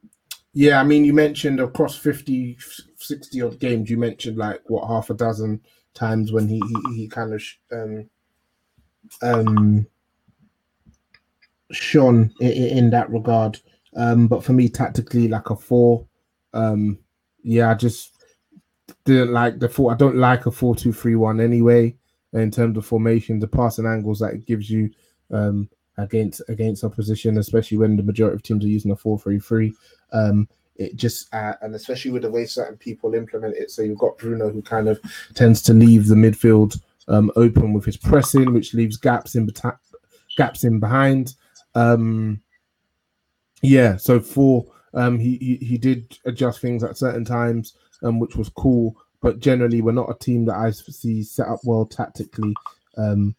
yeah, 0.55 0.80
I 0.80 0.84
mean, 0.84 1.05
you 1.05 1.12
mentioned 1.12 1.61
across 1.61 1.98
50, 1.98 2.57
60 2.96 3.42
odd 3.42 3.59
games, 3.59 3.90
you 3.90 3.98
mentioned 3.98 4.38
like 4.38 4.62
what 4.70 4.88
half 4.88 5.11
a 5.11 5.14
dozen 5.14 5.61
times 5.92 6.32
when 6.32 6.48
he 6.48 6.62
he, 6.66 6.94
he 6.96 7.09
kind 7.09 7.34
of 7.34 7.42
sh- 7.42 7.57
um 7.70 8.09
um 9.20 9.86
shone 11.72 12.32
in, 12.40 12.53
in 12.53 12.90
that 12.90 13.11
regard. 13.11 13.61
Um, 13.94 14.28
but 14.28 14.42
for 14.42 14.55
me, 14.55 14.70
tactically, 14.70 15.28
like 15.28 15.50
a 15.50 15.57
four. 15.57 16.07
Um, 16.55 16.98
yeah, 17.42 17.70
I 17.70 17.74
just 17.74 18.12
didn't 19.05 19.32
like 19.32 19.59
the 19.59 19.68
four. 19.68 19.92
I 19.92 19.96
don't 19.96 20.16
like 20.16 20.46
a 20.46 20.50
four-two-three-one 20.50 21.38
anyway. 21.38 21.96
In 22.32 22.50
terms 22.50 22.78
of 22.78 22.86
formation, 22.86 23.40
the 23.40 23.46
passing 23.46 23.84
angles 23.84 24.20
that 24.20 24.32
it 24.32 24.46
gives 24.46 24.70
you 24.70 24.88
um, 25.30 25.68
against 25.99 26.43
against 26.49 26.84
opposition, 26.84 27.38
especially 27.38 27.78
when 27.78 27.97
the 27.97 28.03
majority 28.03 28.34
of 28.34 28.43
teams 28.43 28.64
are 28.64 28.68
using 28.68 28.90
a 28.90 28.97
four-three-three. 28.97 29.74
Um, 30.12 30.49
it 30.76 30.97
just 30.97 31.32
uh, 31.34 31.55
and 31.61 31.74
especially 31.74 32.11
with 32.11 32.22
the 32.22 32.30
way 32.30 32.47
certain 32.47 32.76
people 32.76 33.14
implement 33.14 33.57
it. 33.57 33.70
So 33.70 33.82
you've 33.82 33.99
got 33.99 34.18
Bruno 34.18 34.51
who 34.51 34.62
kind 34.62 34.88
of 34.88 35.01
tends 35.34 35.62
to 35.62 35.74
leave 35.74 36.09
the 36.09 36.14
midfield 36.14 36.80
um, 37.09 37.30
open 37.36 37.72
with 37.72 37.84
his 37.84 37.97
pressing, 37.97 38.53
which 38.53 38.74
leaves 38.74 38.97
gaps 38.97 39.34
in 39.34 39.47
beta- 39.47 39.78
gaps 40.36 40.64
in 40.64 40.80
behind. 40.80 41.34
Um, 41.74 42.40
yeah, 43.62 43.97
so 43.97 44.18
for 44.18 44.66
um, 44.95 45.18
he, 45.18 45.36
he 45.36 45.66
he 45.66 45.78
did 45.78 46.18
adjust 46.24 46.61
things 46.61 46.82
at 46.82 46.97
certain 46.97 47.24
times, 47.24 47.74
um, 48.03 48.18
which 48.18 48.36
was 48.36 48.49
cool. 48.49 48.97
But 49.20 49.38
generally, 49.38 49.82
we're 49.82 49.93
not 49.93 50.11
a 50.11 50.18
team 50.18 50.47
that 50.47 50.57
I 50.57 50.70
see 50.72 51.22
set 51.22 51.47
up 51.47 51.61
well 51.64 51.86
tactically. 51.86 52.55
Um, 52.97 53.36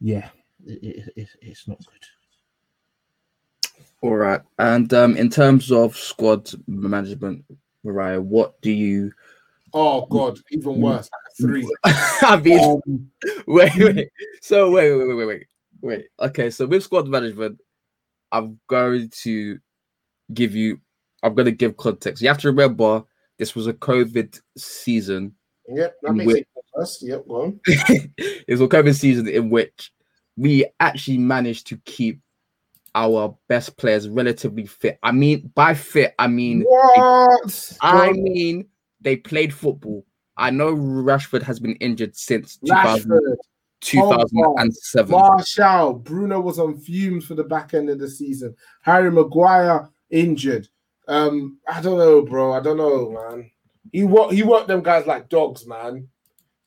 yeah, 0.00 0.28
it, 0.66 0.82
it, 0.82 1.12
it, 1.16 1.28
it's 1.42 1.68
not 1.68 1.78
good. 1.78 2.04
All 4.02 4.16
right. 4.16 4.40
And 4.58 4.92
um, 4.94 5.16
in 5.16 5.28
terms 5.28 5.70
of 5.70 5.96
squad 5.96 6.50
management, 6.66 7.44
Mariah, 7.84 8.20
what 8.20 8.60
do 8.62 8.70
you? 8.70 9.12
Oh 9.72 10.06
God, 10.06 10.38
even 10.50 10.80
worse. 10.80 11.08
Three. 11.40 11.68
I 11.84 12.40
mean, 12.42 12.58
Um, 12.86 13.10
wait, 13.46 13.76
wait. 13.76 14.08
So 14.40 14.70
wait, 14.70 14.92
wait, 14.96 15.06
wait, 15.08 15.14
wait, 15.14 15.26
wait, 15.26 15.46
wait. 15.82 16.06
Okay, 16.18 16.50
so 16.50 16.66
with 16.66 16.82
squad 16.82 17.08
management, 17.08 17.60
I'm 18.32 18.58
going 18.68 19.10
to 19.22 19.58
give 20.34 20.54
you. 20.54 20.80
I'm 21.22 21.34
going 21.34 21.46
to 21.46 21.52
give 21.52 21.76
context. 21.76 22.22
You 22.22 22.28
have 22.28 22.38
to 22.38 22.48
remember 22.48 23.04
this 23.36 23.54
was 23.54 23.66
a 23.66 23.74
COVID 23.74 24.40
season. 24.56 25.34
yep, 25.68 25.94
that 26.02 26.14
makes 26.14 26.26
which- 26.26 26.38
it 26.40 26.48
worse. 26.74 27.02
Yep, 27.02 27.28
go 27.28 27.42
on. 27.42 27.60
it 27.66 28.48
was 28.48 28.60
a 28.62 28.66
COVID 28.66 28.94
season 28.94 29.28
in 29.28 29.50
which 29.50 29.92
we 30.40 30.64
actually 30.80 31.18
managed 31.18 31.66
to 31.66 31.76
keep 31.84 32.18
our 32.94 33.36
best 33.46 33.76
players 33.76 34.08
relatively 34.08 34.64
fit. 34.64 34.98
I 35.02 35.12
mean, 35.12 35.52
by 35.54 35.74
fit, 35.74 36.14
I 36.18 36.28
mean 36.28 36.62
What? 36.62 37.76
I 37.82 38.12
mean 38.12 38.66
they 39.02 39.16
played 39.16 39.52
football. 39.52 40.04
I 40.38 40.48
know 40.48 40.74
Rashford 40.74 41.42
has 41.42 41.60
been 41.60 41.74
injured 41.76 42.16
since 42.16 42.56
2000, 42.56 43.10
Rashford, 43.10 43.36
2007. 43.82 45.10
Martial, 45.12 45.92
Bruno 45.92 46.40
was 46.40 46.58
on 46.58 46.78
fumes 46.78 47.26
for 47.26 47.34
the 47.34 47.44
back 47.44 47.74
end 47.74 47.90
of 47.90 47.98
the 47.98 48.08
season. 48.08 48.56
Harry 48.80 49.10
Maguire 49.10 49.90
injured. 50.08 50.66
Um, 51.06 51.58
I 51.68 51.82
don't 51.82 51.98
know, 51.98 52.22
bro. 52.22 52.54
I 52.54 52.60
don't 52.60 52.78
know, 52.78 53.10
man. 53.10 53.50
He 53.92 54.04
worked. 54.04 54.32
He 54.32 54.42
worked 54.42 54.68
them 54.68 54.82
guys 54.82 55.06
like 55.06 55.28
dogs, 55.28 55.66
man. 55.66 56.08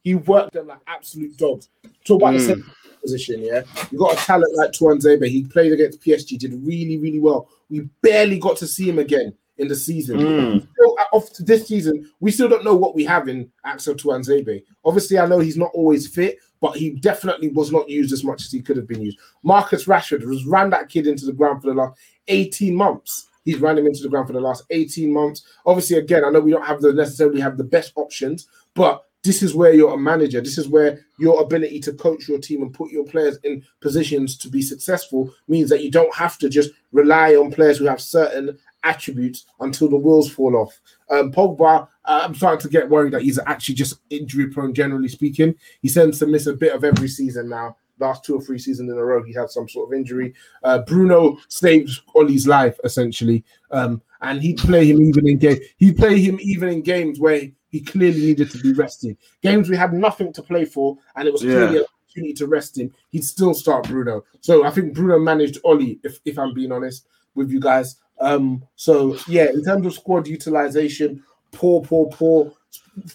He 0.03 0.13
worked 0.13 0.53
them 0.53 0.67
like 0.67 0.81
absolute 0.85 1.35
dogs. 1.37 1.69
Talk 2.05 2.21
about 2.21 2.33
the 2.33 2.39
Mm. 2.39 2.45
centre 2.45 2.71
position, 3.03 3.43
yeah. 3.43 3.61
You 3.91 3.99
got 3.99 4.13
a 4.13 4.25
talent 4.25 4.55
like 4.55 4.71
Tuanzebe. 4.71 5.27
He 5.27 5.43
played 5.43 5.71
against 5.71 6.01
PSG, 6.01 6.39
did 6.39 6.53
really, 6.65 6.97
really 6.97 7.19
well. 7.19 7.49
We 7.69 7.81
barely 8.01 8.39
got 8.39 8.57
to 8.57 8.67
see 8.67 8.89
him 8.89 8.97
again 8.97 9.33
in 9.57 9.67
the 9.67 9.75
season. 9.75 10.17
Mm. 10.17 10.67
Still, 10.73 10.97
uh, 10.99 11.15
off 11.15 11.31
to 11.33 11.43
this 11.43 11.67
season, 11.67 12.09
we 12.19 12.31
still 12.31 12.49
don't 12.49 12.63
know 12.63 12.75
what 12.75 12.95
we 12.95 13.03
have 13.05 13.27
in 13.27 13.51
Axel 13.65 13.93
Tuanzebe. 13.93 14.63
Obviously, 14.83 15.19
I 15.19 15.27
know 15.27 15.39
he's 15.39 15.57
not 15.57 15.71
always 15.73 16.07
fit, 16.07 16.39
but 16.59 16.75
he 16.75 16.91
definitely 16.91 17.49
was 17.49 17.71
not 17.71 17.89
used 17.89 18.13
as 18.13 18.23
much 18.23 18.43
as 18.43 18.51
he 18.51 18.61
could 18.61 18.77
have 18.77 18.87
been 18.87 19.01
used. 19.01 19.19
Marcus 19.43 19.85
Rashford 19.85 20.21
has 20.21 20.45
ran 20.45 20.69
that 20.71 20.89
kid 20.89 21.07
into 21.07 21.25
the 21.25 21.33
ground 21.33 21.61
for 21.61 21.67
the 21.67 21.75
last 21.75 21.99
18 22.27 22.75
months. 22.75 23.27
He's 23.43 23.59
ran 23.59 23.77
him 23.77 23.85
into 23.85 24.01
the 24.01 24.09
ground 24.09 24.27
for 24.27 24.33
the 24.33 24.39
last 24.39 24.63
18 24.69 25.11
months. 25.11 25.43
Obviously, 25.65 25.97
again, 25.97 26.23
I 26.23 26.29
know 26.29 26.39
we 26.39 26.51
don't 26.51 26.65
have 26.65 26.81
the 26.81 26.93
necessarily 26.93 27.41
have 27.41 27.57
the 27.57 27.63
best 27.63 27.91
options, 27.95 28.47
but 28.73 29.03
this 29.23 29.41
is 29.41 29.55
where 29.55 29.73
you're 29.73 29.93
a 29.93 29.97
manager. 29.97 30.41
This 30.41 30.57
is 30.57 30.67
where 30.67 30.99
your 31.17 31.41
ability 31.41 31.79
to 31.81 31.93
coach 31.93 32.27
your 32.27 32.39
team 32.39 32.61
and 32.61 32.73
put 32.73 32.91
your 32.91 33.05
players 33.05 33.37
in 33.43 33.63
positions 33.79 34.37
to 34.37 34.49
be 34.49 34.61
successful 34.61 35.33
means 35.47 35.69
that 35.69 35.81
you 35.81 35.89
don't 35.89 36.13
have 36.13 36.37
to 36.39 36.49
just 36.49 36.71
rely 36.91 37.35
on 37.35 37.51
players 37.51 37.77
who 37.77 37.85
have 37.85 38.01
certain 38.01 38.57
attributes 38.83 39.45
until 39.61 39.89
the 39.89 39.95
wheels 39.95 40.29
fall 40.29 40.57
off. 40.57 40.79
Um, 41.09 41.31
Pogba, 41.31 41.87
uh, 42.05 42.21
I'm 42.23 42.35
starting 42.35 42.59
to 42.61 42.69
get 42.69 42.89
worried 42.89 43.13
that 43.13 43.21
he's 43.21 43.39
actually 43.39 43.75
just 43.75 43.99
injury 44.09 44.47
prone, 44.47 44.73
generally 44.73 45.07
speaking. 45.07 45.55
He 45.81 45.89
tends 45.89 46.19
to 46.19 46.27
miss 46.27 46.47
a 46.47 46.53
bit 46.53 46.75
of 46.75 46.83
every 46.83 47.07
season 47.07 47.49
now. 47.49 47.77
Last 47.99 48.25
two 48.25 48.35
or 48.35 48.41
three 48.41 48.59
seasons 48.59 48.91
in 48.91 48.97
a 48.97 49.05
row, 49.05 49.23
he 49.23 49.33
had 49.33 49.49
some 49.49 49.69
sort 49.69 49.89
of 49.89 49.93
injury. 49.93 50.33
Uh, 50.63 50.79
Bruno 50.79 51.37
saved 51.47 52.01
Ollie's 52.15 52.47
life 52.47 52.77
essentially, 52.83 53.45
um, 53.71 54.01
and 54.23 54.41
he'd 54.41 54.57
play 54.57 54.85
him 54.89 55.01
even 55.01 55.27
in 55.27 55.37
game. 55.37 55.59
He'd 55.77 55.97
play 55.97 56.19
him 56.19 56.39
even 56.41 56.69
in 56.69 56.81
games 56.81 57.19
where 57.19 57.41
he 57.69 57.81
clearly 57.81 58.19
needed 58.21 58.49
to 58.51 58.57
be 58.59 58.73
rested. 58.73 59.17
Games 59.41 59.69
we 59.69 59.75
had 59.77 59.93
nothing 59.93 60.33
to 60.33 60.41
play 60.41 60.65
for, 60.65 60.97
and 61.15 61.27
it 61.27 61.31
was 61.31 61.41
clearly 61.41 61.75
Yeah. 61.75 61.79
an 61.81 61.85
opportunity 62.07 62.33
to 62.33 62.47
rest 62.47 62.77
him. 62.77 62.91
He'd 63.11 63.23
still 63.23 63.53
start 63.53 63.87
Bruno. 63.87 64.23
So 64.41 64.65
I 64.65 64.71
think 64.71 64.93
Bruno 64.93 65.19
managed 65.19 65.59
Ollie, 65.63 65.99
if, 66.03 66.19
if 66.25 66.37
I'm 66.39 66.53
being 66.53 66.71
honest 66.71 67.07
with 67.35 67.51
you 67.51 67.59
guys. 67.59 67.97
Um, 68.19 68.63
so 68.75 69.17
yeah, 69.27 69.45
in 69.49 69.63
terms 69.63 69.85
of 69.85 69.93
squad 69.93 70.27
utilization, 70.27 71.23
poor, 71.51 71.81
poor, 71.81 72.07
poor. 72.09 72.51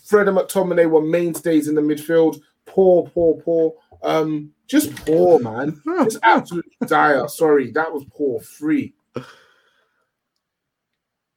Fred 0.04 0.28
and 0.28 0.36
McTominay 0.36 0.90
were 0.90 1.00
mainstays 1.02 1.68
in 1.68 1.74
the 1.76 1.80
midfield. 1.80 2.40
Poor, 2.66 3.04
poor, 3.08 3.40
poor. 3.40 3.74
Um, 4.02 4.52
just 4.66 4.94
poor, 5.06 5.38
man. 5.38 5.80
Just 6.04 6.18
absolutely 6.22 6.72
dire. 6.86 7.26
Sorry, 7.28 7.70
that 7.72 7.92
was 7.92 8.04
poor. 8.10 8.40
Free. 8.40 8.92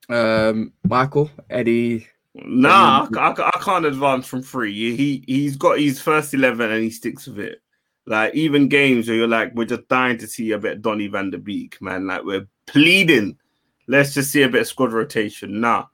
Um, 0.10 0.74
Michael, 0.84 1.30
Eddie, 1.50 2.08
Nah, 2.34 3.10
I, 3.14 3.20
I, 3.20 3.50
I 3.54 3.60
can't 3.60 3.86
advance 3.86 4.26
from 4.26 4.42
three. 4.42 4.96
He 4.96 5.24
he's 5.28 5.58
got 5.58 5.80
his 5.80 6.00
first 6.00 6.34
eleven 6.34 6.72
and 6.72 6.84
he 6.84 6.90
sticks 6.90 7.28
with 7.28 7.40
it. 7.40 7.62
Like 8.06 8.34
even 8.34 8.70
games 8.70 9.08
where 9.08 9.18
you're 9.18 9.28
like, 9.28 9.54
we're 9.54 9.66
just 9.66 9.88
dying 9.90 10.18
to 10.20 10.28
see 10.28 10.52
a 10.52 10.58
bit 10.58 10.78
of 10.78 10.82
Donny 10.82 11.08
Van 11.08 11.30
der 11.30 11.38
Beek, 11.38 11.82
man. 11.82 12.08
Like 12.08 12.24
we're 12.24 12.48
pleading. 12.68 13.38
Let's 13.88 14.14
just 14.14 14.32
see 14.32 14.44
a 14.44 14.50
bit 14.50 14.62
of 14.62 14.68
squad 14.68 14.94
rotation. 14.94 15.60
Nah, 15.60 15.88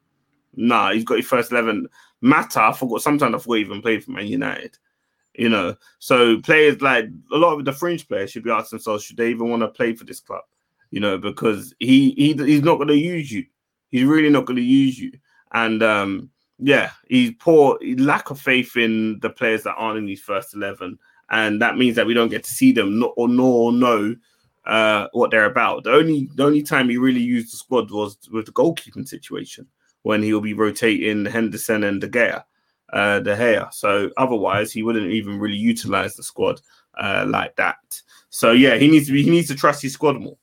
nah. 0.55 0.91
He's 0.91 1.03
got 1.03 1.17
his 1.17 1.27
first 1.27 1.51
eleven. 1.51 1.87
Mata, 2.21 2.61
I 2.61 2.73
forgot. 2.73 3.01
Sometimes 3.01 3.33
I 3.33 3.39
forgot 3.39 3.57
even 3.57 3.81
played 3.81 4.03
for 4.03 4.11
Man 4.11 4.27
United. 4.27 4.77
You 5.33 5.49
know, 5.49 5.75
so 5.99 6.39
players 6.41 6.81
like 6.81 7.05
a 7.31 7.37
lot 7.37 7.57
of 7.59 7.65
the 7.65 7.71
fringe 7.71 8.07
players 8.07 8.31
should 8.31 8.43
be 8.43 8.49
asking 8.49 8.77
themselves, 8.77 9.03
should 9.03 9.17
they 9.17 9.29
even 9.29 9.49
want 9.49 9.61
to 9.61 9.67
play 9.67 9.93
for 9.93 10.03
this 10.03 10.19
club? 10.19 10.41
You 10.89 10.99
know, 10.99 11.17
because 11.17 11.75
he 11.79 12.11
he 12.11 12.33
he's 12.33 12.63
not 12.63 12.77
going 12.77 12.87
to 12.87 12.95
use 12.95 13.31
you. 13.31 13.45
He's 13.89 14.03
really 14.03 14.29
not 14.29 14.45
going 14.45 14.57
to 14.57 14.63
use 14.63 14.99
you. 14.99 15.11
And 15.53 15.81
um, 15.81 16.29
yeah, 16.59 16.91
he's 17.07 17.31
poor, 17.39 17.79
lack 17.97 18.29
of 18.29 18.39
faith 18.39 18.75
in 18.75 19.19
the 19.21 19.29
players 19.29 19.63
that 19.63 19.75
aren't 19.75 19.99
in 19.99 20.07
his 20.07 20.21
first 20.21 20.53
eleven, 20.53 20.97
and 21.29 21.61
that 21.61 21.77
means 21.77 21.95
that 21.95 22.07
we 22.07 22.13
don't 22.13 22.29
get 22.29 22.43
to 22.43 22.53
see 22.53 22.71
them 22.71 22.99
nor 22.99 23.13
or 23.15 23.29
nor 23.29 23.71
know 23.71 24.15
uh, 24.65 25.07
what 25.13 25.31
they're 25.31 25.45
about. 25.45 25.83
The 25.83 25.91
only 25.91 26.29
the 26.35 26.43
only 26.43 26.63
time 26.63 26.89
he 26.89 26.97
really 26.97 27.21
used 27.21 27.53
the 27.53 27.57
squad 27.57 27.91
was 27.91 28.17
with 28.31 28.45
the 28.45 28.51
goalkeeping 28.51 29.07
situation 29.07 29.67
when 30.03 30.23
he'll 30.23 30.41
be 30.41 30.53
rotating 30.53 31.25
Henderson 31.25 31.83
and 31.83 32.01
De 32.01 32.07
Gea, 32.07 32.43
uh, 32.93 33.19
De 33.19 33.35
Gea. 33.35 33.73
So 33.73 34.09
otherwise, 34.17 34.71
he 34.71 34.83
wouldn't 34.83 35.11
even 35.11 35.39
really 35.39 35.57
utilize 35.57 36.15
the 36.15 36.23
squad 36.23 36.61
uh, 36.97 37.25
like 37.27 37.55
that. 37.55 38.01
So 38.29 38.51
yeah, 38.51 38.75
he 38.75 38.87
needs 38.87 39.07
to 39.07 39.13
be 39.13 39.23
he 39.23 39.29
needs 39.29 39.47
to 39.47 39.55
trust 39.55 39.81
his 39.81 39.93
squad 39.93 40.19
more. 40.19 40.37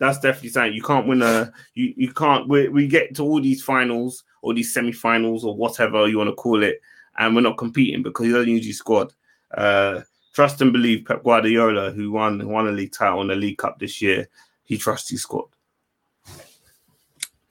That's 0.00 0.18
definitely 0.18 0.48
saying 0.48 0.72
you 0.72 0.82
can't 0.82 1.06
win 1.06 1.20
a 1.20 1.52
you 1.74 1.92
you 1.94 2.12
can't 2.12 2.48
we, 2.48 2.68
we 2.68 2.88
get 2.88 3.14
to 3.16 3.22
all 3.22 3.40
these 3.40 3.62
finals 3.62 4.24
or 4.40 4.54
these 4.54 4.72
semi-finals 4.72 5.44
or 5.44 5.54
whatever 5.54 6.08
you 6.08 6.16
want 6.16 6.30
to 6.30 6.34
call 6.34 6.62
it, 6.62 6.80
and 7.18 7.36
we're 7.36 7.42
not 7.42 7.58
competing 7.58 8.02
because 8.02 8.26
he 8.26 8.32
doesn't 8.32 8.48
use 8.48 8.66
his 8.66 8.78
squad. 8.78 9.12
Uh, 9.54 10.00
trust 10.32 10.62
and 10.62 10.72
believe 10.72 11.04
Pep 11.04 11.22
Guardiola, 11.22 11.90
who 11.90 12.12
won 12.12 12.48
won 12.48 12.66
a 12.66 12.72
league 12.72 12.92
title 12.92 13.20
and 13.20 13.28
the 13.28 13.34
League 13.34 13.58
Cup 13.58 13.78
this 13.78 14.00
year, 14.00 14.26
he 14.64 14.78
trusts 14.78 15.10
his 15.10 15.20
squad. 15.20 15.48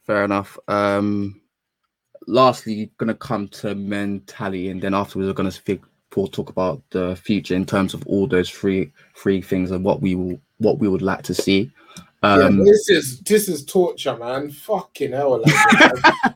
fair 0.08 0.24
enough. 0.24 0.58
Um, 0.68 1.40
lastly, 2.26 2.90
gonna 2.98 3.14
come 3.14 3.48
to 3.50 3.76
mentality, 3.76 4.72
and 4.72 4.82
then 4.82 4.96
afterwards, 4.96 5.28
we're 5.28 5.34
gonna 5.34 5.52
speak. 5.52 5.82
We'll 6.16 6.28
talk 6.28 6.50
about 6.50 6.82
the 6.90 7.16
future 7.16 7.54
in 7.54 7.68
terms 7.68 7.94
of 7.94 8.04
all 8.08 8.26
those 8.26 8.50
three 8.50 8.92
three 9.16 9.40
things 9.40 9.70
and 9.70 9.86
what 9.86 10.02
we 10.02 10.16
will 10.16 10.42
what 10.58 10.80
we 10.80 10.88
would 10.88 11.04
like 11.04 11.22
to 11.26 11.36
see. 11.36 11.72
Um, 12.22 12.60
yeah, 12.60 12.64
this 12.66 12.90
is 12.90 13.20
this 13.22 13.48
is 13.48 13.64
torture, 13.66 14.18
man. 14.18 14.52
Fucking 14.52 15.14
hell, 15.14 15.42
like, 15.42 16.36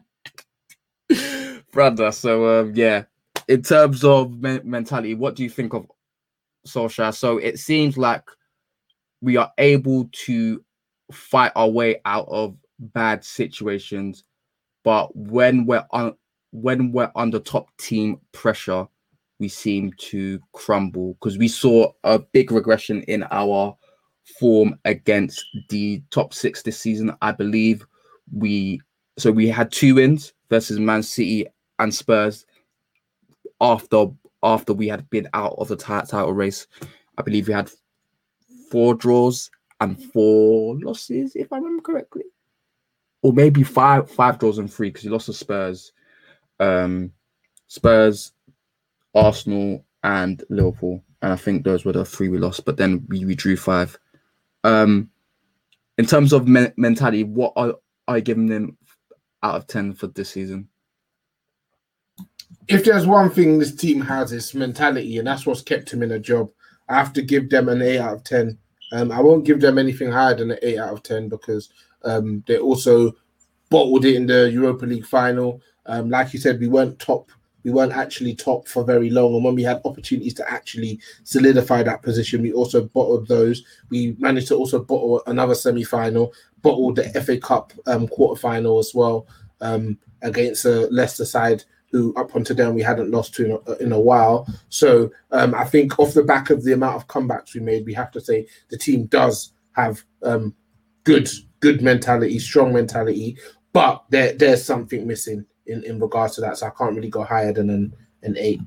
brother. 1.72 2.12
So 2.12 2.62
um, 2.62 2.74
yeah, 2.76 3.04
in 3.48 3.62
terms 3.62 4.04
of 4.04 4.40
men- 4.40 4.62
mentality, 4.64 5.16
what 5.16 5.36
do 5.36 5.44
you 5.44 5.50
think 5.50 5.74
of 5.74 5.88
Solskjaer? 6.66 7.14
So 7.14 7.38
it 7.38 7.60
seems 7.60 7.98
like 7.98 8.24
we 9.22 9.38
are 9.38 9.52
able 9.58 10.10
to 10.26 10.64
fight 11.12 11.52
our 11.56 11.68
way 11.68 12.00
out 12.06 12.28
of 12.30 12.56
bad 12.80 13.24
situations, 13.24 14.24
but 14.84 15.16
when 15.16 15.66
we're 15.66 15.86
on 15.92 16.16
when 16.52 16.92
we're 16.92 17.12
under 17.16 17.40
top 17.40 17.76
team 17.78 18.20
pressure, 18.32 18.88
we 19.40 19.50
seem 19.50 19.92
to 19.98 20.40
crumble 20.54 21.16
because 21.16 21.38
we 21.38 21.48
saw 21.48 21.92
a 22.04 22.20
big 22.20 22.52
regression 22.52 23.02
in 23.04 23.24
our 23.32 23.76
form 24.40 24.80
against 24.86 25.46
the 25.70 26.02
top 26.10 26.34
six 26.34 26.62
this 26.62 26.80
season. 26.80 27.16
I 27.22 27.32
believe 27.32 27.86
we 28.32 28.82
so 29.18 29.32
we 29.32 29.48
had 29.48 29.72
two 29.72 29.96
wins 29.96 30.34
versus 30.50 30.80
Man 30.80 31.04
City 31.04 31.48
and 31.80 31.94
Spurs 31.94 32.46
after 33.62 34.08
after 34.42 34.74
we 34.74 34.88
had 34.88 35.10
been 35.10 35.28
out 35.34 35.56
of 35.58 35.70
the 35.70 35.76
ti- 35.76 36.08
title 36.08 36.34
race. 36.34 36.68
I 37.18 37.22
believe 37.22 37.48
we 37.48 37.54
had 37.54 37.72
four 38.70 38.96
draws 38.96 39.50
and 39.80 40.02
four 40.12 40.78
losses, 40.80 41.36
if 41.36 41.52
I 41.52 41.58
remember 41.58 41.82
correctly, 41.82 42.24
or 43.22 43.34
maybe 43.34 43.64
five 43.64 44.10
five 44.10 44.40
draws 44.40 44.58
and 44.58 44.72
three 44.72 44.90
because 44.90 45.04
you 45.04 45.12
lost 45.12 45.28
to 45.28 45.34
Spurs, 45.34 45.92
um, 46.60 47.12
Spurs, 47.68 48.32
Arsenal, 49.14 49.84
and 50.04 50.44
Liverpool, 50.50 51.04
and 51.22 51.34
I 51.34 51.36
think 51.36 51.64
those 51.64 51.86
were 51.86 51.94
the 51.94 52.06
three 52.06 52.30
we 52.30 52.38
lost. 52.38 52.66
But 52.66 52.78
then 52.78 53.06
we, 53.10 53.26
we 53.26 53.36
drew 53.36 53.58
five. 53.58 53.98
Um, 54.64 55.10
in 55.98 56.06
terms 56.06 56.34
of 56.34 56.48
men- 56.48 56.74
mentality, 56.78 57.24
what 57.24 57.54
are 57.56 57.76
I 58.08 58.20
giving 58.20 58.48
them 58.48 58.78
out 59.44 59.56
of 59.56 59.68
ten 59.68 59.94
for 59.94 60.08
this 60.08 60.30
season? 60.30 60.70
if 62.68 62.86
there's 62.86 63.06
one 63.06 63.30
thing 63.30 63.60
this 63.60 63.76
team 63.76 64.02
has, 64.02 64.32
it's 64.32 64.54
mentality, 64.54 65.18
and 65.18 65.28
that's 65.28 65.46
what's 65.46 65.62
kept 65.62 65.92
him 65.92 66.04
in 66.04 66.12
a 66.12 66.20
job. 66.20 66.50
I 66.90 66.96
have 66.96 67.14
to 67.14 67.22
give 67.22 67.50
them 67.50 67.70
an 67.70 67.82
eight 67.82 68.00
out 68.00 68.16
of 68.16 68.24
ten. 68.24 68.58
Um, 68.92 69.12
I 69.12 69.22
won't 69.22 69.46
give 69.46 69.60
them 69.60 69.78
anything 69.78 70.12
higher 70.12 70.36
than 70.36 70.52
an 70.52 70.60
eight 70.62 70.78
out 70.78 70.94
of 70.94 71.04
ten 71.04 71.30
because 71.30 71.70
um, 72.04 72.44
they 72.48 72.58
also 72.58 73.16
bottled 73.70 74.06
it 74.06 74.16
in 74.16 74.28
the 74.28 74.50
Europa 74.52 74.86
League 74.86 75.06
final. 75.06 75.62
Um, 75.86 76.10
like 76.10 76.34
you 76.34 76.40
said, 76.40 76.60
we 76.60 76.68
weren't 76.68 77.00
top. 77.00 77.32
We 77.64 77.72
weren't 77.72 77.94
actually 77.94 78.36
top 78.36 78.68
for 78.68 78.84
very 78.84 79.10
long, 79.10 79.36
and 79.36 79.44
when 79.44 79.56
we 79.56 79.64
had 79.64 79.82
opportunities 79.86 80.34
to 80.36 80.52
actually 80.52 81.00
solidify 81.24 81.84
that 81.84 82.02
position, 82.02 82.42
we 82.42 82.54
also 82.54 82.86
bottled 82.86 83.28
those. 83.28 83.64
We 83.90 84.16
managed 84.20 84.50
to 84.50 84.56
also 84.56 84.84
bottle 84.84 85.24
another 85.28 85.56
semi-final, 85.56 86.34
bottled 86.62 86.98
the 86.98 87.22
FA 87.22 87.38
Cup 87.38 87.74
um, 87.88 88.08
quarter 88.08 88.40
final 88.40 88.80
as 88.80 88.94
well 88.94 89.28
um, 89.62 89.98
against 90.22 90.66
a 90.66 90.88
Leicester 90.92 91.26
side 91.26 91.64
who 91.94 92.14
up 92.16 92.36
until 92.36 92.56
then 92.56 92.74
we 92.74 92.82
hadn't 92.82 93.12
lost 93.12 93.36
to 93.36 93.46
in 93.46 93.60
a, 93.68 93.78
in 93.78 93.92
a 93.92 94.00
while. 94.00 94.48
So 94.70 95.12
um, 95.32 95.54
I 95.54 95.64
think 95.64 96.00
off 96.00 96.14
the 96.14 96.24
back 96.24 96.50
of 96.50 96.64
the 96.64 96.74
amount 96.74 96.96
of 96.96 97.08
comebacks 97.08 97.54
we 97.54 97.62
made, 97.62 97.86
we 97.86 97.94
have 97.94 98.12
to 98.12 98.22
say 98.22 98.48
the 98.70 98.78
team 98.78 99.06
does 99.06 99.54
have 99.74 100.04
um, 100.24 100.56
good 101.04 101.30
good 101.60 101.82
mentality, 101.82 102.40
strong 102.40 102.74
mentality, 102.74 103.38
but 103.74 104.04
there 104.10 104.34
there's 104.34 104.66
something 104.66 105.08
missing 105.08 105.46
in, 105.68 105.84
in 105.84 106.00
regards 106.00 106.36
to 106.36 106.42
that. 106.42 106.58
So 106.58 106.68
I 106.68 106.72
can't 106.72 106.96
really 106.96 107.10
go 107.10 107.24
higher 107.24 107.54
than 107.54 107.70
an, 107.70 107.94
an 108.24 108.36
eight. 108.38 108.62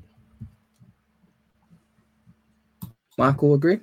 Michael, 3.17 3.55
agree? 3.55 3.79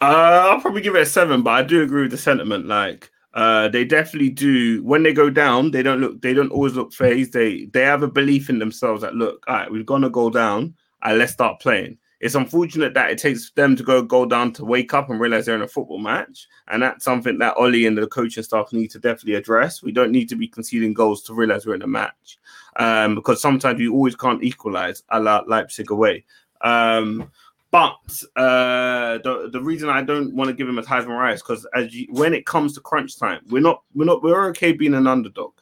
Uh, 0.00 0.50
I'll 0.50 0.60
probably 0.60 0.82
give 0.82 0.94
it 0.94 1.02
a 1.02 1.06
seven, 1.06 1.42
but 1.42 1.50
I 1.52 1.62
do 1.62 1.82
agree 1.82 2.02
with 2.02 2.10
the 2.10 2.18
sentiment. 2.18 2.66
Like, 2.66 3.10
uh, 3.32 3.68
they 3.68 3.84
definitely 3.84 4.30
do. 4.30 4.82
When 4.82 5.02
they 5.02 5.12
go 5.12 5.30
down, 5.30 5.70
they 5.70 5.82
don't 5.82 6.00
look. 6.00 6.20
They 6.20 6.34
don't 6.34 6.52
always 6.52 6.74
look 6.74 6.92
phased. 6.92 7.32
They 7.32 7.66
they 7.72 7.82
have 7.82 8.02
a 8.02 8.08
belief 8.08 8.50
in 8.50 8.58
themselves 8.58 9.02
that 9.02 9.14
look, 9.14 9.44
all 9.46 9.54
right, 9.54 9.70
we're 9.70 9.82
gonna 9.82 10.10
go 10.10 10.30
down. 10.30 10.74
and 11.02 11.18
let's 11.18 11.32
start 11.32 11.60
playing. 11.60 11.98
It's 12.20 12.34
unfortunate 12.34 12.94
that 12.94 13.10
it 13.10 13.18
takes 13.18 13.50
them 13.50 13.76
to 13.76 13.82
go 13.82 14.02
go 14.02 14.24
down 14.24 14.52
to 14.54 14.64
wake 14.64 14.94
up 14.94 15.10
and 15.10 15.20
realize 15.20 15.46
they're 15.46 15.54
in 15.54 15.62
a 15.62 15.68
football 15.68 15.98
match, 15.98 16.48
and 16.68 16.82
that's 16.82 17.04
something 17.04 17.38
that 17.38 17.56
Ollie 17.56 17.86
and 17.86 17.96
the 17.96 18.06
coaching 18.06 18.42
staff 18.42 18.72
need 18.72 18.90
to 18.92 18.98
definitely 18.98 19.34
address. 19.34 19.82
We 19.82 19.92
don't 19.92 20.12
need 20.12 20.28
to 20.30 20.36
be 20.36 20.48
conceding 20.48 20.94
goals 20.94 21.22
to 21.24 21.34
realize 21.34 21.66
we're 21.66 21.74
in 21.74 21.82
a 21.82 21.86
match, 21.86 22.38
um, 22.76 23.14
because 23.14 23.40
sometimes 23.40 23.80
you 23.80 23.92
always 23.92 24.16
can't 24.16 24.42
equalize 24.42 25.02
a 25.10 25.20
la 25.20 25.42
Leipzig 25.46 25.90
away. 25.90 26.24
Um, 26.62 27.30
but 27.70 28.22
uh, 28.36 29.18
the 29.18 29.50
the 29.52 29.60
reason 29.60 29.90
I 29.90 30.02
don't 30.02 30.34
want 30.34 30.48
to 30.48 30.54
give 30.54 30.68
him 30.68 30.78
a 30.78 30.82
Heisman 30.82 31.18
Rice 31.18 31.42
because 31.42 31.66
as 31.74 31.94
you, 31.94 32.06
when 32.10 32.32
it 32.32 32.46
comes 32.46 32.72
to 32.74 32.80
crunch 32.80 33.18
time, 33.18 33.42
we're 33.50 33.60
not 33.60 33.82
we're 33.94 34.06
not 34.06 34.22
we're 34.22 34.46
okay 34.46 34.72
being 34.72 34.94
an 34.94 35.06
underdog 35.06 35.52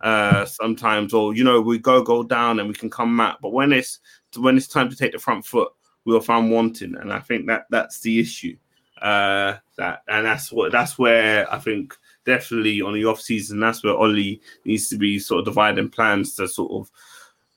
uh, 0.00 0.44
sometimes, 0.44 1.14
or 1.14 1.34
you 1.34 1.44
know 1.44 1.60
we 1.60 1.78
go 1.78 2.02
go 2.02 2.24
down 2.24 2.58
and 2.58 2.68
we 2.68 2.74
can 2.74 2.90
come 2.90 3.16
back. 3.16 3.36
But 3.40 3.52
when 3.52 3.72
it's 3.72 4.00
when 4.36 4.56
it's 4.56 4.66
time 4.66 4.90
to 4.90 4.96
take 4.96 5.12
the 5.12 5.18
front 5.20 5.44
foot, 5.44 5.72
we'll 6.04 6.20
find 6.20 6.50
wanting, 6.50 6.96
and 6.96 7.12
I 7.12 7.20
think 7.20 7.46
that 7.46 7.66
that's 7.70 8.00
the 8.00 8.20
issue. 8.20 8.56
Uh, 9.00 9.56
that 9.78 10.02
and 10.06 10.24
that's 10.24 10.52
what 10.52 10.70
that's 10.70 10.96
where 10.96 11.52
I 11.52 11.58
think 11.58 11.96
definitely 12.24 12.80
on 12.82 12.94
the 12.94 13.04
off 13.04 13.20
season 13.20 13.58
that's 13.58 13.82
where 13.82 13.96
Ollie 13.96 14.40
needs 14.64 14.88
to 14.90 14.96
be 14.96 15.18
sort 15.18 15.40
of 15.40 15.44
dividing 15.44 15.88
plans 15.88 16.36
to 16.36 16.46
sort 16.46 16.70
of 16.70 16.88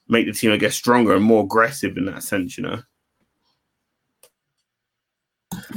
make 0.07 0.25
the 0.25 0.33
team 0.33 0.51
I 0.51 0.57
guess 0.57 0.75
stronger 0.75 1.13
and 1.15 1.23
more 1.23 1.43
aggressive 1.43 1.97
in 1.97 2.05
that 2.05 2.23
sense, 2.23 2.57
you 2.57 2.63
know. 2.63 2.81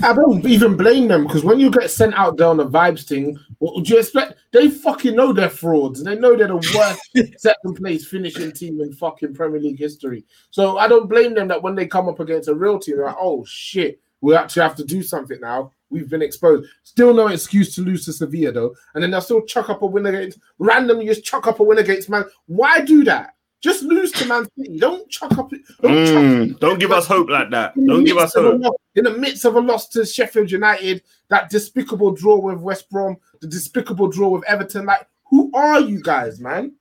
I 0.02 0.12
don't 0.12 0.44
even 0.46 0.76
blame 0.76 1.08
them 1.08 1.26
because 1.26 1.44
when 1.44 1.58
you 1.58 1.70
get 1.70 1.90
sent 1.90 2.14
out 2.14 2.36
there 2.36 2.48
on 2.48 2.60
a 2.60 2.66
vibes 2.66 3.06
thing, 3.06 3.38
what 3.58 3.74
would 3.74 3.88
you 3.88 3.98
expect? 3.98 4.34
They 4.52 4.68
fucking 4.68 5.16
know 5.16 5.32
they're 5.32 5.50
frauds. 5.50 6.02
They 6.02 6.16
know 6.16 6.36
they're 6.36 6.48
the 6.48 6.56
worst 6.56 7.40
second 7.40 7.74
place 7.74 8.06
finishing 8.06 8.52
team 8.52 8.80
in 8.80 8.92
fucking 8.92 9.34
Premier 9.34 9.60
League 9.60 9.78
history. 9.78 10.24
So 10.50 10.78
I 10.78 10.88
don't 10.88 11.08
blame 11.08 11.34
them 11.34 11.48
that 11.48 11.62
when 11.62 11.74
they 11.74 11.86
come 11.86 12.08
up 12.08 12.20
against 12.20 12.48
a 12.48 12.54
real 12.54 12.78
team, 12.78 12.96
they're 12.96 13.06
like, 13.06 13.16
oh 13.18 13.44
shit, 13.44 14.00
we 14.20 14.34
actually 14.34 14.62
have 14.62 14.76
to 14.76 14.84
do 14.84 15.02
something 15.02 15.40
now. 15.40 15.72
We've 15.90 16.08
been 16.08 16.22
exposed. 16.22 16.68
Still 16.82 17.14
no 17.14 17.28
excuse 17.28 17.74
to 17.74 17.82
lose 17.82 18.04
to 18.04 18.12
Sevilla 18.12 18.52
though. 18.52 18.74
And 18.94 19.02
then 19.02 19.10
they'll 19.10 19.20
still 19.20 19.42
chuck 19.42 19.70
up 19.70 19.82
a 19.82 19.86
win 19.86 20.06
against 20.06 20.38
randomly 20.58 21.06
just 21.06 21.24
chuck 21.24 21.46
up 21.46 21.60
a 21.60 21.62
win 21.62 21.78
against 21.78 22.10
man. 22.10 22.24
Why 22.46 22.80
do 22.80 23.04
that? 23.04 23.34
Just 23.60 23.82
lose 23.82 24.12
to 24.12 24.26
Man 24.26 24.46
City. 24.56 24.78
Don't 24.78 25.08
chuck 25.10 25.36
up. 25.36 25.50
Don't, 25.50 26.06
chuck 26.06 26.22
Mm, 26.22 26.60
don't 26.60 26.78
give 26.78 26.92
us 26.92 27.06
hope 27.06 27.28
like 27.28 27.50
that. 27.50 27.74
Don't 27.74 28.04
give 28.04 28.16
us 28.16 28.34
midst 28.34 28.36
of 28.36 28.44
a 28.44 28.50
hope. 28.52 28.60
loss- 28.62 28.74
in 28.94 29.04
the 29.04 29.10
midst 29.18 29.44
of 29.44 29.56
a 29.56 29.60
loss 29.60 29.88
to 29.90 30.04
Sheffield 30.06 30.50
United, 30.50 31.02
that 31.28 31.50
despicable 31.50 32.12
draw 32.12 32.38
with 32.38 32.58
West 32.58 32.88
Brom, 32.90 33.16
the 33.40 33.48
despicable 33.48 34.08
draw 34.08 34.28
with 34.28 34.44
Everton. 34.44 34.86
Like, 34.86 35.06
who 35.24 35.50
are 35.54 35.80
you 35.80 36.00
guys, 36.02 36.40
man? 36.40 36.74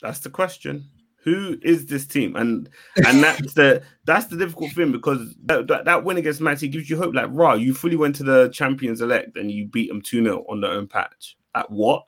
That's 0.00 0.20
the 0.20 0.30
question. 0.30 0.88
Who 1.24 1.58
is 1.62 1.86
this 1.86 2.06
team? 2.06 2.36
And 2.36 2.68
and 3.06 3.22
that's 3.22 3.54
the 3.54 3.82
that's 4.04 4.26
the 4.26 4.36
difficult 4.36 4.72
thing 4.72 4.92
because 4.92 5.34
that, 5.46 5.66
that, 5.68 5.86
that 5.86 6.04
win 6.04 6.18
against 6.18 6.40
Man 6.40 6.56
City 6.56 6.68
gives 6.70 6.88
you 6.90 6.96
hope. 6.98 7.14
Like, 7.14 7.30
raw, 7.30 7.54
you 7.54 7.74
fully 7.74 7.96
went 7.96 8.14
to 8.16 8.22
the 8.24 8.48
champions 8.50 9.00
elect 9.00 9.36
and 9.36 9.50
you 9.50 9.66
beat 9.66 9.88
them 9.88 10.02
2 10.02 10.22
0 10.22 10.44
on 10.48 10.60
their 10.60 10.72
own 10.72 10.86
patch. 10.86 11.36
At 11.54 11.70
what? 11.70 12.04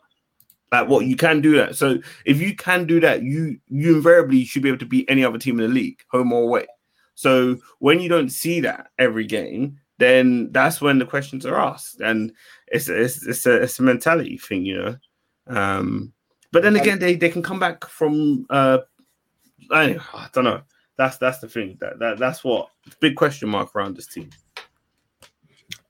Like 0.73 0.89
what 0.89 1.07
you 1.07 1.17
can 1.17 1.41
do 1.41 1.57
that. 1.57 1.77
So 1.77 1.99
if 2.25 2.41
you 2.41 2.55
can 2.57 2.87
do 2.87 3.01
that, 3.01 3.23
you 3.23 3.59
you 3.69 3.97
invariably 3.97 4.45
should 4.45 4.63
be 4.63 4.69
able 4.69 4.79
to 4.79 4.87
beat 4.87 5.07
any 5.09 5.25
other 5.25 5.39
team 5.39 5.61
in 5.61 5.69
the 5.69 5.73
league, 5.73 6.03
home 6.11 6.33
or 6.33 6.43
away. 6.43 6.67
So 7.15 7.59
when 7.79 8.01
you 8.01 8.09
don't 8.09 8.31
see 8.31 8.61
that 8.61 8.89
every 8.99 9.27
game, 9.27 9.79
then 9.99 10.51
that's 10.53 10.81
when 10.81 10.99
the 10.99 11.07
questions 11.07 11.47
are 11.47 11.59
asked, 11.59 12.01
and 12.01 12.33
it's 12.69 12.89
it's 12.89 13.27
it's 13.27 13.47
a 13.47 13.63
it's 13.63 13.79
a 13.79 13.83
mentality 13.83 14.39
thing, 14.39 14.65
you 14.65 14.77
know. 14.77 14.97
Um, 15.47 16.13
but 16.53 16.63
then 16.63 16.77
again, 16.77 16.99
they, 16.99 17.15
they 17.15 17.29
can 17.29 17.43
come 17.43 17.59
back 17.59 17.87
from 17.87 18.47
uh, 18.51 18.79
I, 19.71 19.99
I 20.15 20.29
don't 20.33 20.45
know. 20.45 20.63
That's 20.97 21.19
that's 21.19 21.39
the 21.39 21.49
thing. 21.49 21.77
That, 21.81 21.99
that 21.99 22.19
that's 22.19 22.43
what 22.43 22.69
big 23.01 23.17
question 23.17 23.49
mark 23.49 23.75
around 23.75 23.97
this 23.97 24.07
team. 24.07 24.31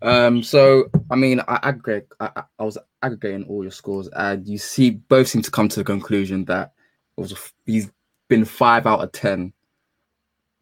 Um, 0.02 0.42
so 0.42 0.90
I 1.10 1.16
mean, 1.16 1.40
I 1.40 1.58
aggregate. 1.62 2.08
I, 2.20 2.30
I- 2.58 2.64
was 2.64 2.78
aggregating 3.02 3.44
all 3.48 3.62
your 3.62 3.70
scores, 3.72 4.08
and 4.08 4.46
you 4.46 4.58
see 4.58 4.90
both 4.90 5.28
seem 5.28 5.42
to 5.42 5.50
come 5.50 5.68
to 5.68 5.80
the 5.80 5.84
conclusion 5.84 6.44
that 6.46 6.72
it 7.16 7.20
was 7.20 7.52
he's 7.64 7.90
been 8.28 8.44
five 8.44 8.86
out 8.86 9.00
of 9.02 9.12
ten 9.12 9.52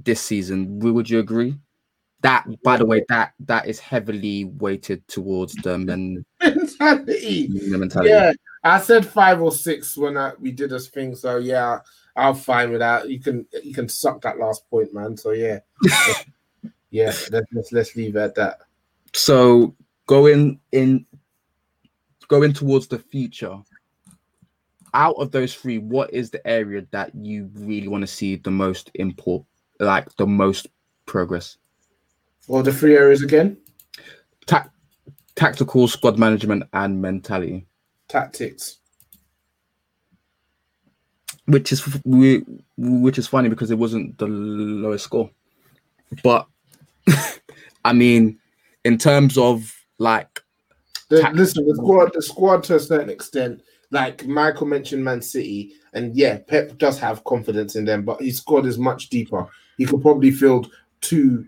this 0.02 0.20
season. 0.20 0.78
Would 0.80 1.08
you 1.10 1.18
agree? 1.18 1.56
That, 2.20 2.46
by 2.62 2.78
the 2.78 2.86
way, 2.86 3.04
that 3.10 3.34
that 3.40 3.66
is 3.66 3.78
heavily 3.78 4.44
weighted 4.46 5.06
towards 5.08 5.54
the 5.56 5.76
men 5.76 6.24
Mentality. 6.40 7.48
the 7.48 7.76
mentality. 7.76 8.10
Yeah, 8.10 8.32
I 8.62 8.80
said 8.80 9.04
five 9.04 9.42
or 9.42 9.52
six 9.52 9.94
when 9.96 10.16
I, 10.16 10.32
we 10.40 10.50
did 10.50 10.70
this 10.70 10.88
thing. 10.88 11.14
So 11.14 11.36
yeah, 11.36 11.80
I'm 12.16 12.34
fine 12.34 12.70
with 12.70 12.80
that. 12.80 13.10
You 13.10 13.20
can 13.20 13.46
you 13.62 13.74
can 13.74 13.88
suck 13.90 14.22
that 14.22 14.38
last 14.38 14.68
point, 14.70 14.94
man. 14.94 15.16
So 15.18 15.32
yeah, 15.32 15.58
yeah. 16.90 17.12
Let's 17.30 17.46
let's, 17.52 17.72
let's 17.72 17.96
leave 17.96 18.16
it 18.16 18.20
at 18.20 18.34
that. 18.36 18.60
So 19.14 19.74
going 20.06 20.60
in, 20.72 21.06
going 22.28 22.52
towards 22.52 22.88
the 22.88 22.98
future. 22.98 23.58
Out 24.92 25.16
of 25.18 25.32
those 25.32 25.54
three, 25.54 25.78
what 25.78 26.12
is 26.12 26.30
the 26.30 26.46
area 26.46 26.86
that 26.92 27.12
you 27.16 27.50
really 27.54 27.88
want 27.88 28.02
to 28.02 28.06
see 28.06 28.36
the 28.36 28.50
most 28.50 28.90
import, 28.94 29.44
like 29.80 30.14
the 30.16 30.26
most 30.26 30.68
progress? 31.06 31.56
Well, 32.46 32.62
the 32.62 32.72
three 32.72 32.94
areas 32.96 33.20
again: 33.22 33.56
Ta- 34.46 34.70
tactical, 35.34 35.88
squad 35.88 36.16
management, 36.18 36.64
and 36.72 37.00
mentality. 37.02 37.66
tactics. 38.08 38.78
Which 41.46 41.72
is 41.72 42.00
we- 42.04 42.44
which 42.76 43.18
is 43.18 43.26
funny 43.26 43.48
because 43.48 43.70
it 43.72 43.78
wasn't 43.78 44.16
the 44.18 44.26
lowest 44.26 45.04
score, 45.04 45.28
but 46.22 46.46
I 47.84 47.92
mean, 47.92 48.38
in 48.84 48.98
terms 48.98 49.36
of 49.38 49.74
like 49.98 50.40
The, 51.08 51.30
listen, 51.34 51.66
the 51.66 51.74
squad, 51.76 52.12
the 52.14 52.22
squad 52.22 52.64
to 52.64 52.76
a 52.76 52.80
certain 52.80 53.10
extent, 53.10 53.62
like 53.90 54.26
Michael 54.26 54.66
mentioned, 54.66 55.04
Man 55.04 55.22
City, 55.22 55.74
and 55.92 56.16
yeah, 56.16 56.38
Pep 56.38 56.78
does 56.78 56.98
have 56.98 57.24
confidence 57.24 57.76
in 57.76 57.84
them, 57.84 58.04
but 58.04 58.20
his 58.20 58.38
squad 58.38 58.66
is 58.66 58.78
much 58.78 59.08
deeper. 59.08 59.46
He 59.78 59.86
could 59.86 60.02
probably 60.02 60.30
field 60.30 60.70
two 61.00 61.46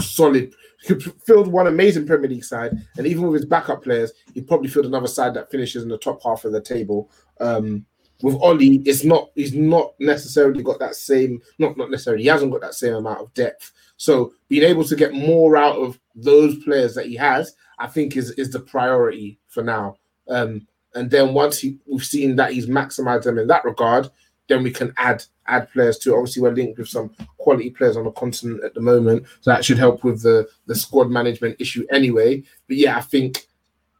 solid. 0.00 0.54
He 0.82 0.88
could 0.94 1.02
field 1.26 1.48
one 1.48 1.66
amazing 1.66 2.06
Premier 2.06 2.28
League 2.28 2.44
side, 2.44 2.72
and 2.96 3.06
even 3.06 3.24
with 3.24 3.40
his 3.40 3.48
backup 3.48 3.82
players, 3.82 4.12
he'd 4.34 4.46
probably 4.46 4.68
field 4.68 4.86
another 4.86 5.08
side 5.08 5.34
that 5.34 5.50
finishes 5.50 5.82
in 5.82 5.88
the 5.88 5.98
top 5.98 6.22
half 6.22 6.44
of 6.44 6.52
the 6.52 6.60
table. 6.60 7.10
Um, 7.40 7.84
with 8.22 8.36
Ollie, 8.36 8.82
it's 8.84 9.04
not. 9.04 9.30
He's 9.34 9.54
not 9.54 9.94
necessarily 9.98 10.62
got 10.62 10.78
that 10.80 10.94
same. 10.94 11.40
Not 11.58 11.76
not 11.76 11.90
necessarily. 11.90 12.24
He 12.24 12.28
hasn't 12.28 12.52
got 12.52 12.60
that 12.60 12.74
same 12.74 12.94
amount 12.94 13.20
of 13.20 13.34
depth. 13.34 13.72
So 13.96 14.32
being 14.48 14.64
able 14.64 14.84
to 14.84 14.96
get 14.96 15.12
more 15.12 15.56
out 15.56 15.76
of 15.76 15.98
those 16.18 16.62
players 16.64 16.94
that 16.94 17.06
he 17.06 17.16
has, 17.16 17.54
I 17.78 17.86
think 17.86 18.16
is 18.16 18.30
is 18.32 18.50
the 18.50 18.60
priority 18.60 19.38
for 19.48 19.62
now. 19.62 19.96
Um, 20.28 20.66
and 20.94 21.10
then 21.10 21.34
once 21.34 21.58
he, 21.58 21.78
we've 21.86 22.04
seen 22.04 22.36
that 22.36 22.52
he's 22.52 22.66
maximized 22.66 23.24
them 23.24 23.38
in 23.38 23.46
that 23.48 23.64
regard, 23.64 24.10
then 24.48 24.62
we 24.62 24.70
can 24.70 24.92
add 24.96 25.22
add 25.46 25.70
players 25.72 25.98
to. 25.98 26.14
Obviously, 26.14 26.42
we're 26.42 26.52
linked 26.52 26.78
with 26.78 26.88
some 26.88 27.10
quality 27.36 27.70
players 27.70 27.96
on 27.96 28.04
the 28.04 28.10
continent 28.12 28.64
at 28.64 28.74
the 28.74 28.80
moment, 28.80 29.26
so 29.40 29.50
that 29.50 29.64
should 29.64 29.78
help 29.78 30.04
with 30.04 30.22
the 30.22 30.48
the 30.66 30.74
squad 30.74 31.10
management 31.10 31.56
issue 31.60 31.86
anyway. 31.90 32.42
But 32.66 32.78
yeah, 32.78 32.96
I 32.96 33.00
think, 33.00 33.46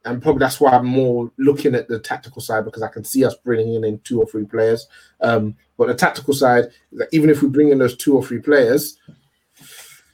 and 0.04 0.22
probably 0.22 0.40
that's 0.40 0.60
why 0.60 0.72
I'm 0.72 0.86
more 0.86 1.30
looking 1.38 1.74
at 1.74 1.88
the 1.88 1.98
tactical 1.98 2.40
side 2.40 2.64
because 2.64 2.82
I 2.82 2.88
can 2.88 3.04
see 3.04 3.24
us 3.24 3.34
bringing 3.44 3.84
in, 3.84 4.00
two 4.00 4.20
or 4.20 4.26
three 4.26 4.44
players. 4.44 4.86
Um, 5.20 5.54
but 5.76 5.88
the 5.88 5.94
tactical 5.94 6.34
side, 6.34 6.64
even 7.12 7.30
if 7.30 7.42
we 7.42 7.48
bring 7.48 7.68
in 7.68 7.78
those 7.78 7.96
two 7.96 8.16
or 8.16 8.24
three 8.24 8.40
players, 8.40 8.98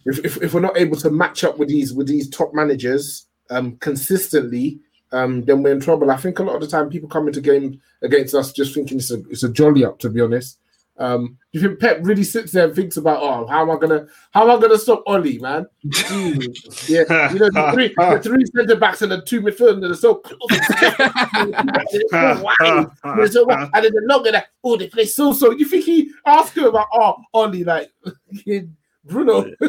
if, 0.06 0.18
if, 0.24 0.42
if 0.42 0.54
we're 0.54 0.60
not 0.60 0.76
able 0.76 0.96
to 0.98 1.10
match 1.10 1.44
up 1.44 1.58
with 1.58 1.68
these 1.68 1.92
with 1.92 2.06
these 2.06 2.28
top 2.28 2.52
managers 2.52 3.26
um, 3.50 3.76
consistently, 3.78 4.80
um, 5.12 5.42
then 5.42 5.62
we're 5.62 5.72
in 5.72 5.80
trouble. 5.80 6.10
I 6.10 6.16
think 6.16 6.38
a 6.38 6.42
lot 6.42 6.56
of 6.56 6.60
the 6.60 6.66
time 6.66 6.90
people 6.90 7.08
come 7.08 7.26
into 7.26 7.40
game 7.40 7.80
against 8.02 8.34
us 8.34 8.52
just 8.52 8.74
thinking 8.74 8.98
it's 8.98 9.10
a 9.10 9.22
it's 9.30 9.42
a 9.42 9.48
jolly 9.48 9.84
up, 9.84 9.98
to 10.00 10.10
be 10.10 10.20
honest. 10.20 10.58
Um, 10.96 11.38
do 11.52 11.58
you 11.58 11.68
think 11.68 11.80
Pep 11.80 11.98
really 12.02 12.22
sits 12.22 12.52
there 12.52 12.66
and 12.66 12.74
thinks 12.74 12.96
about, 12.96 13.20
oh, 13.20 13.46
how 13.48 13.62
am 13.62 13.70
I 13.70 13.80
gonna, 13.80 14.06
how 14.30 14.48
am 14.48 14.56
I 14.56 14.60
gonna 14.60 14.78
stop 14.78 15.02
Ollie, 15.06 15.38
man? 15.38 15.66
Jeez. 15.86 16.88
yeah, 16.88 17.32
you 17.32 17.40
know, 17.40 17.50
the 17.50 17.70
three, 17.74 17.88
the 17.88 18.20
three 18.22 18.46
centre 18.46 18.76
backs 18.76 19.02
and 19.02 19.10
the 19.10 19.20
two 19.22 19.40
midfielders 19.40 19.90
are 19.90 19.94
so 19.94 20.14
close. 20.16 20.38
It's 21.90 22.10
so 22.10 22.42
wide. 22.42 22.86
They're 23.16 23.26
so 23.26 23.44
wide. 23.44 23.70
And 23.74 23.84
then 23.84 23.92
the 23.92 24.02
longer 24.04 24.30
that, 24.30 24.46
oh, 24.62 24.76
they 24.76 24.88
play 24.88 25.06
so 25.06 25.32
so. 25.32 25.50
You 25.50 25.66
think 25.66 25.84
he 25.84 26.12
asked 26.26 26.56
him 26.56 26.66
about, 26.66 26.86
oh, 26.92 27.16
Ollie, 27.32 27.64
like 27.64 27.90
Bruno? 29.04 29.44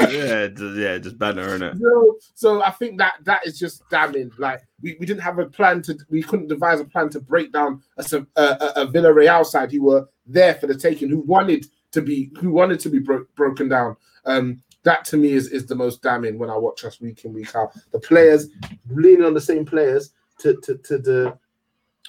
yeah, 0.00 0.46
just, 0.46 0.76
yeah, 0.76 0.98
just 0.98 1.18
banner 1.18 1.54
in 1.54 1.62
it. 1.62 1.76
So, 1.78 2.18
so 2.34 2.62
I 2.62 2.70
think 2.70 2.98
that 2.98 3.14
that 3.24 3.46
is 3.46 3.58
just 3.58 3.88
damning. 3.90 4.30
Like 4.38 4.62
we, 4.80 4.96
we 4.98 5.06
didn't 5.06 5.22
have 5.22 5.38
a 5.38 5.46
plan 5.46 5.82
to, 5.82 5.98
we 6.08 6.22
couldn't 6.22 6.48
devise 6.48 6.80
a 6.80 6.84
plan 6.84 7.10
to 7.10 7.20
break 7.20 7.52
down 7.52 7.82
a 7.98 8.26
a, 8.36 8.42
a, 8.42 8.72
a 8.82 8.86
Villarreal 8.86 9.44
side 9.44 9.72
who 9.72 9.82
were 9.82 10.08
there 10.26 10.54
for 10.54 10.66
the 10.66 10.74
taking, 10.74 11.08
who 11.08 11.20
wanted 11.20 11.66
to 11.92 12.02
be 12.02 12.30
who 12.40 12.50
wanted 12.50 12.80
to 12.80 12.88
be 12.88 12.98
bro- 12.98 13.26
broken 13.36 13.68
down. 13.68 13.96
Um, 14.24 14.62
that 14.82 15.04
to 15.06 15.16
me 15.16 15.32
is 15.32 15.48
is 15.48 15.66
the 15.66 15.74
most 15.74 16.02
damning 16.02 16.38
when 16.38 16.50
I 16.50 16.56
watch 16.56 16.84
us 16.84 17.00
week 17.00 17.24
in 17.24 17.32
week 17.32 17.54
out. 17.54 17.72
The 17.92 17.98
players 17.98 18.48
leaning 18.88 19.24
on 19.24 19.34
the 19.34 19.40
same 19.40 19.64
players 19.64 20.12
to 20.38 20.56
to, 20.62 20.76
to 20.78 20.98
the 20.98 21.38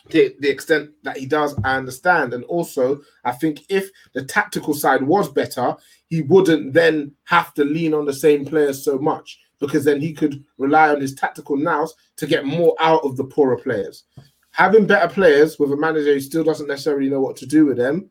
the, 0.09 0.35
the 0.39 0.49
extent 0.49 0.91
that 1.03 1.17
he 1.17 1.25
does, 1.25 1.55
I 1.63 1.75
understand. 1.75 2.33
And 2.33 2.43
also, 2.45 3.01
I 3.23 3.31
think 3.31 3.63
if 3.69 3.89
the 4.13 4.23
tactical 4.23 4.73
side 4.73 5.03
was 5.03 5.29
better, 5.29 5.75
he 6.07 6.21
wouldn't 6.21 6.73
then 6.73 7.13
have 7.25 7.53
to 7.55 7.63
lean 7.63 7.93
on 7.93 8.05
the 8.05 8.13
same 8.13 8.45
players 8.45 8.83
so 8.83 8.97
much 8.97 9.39
because 9.59 9.83
then 9.83 9.99
he 9.99 10.13
could 10.13 10.43
rely 10.57 10.89
on 10.89 11.01
his 11.01 11.15
tactical 11.15 11.57
nous 11.57 11.93
to 12.15 12.27
get 12.27 12.45
more 12.45 12.75
out 12.79 13.03
of 13.03 13.17
the 13.17 13.23
poorer 13.23 13.57
players. 13.57 14.03
Having 14.51 14.87
better 14.87 15.11
players 15.11 15.59
with 15.59 15.71
a 15.71 15.77
manager 15.77 16.13
who 16.13 16.19
still 16.19 16.43
doesn't 16.43 16.67
necessarily 16.67 17.09
know 17.09 17.21
what 17.21 17.35
to 17.37 17.45
do 17.45 17.65
with 17.65 17.77
them, 17.77 18.09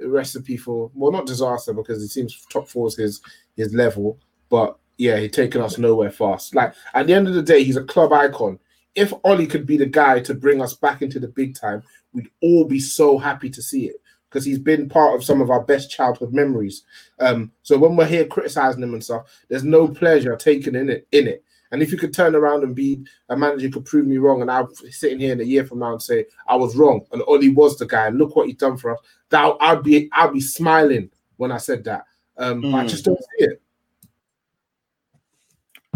recipe 0.00 0.56
for 0.56 0.90
well, 0.94 1.12
not 1.12 1.26
disaster 1.26 1.72
because 1.72 2.02
it 2.02 2.08
seems 2.08 2.44
top 2.46 2.68
four 2.68 2.88
is 2.88 2.96
his 2.96 3.20
his 3.56 3.74
level, 3.74 4.18
but 4.48 4.78
yeah, 4.96 5.16
he's 5.16 5.32
taken 5.32 5.60
us 5.60 5.78
nowhere 5.78 6.10
fast. 6.10 6.54
Like 6.54 6.74
at 6.94 7.06
the 7.06 7.14
end 7.14 7.28
of 7.28 7.34
the 7.34 7.42
day, 7.42 7.62
he's 7.64 7.76
a 7.76 7.84
club 7.84 8.12
icon. 8.12 8.58
If 8.94 9.12
Ollie 9.24 9.46
could 9.46 9.66
be 9.66 9.76
the 9.76 9.86
guy 9.86 10.20
to 10.20 10.34
bring 10.34 10.62
us 10.62 10.74
back 10.74 11.02
into 11.02 11.18
the 11.18 11.28
big 11.28 11.54
time, 11.56 11.82
we'd 12.12 12.30
all 12.42 12.64
be 12.64 12.78
so 12.80 13.18
happy 13.18 13.50
to 13.50 13.60
see 13.62 13.86
it 13.86 13.96
because 14.28 14.44
he's 14.44 14.58
been 14.58 14.88
part 14.88 15.14
of 15.14 15.24
some 15.24 15.40
of 15.40 15.50
our 15.50 15.62
best 15.62 15.90
childhood 15.90 16.32
memories. 16.32 16.82
Um, 17.20 17.52
so 17.62 17.78
when 17.78 17.96
we're 17.96 18.06
here 18.06 18.26
criticizing 18.26 18.82
him 18.82 18.94
and 18.94 19.02
stuff, 19.04 19.26
there's 19.48 19.64
no 19.64 19.86
pleasure 19.88 20.34
taken 20.36 20.74
in 20.74 20.90
it. 20.90 21.06
In 21.12 21.28
it, 21.28 21.44
and 21.70 21.82
if 21.82 21.90
you 21.90 21.98
could 21.98 22.14
turn 22.14 22.34
around 22.36 22.62
and 22.62 22.74
be 22.74 23.04
a 23.28 23.36
manager 23.36 23.68
could 23.68 23.84
prove 23.84 24.06
me 24.06 24.18
wrong, 24.18 24.42
and 24.42 24.50
I'm 24.50 24.72
sitting 24.90 25.18
here 25.18 25.32
in 25.32 25.40
a 25.40 25.44
year 25.44 25.64
from 25.64 25.80
now 25.80 25.92
and 25.92 26.02
say 26.02 26.26
I 26.46 26.54
was 26.56 26.76
wrong, 26.76 27.04
and 27.12 27.22
Ollie 27.22 27.48
was 27.48 27.76
the 27.78 27.86
guy, 27.86 28.06
and 28.06 28.18
look 28.18 28.36
what 28.36 28.46
he's 28.46 28.56
done 28.56 28.76
for 28.76 28.92
us, 28.92 29.00
that 29.30 29.56
I'd 29.60 29.82
be 29.82 30.08
I'd 30.12 30.32
be 30.32 30.40
smiling 30.40 31.10
when 31.36 31.50
I 31.50 31.58
said 31.58 31.82
that. 31.84 32.04
Um, 32.36 32.60
but 32.62 32.74
I 32.74 32.84
Mm. 32.84 32.88
just 32.88 33.04
don't 33.04 33.18
see 33.38 33.44
it. 33.46 33.62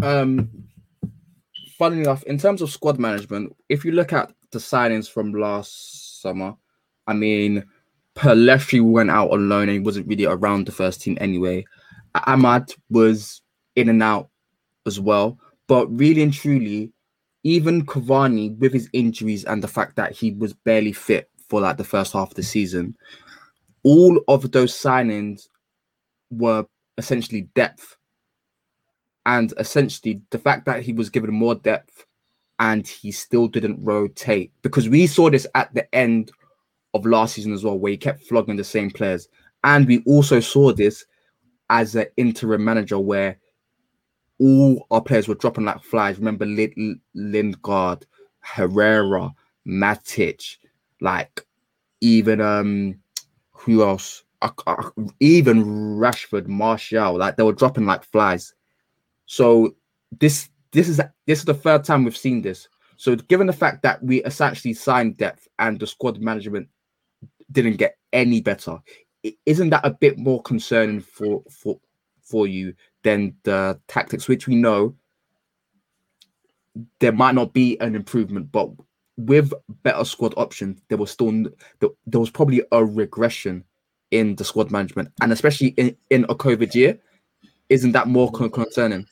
Um, 0.01 0.49
funny 1.79 2.01
enough, 2.01 2.21
in 2.23 2.37
terms 2.37 2.61
of 2.61 2.69
squad 2.69 2.99
management, 2.99 3.55
if 3.69 3.85
you 3.85 3.93
look 3.93 4.11
at 4.11 4.31
the 4.51 4.59
signings 4.59 5.09
from 5.09 5.31
last 5.31 6.21
summer, 6.21 6.53
I 7.07 7.13
mean, 7.13 7.63
Pellistri 8.15 8.83
went 8.83 9.09
out 9.09 9.31
on 9.31 9.47
loan 9.47 9.63
and 9.63 9.71
he 9.71 9.79
wasn't 9.79 10.07
really 10.07 10.25
around 10.25 10.67
the 10.67 10.73
first 10.73 11.01
team 11.01 11.17
anyway. 11.21 11.65
Amad 12.15 12.75
was 12.89 13.41
in 13.77 13.87
and 13.87 14.03
out 14.03 14.29
as 14.85 14.99
well. 14.99 15.39
But 15.67 15.87
really 15.87 16.21
and 16.21 16.33
truly, 16.33 16.91
even 17.43 17.85
Cavani, 17.85 18.57
with 18.57 18.73
his 18.73 18.89
injuries 18.91 19.45
and 19.45 19.63
the 19.63 19.67
fact 19.67 19.95
that 19.95 20.11
he 20.11 20.31
was 20.31 20.53
barely 20.53 20.91
fit 20.91 21.29
for 21.47 21.61
like 21.61 21.77
the 21.77 21.83
first 21.85 22.11
half 22.11 22.31
of 22.31 22.35
the 22.35 22.43
season, 22.43 22.97
all 23.83 24.19
of 24.27 24.51
those 24.51 24.73
signings 24.73 25.47
were 26.29 26.65
essentially 26.97 27.47
depth. 27.55 27.95
And 29.25 29.53
essentially, 29.57 30.21
the 30.29 30.39
fact 30.39 30.65
that 30.65 30.81
he 30.81 30.93
was 30.93 31.09
given 31.09 31.33
more 31.33 31.55
depth 31.55 32.05
and 32.59 32.87
he 32.87 33.11
still 33.11 33.47
didn't 33.47 33.83
rotate 33.83 34.51
because 34.61 34.89
we 34.89 35.07
saw 35.07 35.29
this 35.29 35.47
at 35.55 35.73
the 35.73 35.93
end 35.95 36.31
of 36.93 37.05
last 37.05 37.35
season 37.35 37.53
as 37.53 37.63
well, 37.63 37.77
where 37.77 37.91
he 37.91 37.97
kept 37.97 38.23
flogging 38.23 38.55
the 38.55 38.63
same 38.63 38.89
players. 38.89 39.27
And 39.63 39.87
we 39.87 40.03
also 40.05 40.39
saw 40.39 40.73
this 40.73 41.05
as 41.69 41.95
an 41.95 42.07
interim 42.17 42.63
manager 42.63 42.97
where 42.99 43.37
all 44.39 44.87
our 44.89 45.01
players 45.01 45.27
were 45.27 45.35
dropping 45.35 45.65
like 45.65 45.83
flies. 45.83 46.17
Remember 46.17 46.45
Lind- 46.45 46.99
Lingard, 47.13 48.05
Herrera, 48.39 49.31
Matic, 49.67 50.57
like 51.01 51.45
even 52.01 52.41
um 52.41 52.95
who 53.51 53.83
else? 53.83 54.23
Uh, 54.41 54.51
uh, 54.67 54.89
even 55.19 55.65
Rashford, 55.65 56.47
Martial, 56.47 57.17
like 57.17 57.35
they 57.35 57.43
were 57.43 57.51
dropping 57.51 57.85
like 57.85 58.05
flies. 58.05 58.53
So 59.29 59.75
this 60.19 60.49
this 60.71 60.89
is 60.89 60.99
this 61.27 61.37
is 61.37 61.45
the 61.45 61.53
third 61.53 61.83
time 61.83 62.03
we've 62.03 62.17
seen 62.17 62.41
this. 62.41 62.67
So 62.97 63.15
given 63.15 63.45
the 63.45 63.53
fact 63.53 63.83
that 63.83 64.03
we 64.03 64.23
essentially 64.23 64.73
signed 64.73 65.17
depth 65.17 65.47
and 65.59 65.79
the 65.79 65.85
squad 65.85 66.19
management 66.19 66.67
didn't 67.51 67.77
get 67.77 67.97
any 68.11 68.41
better, 68.41 68.79
isn't 69.45 69.69
that 69.69 69.85
a 69.85 69.91
bit 69.91 70.17
more 70.17 70.41
concerning 70.41 70.99
for 70.99 71.43
for 71.47 71.79
for 72.23 72.47
you 72.47 72.73
than 73.03 73.35
the 73.43 73.79
tactics, 73.87 74.27
which 74.27 74.47
we 74.47 74.55
know 74.55 74.95
there 76.99 77.11
might 77.11 77.35
not 77.35 77.53
be 77.53 77.79
an 77.81 77.93
improvement, 77.95 78.51
but 78.51 78.71
with 79.15 79.53
better 79.83 80.05
squad 80.05 80.33
options, 80.37 80.81
there 80.87 80.97
was 80.97 81.11
still 81.11 81.31
there 81.79 82.19
was 82.19 82.31
probably 82.31 82.63
a 82.71 82.83
regression 82.83 83.63
in 84.09 84.35
the 84.37 84.43
squad 84.43 84.71
management, 84.71 85.11
and 85.21 85.31
especially 85.31 85.67
in, 85.77 85.95
in 86.09 86.23
a 86.29 86.35
COVID 86.35 86.73
year, 86.73 86.97
isn't 87.69 87.91
that 87.91 88.07
more 88.07 88.31
concerning? 88.31 89.05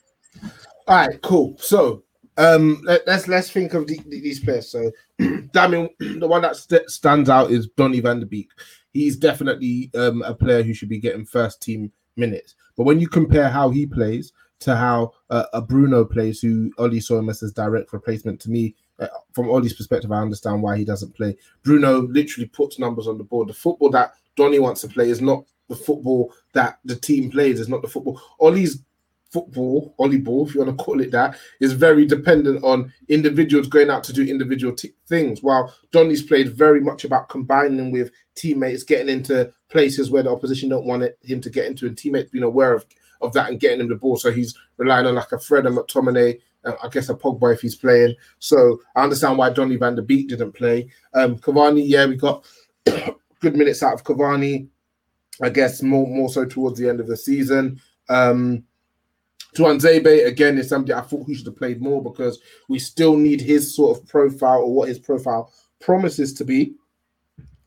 All 0.87 0.95
right, 0.95 1.21
cool. 1.21 1.57
So 1.59 2.03
um, 2.37 2.81
let, 2.85 3.05
let's 3.07 3.27
let's 3.27 3.49
think 3.51 3.73
of 3.73 3.87
the, 3.87 3.99
the- 4.07 4.21
these 4.21 4.39
players. 4.39 4.69
So, 4.71 4.91
Damien, 5.53 5.89
the 5.99 6.27
one 6.27 6.41
that 6.43 6.55
st- 6.55 6.89
stands 6.89 7.29
out 7.29 7.51
is 7.51 7.67
Donny 7.75 7.99
van 7.99 8.19
der 8.19 8.25
Beek. 8.25 8.49
He's 8.93 9.17
definitely 9.17 9.91
um, 9.95 10.21
a 10.23 10.33
player 10.33 10.63
who 10.63 10.73
should 10.73 10.89
be 10.89 10.99
getting 10.99 11.25
first 11.25 11.61
team 11.61 11.91
minutes. 12.15 12.55
But 12.77 12.83
when 12.83 12.99
you 12.99 13.07
compare 13.07 13.49
how 13.49 13.69
he 13.69 13.85
plays 13.85 14.31
to 14.59 14.75
how 14.75 15.11
uh, 15.29 15.45
a 15.53 15.61
Bruno 15.61 16.05
plays, 16.05 16.39
who 16.39 16.71
Ollie 16.77 16.99
saw 16.99 17.19
him 17.19 17.29
as 17.29 17.39
his 17.41 17.51
direct 17.53 17.91
replacement, 17.93 18.39
to 18.41 18.49
me, 18.49 18.75
uh, 18.99 19.07
from 19.33 19.49
Ollie's 19.49 19.73
perspective, 19.73 20.11
I 20.11 20.21
understand 20.21 20.63
why 20.63 20.77
he 20.77 20.85
doesn't 20.85 21.15
play. 21.15 21.35
Bruno 21.63 22.01
literally 22.07 22.47
puts 22.47 22.79
numbers 22.79 23.07
on 23.07 23.17
the 23.17 23.23
board. 23.23 23.49
The 23.49 23.53
football 23.53 23.89
that 23.91 24.13
Donny 24.35 24.59
wants 24.59 24.81
to 24.81 24.87
play 24.87 25.09
is 25.09 25.21
not 25.21 25.43
the 25.69 25.75
football 25.75 26.33
that 26.53 26.79
the 26.85 26.95
team 26.95 27.29
plays. 27.29 27.59
It's 27.59 27.69
not 27.69 27.81
the 27.81 27.87
football. 27.87 28.19
Ollie's 28.39 28.83
football, 29.31 29.93
volleyball, 29.99 30.47
if 30.47 30.55
you 30.55 30.63
want 30.63 30.77
to 30.77 30.83
call 30.83 31.01
it 31.01 31.11
that, 31.11 31.37
is 31.59 31.73
very 31.73 32.05
dependent 32.05 32.63
on 32.63 32.91
individuals 33.09 33.67
going 33.67 33.89
out 33.89 34.03
to 34.05 34.13
do 34.13 34.23
individual 34.23 34.75
t- 34.75 34.93
things. 35.07 35.43
While 35.43 35.73
Donny's 35.91 36.23
played 36.23 36.55
very 36.55 36.81
much 36.81 37.03
about 37.03 37.29
combining 37.29 37.91
with 37.91 38.11
teammates, 38.35 38.83
getting 38.83 39.09
into 39.09 39.51
places 39.69 40.09
where 40.09 40.23
the 40.23 40.31
opposition 40.31 40.69
don't 40.69 40.85
want 40.85 41.03
it, 41.03 41.17
him 41.23 41.41
to 41.41 41.49
get 41.49 41.65
into, 41.65 41.87
and 41.87 41.97
teammates 41.97 42.31
being 42.31 42.43
aware 42.43 42.73
of, 42.73 42.85
of 43.21 43.33
that 43.33 43.49
and 43.49 43.59
getting 43.59 43.81
him 43.81 43.89
the 43.89 43.95
ball. 43.95 44.17
So 44.17 44.31
he's 44.31 44.55
relying 44.77 45.05
on 45.05 45.15
like 45.15 45.31
a 45.31 45.39
Fred 45.39 45.65
and 45.65 45.77
McTominay, 45.77 46.39
uh, 46.65 46.73
I 46.83 46.87
guess 46.89 47.09
a 47.09 47.15
Pogba 47.15 47.53
if 47.53 47.61
he's 47.61 47.75
playing. 47.75 48.15
So 48.39 48.81
I 48.95 49.03
understand 49.03 49.37
why 49.37 49.49
Donny 49.49 49.75
van 49.75 49.95
der 49.95 50.01
Beek 50.03 50.29
didn't 50.29 50.53
play. 50.53 50.89
Um, 51.13 51.37
Cavani, 51.37 51.83
yeah, 51.85 52.05
we 52.05 52.15
got 52.15 52.45
good 52.85 53.55
minutes 53.55 53.83
out 53.83 53.93
of 53.93 54.03
Cavani. 54.03 54.67
I 55.41 55.49
guess 55.49 55.83
more 55.83 56.07
more 56.07 56.29
so 56.29 56.45
towards 56.45 56.79
the 56.79 56.89
end 56.89 56.99
of 56.99 57.07
the 57.07 57.17
season. 57.17 57.79
Um, 58.09 58.63
Tuanzebe 59.55 60.25
again 60.25 60.57
is 60.57 60.69
somebody 60.69 60.93
I 60.93 61.01
thought 61.01 61.27
he 61.27 61.35
should 61.35 61.45
have 61.47 61.57
played 61.57 61.81
more 61.81 62.03
because 62.03 62.39
we 62.67 62.79
still 62.79 63.15
need 63.15 63.41
his 63.41 63.75
sort 63.75 63.97
of 63.97 64.07
profile 64.07 64.61
or 64.61 64.73
what 64.73 64.89
his 64.89 64.99
profile 64.99 65.51
promises 65.79 66.33
to 66.33 66.43
be. 66.43 66.73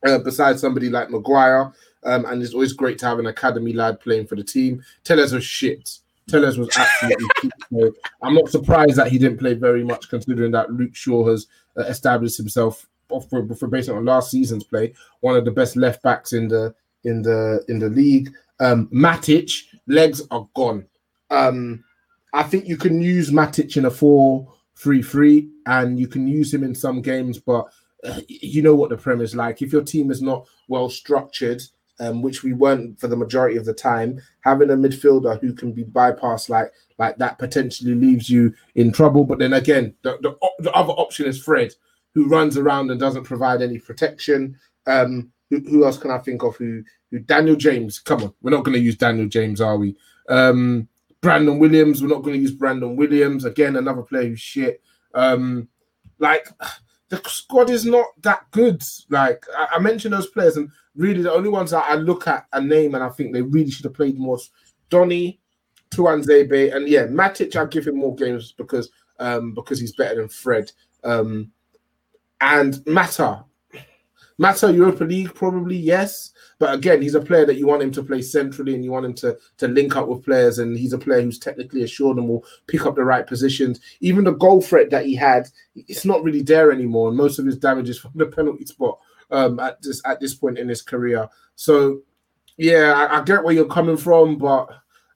Uh, 0.07 0.19
besides 0.19 0.63
somebody 0.63 0.89
like 0.89 1.11
Maguire, 1.11 1.75
um, 2.05 2.25
and 2.25 2.43
it's 2.43 2.55
always 2.55 2.73
great 2.73 2.99
to 2.99 3.07
have 3.07 3.19
an 3.19 3.27
academy 3.27 3.75
lad 3.75 4.01
playing 4.01 4.27
for 4.27 4.35
the 4.35 4.43
team. 4.43 4.83
Telles 5.05 5.33
was 5.33 5.45
shit. 5.45 5.99
Telles 6.27 6.57
was 6.57 6.71
absolutely 6.75 7.29
shit. 7.71 7.95
I'm 8.23 8.35
not 8.35 8.49
surprised 8.49 8.97
that 8.97 9.09
he 9.09 9.19
didn't 9.19 9.39
play 9.39 9.53
very 9.53 9.85
much, 9.85 10.09
considering 10.09 10.53
that 10.53 10.73
Luke 10.73 10.95
Shaw 10.95 11.29
has 11.29 11.49
uh, 11.77 11.83
established 11.83 12.39
himself 12.39 12.87
off 13.11 13.29
for, 13.29 13.47
for 13.55 13.69
based 13.69 13.91
on 13.91 14.05
last 14.05 14.31
season's 14.31 14.65
play, 14.65 14.95
one 15.21 15.37
of 15.37 15.45
the 15.45 15.51
best 15.51 15.77
left 15.77 16.03
backs 16.03 16.33
in 16.33 16.49
the 16.49 16.75
in 17.05 17.23
the 17.23 17.65
in 17.69 17.79
the 17.79 17.89
league. 17.89 18.33
Um, 18.61 18.89
Matic 18.89 19.51
legs 19.87 20.23
are 20.31 20.49
gone. 20.55 20.87
Um, 21.31 21.85
I 22.33 22.43
think 22.43 22.67
you 22.67 22.77
can 22.77 23.01
use 23.01 23.31
Matic 23.31 23.77
in 23.77 23.85
a 23.85 23.91
4 23.91 24.53
3 24.77 25.03
3 25.03 25.51
and 25.67 25.99
you 25.99 26.09
can 26.09 26.27
use 26.27 26.53
him 26.53 26.65
in 26.65 26.75
some 26.75 27.03
games, 27.03 27.39
but 27.39 27.67
uh, 28.05 28.21
you 28.29 28.63
know 28.63 28.75
what 28.75 28.91
the 28.91 28.97
Prem 28.97 29.21
is 29.21 29.35
like. 29.35 29.63
If 29.63 29.73
your 29.73 29.83
team 29.83 30.11
is 30.11 30.23
not 30.23 30.47
well 30.69 30.89
structured, 30.89 31.63
um, 31.99 32.23
which 32.23 32.43
we 32.43 32.55
weren't 32.55 32.99
for 32.99 33.09
the 33.09 33.17
majority 33.17 33.59
of 33.59 33.67
the 33.67 33.75
time, 33.75 34.21
having 34.43 34.71
a 34.71 34.75
midfielder 34.75 35.39
who 35.41 35.53
can 35.53 35.73
be 35.73 35.85
bypassed 35.85 36.49
like 36.49 36.73
like 36.99 37.17
that 37.19 37.39
potentially 37.39 37.95
leaves 37.95 38.29
you 38.29 38.55
in 38.75 38.91
trouble. 38.91 39.25
But 39.25 39.39
then 39.39 39.53
again, 39.53 39.95
the, 40.03 40.19
the, 40.23 40.37
the 40.61 40.73
other 40.73 40.93
option 40.93 41.27
is 41.27 41.43
Fred, 41.43 41.73
who 42.15 42.29
runs 42.29 42.57
around 42.57 42.91
and 42.91 42.99
doesn't 42.99 43.25
provide 43.25 43.63
any 43.63 43.79
protection. 43.79 44.59
Um, 44.87 45.31
who, 45.51 45.61
who 45.61 45.85
else 45.85 45.99
can 45.99 46.11
I 46.11 46.19
think 46.19 46.43
of? 46.43 46.57
Who 46.57 46.83
who 47.11 47.19
Daniel 47.19 47.57
James? 47.57 47.99
Come 47.99 48.23
on, 48.23 48.35
we're 48.41 48.51
not 48.51 48.65
going 48.65 48.77
to 48.77 48.83
use 48.83 48.97
Daniel 48.97 49.29
James, 49.29 49.61
are 49.61 49.77
we? 49.77 49.95
Um, 50.31 50.89
Brandon 51.21 51.59
Williams, 51.59 52.03
we're 52.03 52.09
not 52.09 52.23
going 52.23 52.35
to 52.35 52.41
use 52.41 52.53
Brandon 52.53 52.97
Williams 52.97 53.45
again. 53.45 53.77
Another 53.77 54.03
player 54.03 54.29
who's 54.29 54.41
shit. 54.41 54.83
Um, 55.15 55.69
like 56.19 56.49
the 57.09 57.21
squad 57.27 57.71
is 57.71 57.85
not 57.85 58.07
that 58.23 58.51
good. 58.53 58.83
Like 59.11 59.45
I, 59.57 59.77
I 59.77 59.79
mentioned 59.79 60.15
those 60.15 60.29
players, 60.29 60.57
and 60.57 60.71
really 60.97 61.23
the 61.23 61.33
only 61.33 61.51
ones 61.51 61.73
that 61.73 61.85
I 61.87 61.95
look 61.95 62.27
at 62.27 62.47
a 62.53 62.61
name 62.61 62.95
and 62.95 63.05
I 63.05 63.11
think 63.11 63.33
they 63.33 63.43
really 63.43 63.71
should 63.71 63.85
have 63.85 63.95
played 63.95 64.19
more. 64.19 64.39
Donny, 64.89 65.41
Tuanzebe, 65.91 66.75
and 66.75 66.89
yeah, 66.89 67.07
Matic. 67.07 67.55
I'll 67.57 67.67
give 67.67 67.87
him 67.87 67.97
more 67.97 68.15
games 68.15 68.53
because 68.53 68.91
um 69.19 69.55
because 69.55 69.81
he's 69.81 69.95
better 69.95 70.17
than 70.17 70.29
Fred. 70.29 70.73
Um, 71.05 71.53
and 72.41 72.85
Mata, 72.87 73.45
Mata 74.41 74.73
Europa 74.73 75.05
League 75.05 75.35
probably 75.35 75.77
yes, 75.77 76.31
but 76.59 76.73
again 76.73 77.03
he's 77.03 77.15
a 77.15 77.21
player 77.21 77.45
that 77.45 77.59
you 77.59 77.67
want 77.67 77.83
him 77.83 77.91
to 77.91 78.03
play 78.03 78.23
centrally 78.23 78.75
and 78.75 78.83
you 78.83 78.91
want 78.91 79.05
him 79.05 79.13
to 79.13 79.37
to 79.59 79.69
link 79.69 79.97
up 79.97 80.09
with 80.09 80.25
players, 80.25 80.59
and 80.59 80.79
he's 80.79 80.95
a 80.95 80.99
player 80.99 81.21
who's 81.21 81.39
technically 81.39 81.83
assured 81.83 82.17
and 82.17 82.27
will 82.27 82.43
pick 82.67 82.87
up 82.87 82.97
the 82.97 83.05
right 83.05 83.27
positions. 83.27 83.81
Even 84.01 84.25
the 84.25 84.33
goal 84.33 84.63
threat 84.63 84.89
that 84.89 85.05
he 85.05 85.15
had, 85.15 85.47
it's 85.75 86.07
not 86.07 86.25
really 86.25 86.41
there 86.41 86.73
anymore, 86.73 87.09
and 87.09 87.19
most 87.19 87.39
of 87.39 87.45
his 87.45 87.59
damage 87.59 87.91
is 87.91 87.99
from 87.99 88.13
the 88.15 88.25
penalty 88.25 88.65
spot 88.65 88.99
um, 89.31 89.61
at 89.61 89.83
this 89.83 90.01
at 90.07 90.21
this 90.21 90.35
point 90.35 90.57
in 90.57 90.71
his 90.71 90.81
career. 90.81 91.29
So 91.57 92.01
yeah, 92.57 92.95
I, 92.95 93.19
I 93.19 93.25
get 93.25 93.45
where 93.45 93.53
you're 93.53 93.67
coming 93.67 93.99
from, 93.99 94.39
but 94.39 94.71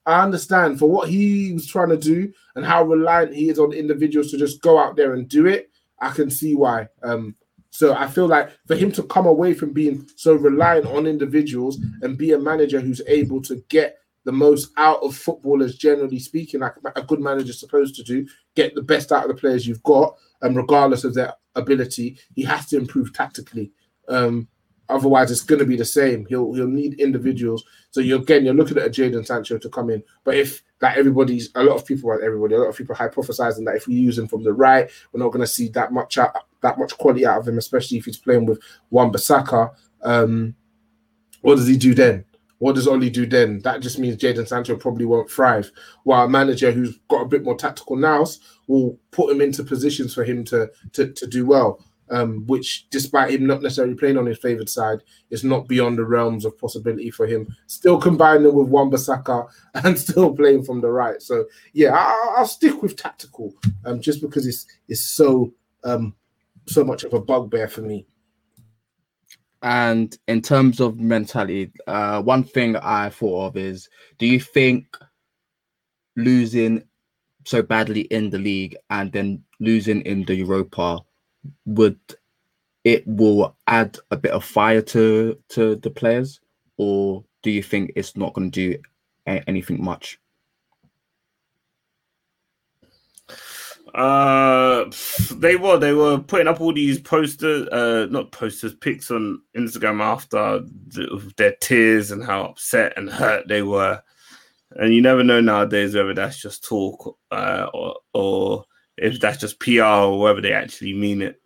I 0.05 0.21
understand 0.21 0.77
for 0.77 0.87
what 0.87 1.09
he 1.09 1.51
was 1.51 1.65
trying 1.65 1.89
to 1.89 1.97
do 1.97 2.31
and 2.55 2.63
how 2.63 2.83
reliant 2.83 3.33
he 3.33 3.49
is 3.49 3.57
on 3.57 3.73
individuals 3.73 4.29
to 4.31 4.37
just 4.37 4.61
go 4.61 4.77
out 4.77 4.95
there 4.95 5.13
and 5.13 5.27
do 5.27 5.47
it. 5.47 5.71
I 5.99 6.11
can 6.11 6.29
see 6.29 6.53
why. 6.53 6.89
Um, 7.01 7.35
so 7.75 7.93
I 7.93 8.07
feel 8.07 8.27
like 8.27 8.51
for 8.67 8.75
him 8.75 8.89
to 8.93 9.03
come 9.03 9.25
away 9.25 9.53
from 9.53 9.73
being 9.73 10.07
so 10.15 10.33
reliant 10.33 10.85
on 10.85 11.05
individuals 11.05 11.77
and 12.01 12.17
be 12.17 12.31
a 12.31 12.39
manager 12.39 12.79
who's 12.79 13.01
able 13.05 13.41
to 13.41 13.61
get 13.67 13.97
the 14.23 14.31
most 14.31 14.71
out 14.77 15.03
of 15.03 15.13
footballers, 15.13 15.75
generally 15.75 16.19
speaking, 16.19 16.61
like 16.61 16.75
a 16.95 17.01
good 17.03 17.19
manager 17.19 17.49
is 17.49 17.59
supposed 17.59 17.95
to 17.95 18.03
do, 18.03 18.25
get 18.55 18.75
the 18.75 18.81
best 18.81 19.11
out 19.11 19.23
of 19.23 19.27
the 19.27 19.39
players 19.39 19.67
you've 19.67 19.83
got, 19.83 20.15
and 20.41 20.55
regardless 20.55 21.03
of 21.03 21.13
their 21.13 21.33
ability, 21.55 22.17
he 22.33 22.43
has 22.43 22.65
to 22.67 22.77
improve 22.77 23.11
tactically. 23.11 23.73
Um, 24.07 24.47
otherwise, 24.87 25.29
it's 25.29 25.41
going 25.41 25.59
to 25.59 25.65
be 25.65 25.75
the 25.75 25.83
same. 25.83 26.25
He'll 26.27 26.53
he'll 26.53 26.67
need 26.67 26.93
individuals. 26.93 27.65
So 27.91 27.99
you 27.99 28.15
again, 28.15 28.45
you're 28.45 28.53
looking 28.53 28.77
at 28.77 28.87
a 28.87 28.89
Jadon 28.89 29.25
Sancho 29.25 29.57
to 29.57 29.69
come 29.69 29.89
in. 29.89 30.01
But 30.23 30.37
if 30.37 30.63
like 30.85 30.97
everybody's, 30.97 31.49
a 31.55 31.63
lot 31.63 31.75
of 31.75 31.85
people, 31.85 32.09
well, 32.09 32.19
everybody, 32.23 32.55
a 32.55 32.59
lot 32.59 32.69
of 32.69 32.77
people 32.77 32.95
hypothesizing 32.95 33.65
that 33.65 33.75
if 33.75 33.87
we 33.87 33.95
use 33.95 34.17
him 34.17 34.27
from 34.27 34.43
the 34.43 34.53
right, 34.53 34.89
we're 35.11 35.23
not 35.23 35.31
going 35.31 35.41
to 35.41 35.51
see 35.51 35.69
that 35.69 35.91
much 35.91 36.17
out, 36.17 36.35
that 36.61 36.77
much 36.77 36.95
quality 36.97 37.25
out 37.25 37.39
of 37.39 37.47
him, 37.47 37.57
especially 37.57 37.97
if 37.97 38.05
he's 38.05 38.17
playing 38.17 38.45
with 38.45 38.59
Wan-Bissaka. 38.91 39.73
Um, 40.03 40.55
what 41.41 41.55
does 41.55 41.67
he 41.67 41.77
do 41.77 41.95
then? 41.95 42.23
What 42.59 42.75
does 42.75 42.87
Ole 42.87 43.09
do 43.09 43.25
then? 43.25 43.59
That 43.59 43.81
just 43.81 43.99
means 43.99 44.17
Jadon 44.17 44.47
Sancho 44.47 44.75
probably 44.77 45.05
won't 45.05 45.29
thrive. 45.29 45.71
While 46.03 46.25
a 46.25 46.29
manager 46.29 46.71
who's 46.71 46.99
got 47.09 47.23
a 47.23 47.27
bit 47.27 47.43
more 47.43 47.57
tactical 47.57 47.95
nous 47.95 48.39
will 48.67 48.97
put 49.11 49.31
him 49.31 49.41
into 49.41 49.63
positions 49.63 50.13
for 50.13 50.23
him 50.23 50.43
to 50.45 50.71
to, 50.93 51.11
to 51.11 51.27
do 51.27 51.45
well. 51.45 51.83
Um, 52.11 52.45
which, 52.45 52.87
despite 52.91 53.31
him 53.31 53.47
not 53.47 53.63
necessarily 53.63 53.95
playing 53.95 54.17
on 54.17 54.27
his 54.27 54.37
favoured 54.37 54.69
side, 54.69 54.99
is 55.31 55.43
not 55.43 55.67
beyond 55.67 55.97
the 55.97 56.05
realms 56.05 56.45
of 56.45 56.57
possibility 56.57 57.09
for 57.09 57.25
him. 57.25 57.47
Still 57.65 57.99
combining 57.99 58.53
with 58.53 58.67
Wan-Bissaka 58.67 59.47
and 59.83 59.97
still 59.97 60.35
playing 60.35 60.63
from 60.63 60.81
the 60.81 60.89
right. 60.89 61.19
So 61.21 61.45
yeah, 61.73 61.93
I, 61.95 62.39
will 62.39 62.47
stick 62.47 62.81
with 62.83 62.95
tactical, 62.95 63.55
um, 63.85 64.01
just 64.01 64.21
because 64.21 64.45
it's 64.45 64.67
it's 64.87 65.01
so 65.01 65.51
um 65.83 66.15
so 66.67 66.83
much 66.83 67.03
of 67.03 67.13
a 67.13 67.19
bugbear 67.19 67.67
for 67.67 67.81
me. 67.81 68.05
And 69.61 70.15
in 70.27 70.43
terms 70.43 70.79
of 70.79 70.99
mentality, 70.99 71.71
uh, 71.87 72.21
one 72.21 72.43
thing 72.43 72.75
I 72.75 73.09
thought 73.09 73.47
of 73.47 73.57
is: 73.57 73.89
Do 74.19 74.27
you 74.27 74.39
think 74.39 74.85
losing 76.15 76.83
so 77.45 77.61
badly 77.61 78.01
in 78.01 78.29
the 78.29 78.39
league 78.39 78.75
and 78.89 79.11
then 79.11 79.43
losing 79.59 80.01
in 80.01 80.25
the 80.25 80.35
Europa 80.35 80.99
would 81.65 81.99
it 82.83 83.05
will 83.07 83.55
add 83.67 83.97
a 84.11 84.17
bit 84.17 84.31
of 84.31 84.43
fire 84.45 84.81
to 84.81 85.37
to 85.49 85.75
the 85.77 85.89
players, 85.89 86.39
or 86.77 87.23
do 87.41 87.51
you 87.51 87.63
think 87.63 87.91
it's 87.95 88.15
not 88.15 88.33
going 88.33 88.51
to 88.51 88.73
do 88.73 88.79
a- 89.27 89.43
anything 89.49 89.83
much? 89.83 90.19
Uh, 93.95 94.91
they 95.35 95.55
were 95.55 95.77
they 95.77 95.93
were 95.93 96.19
putting 96.19 96.47
up 96.47 96.59
all 96.59 96.73
these 96.73 96.99
posters, 96.99 97.67
uh, 97.69 98.07
not 98.09 98.31
posters, 98.31 98.75
pics 98.75 99.09
on 99.09 99.41
Instagram 99.55 100.01
after 100.01 100.59
the, 100.87 101.33
their 101.37 101.55
tears 101.61 102.11
and 102.11 102.21
how 102.23 102.43
upset 102.43 102.93
and 102.97 103.09
hurt 103.09 103.47
they 103.47 103.61
were, 103.61 104.01
and 104.71 104.93
you 104.93 105.01
never 105.01 105.23
know 105.23 105.39
nowadays 105.39 105.95
whether 105.95 106.13
that's 106.13 106.41
just 106.41 106.63
talk, 106.63 107.17
uh, 107.31 107.67
or 107.73 107.95
or 108.13 108.65
if 108.97 109.19
that's 109.19 109.39
just 109.39 109.59
PR 109.59 109.83
or 109.83 110.19
whether 110.19 110.41
they 110.41 110.53
actually 110.53 110.93
mean 110.93 111.21
it. 111.21 111.41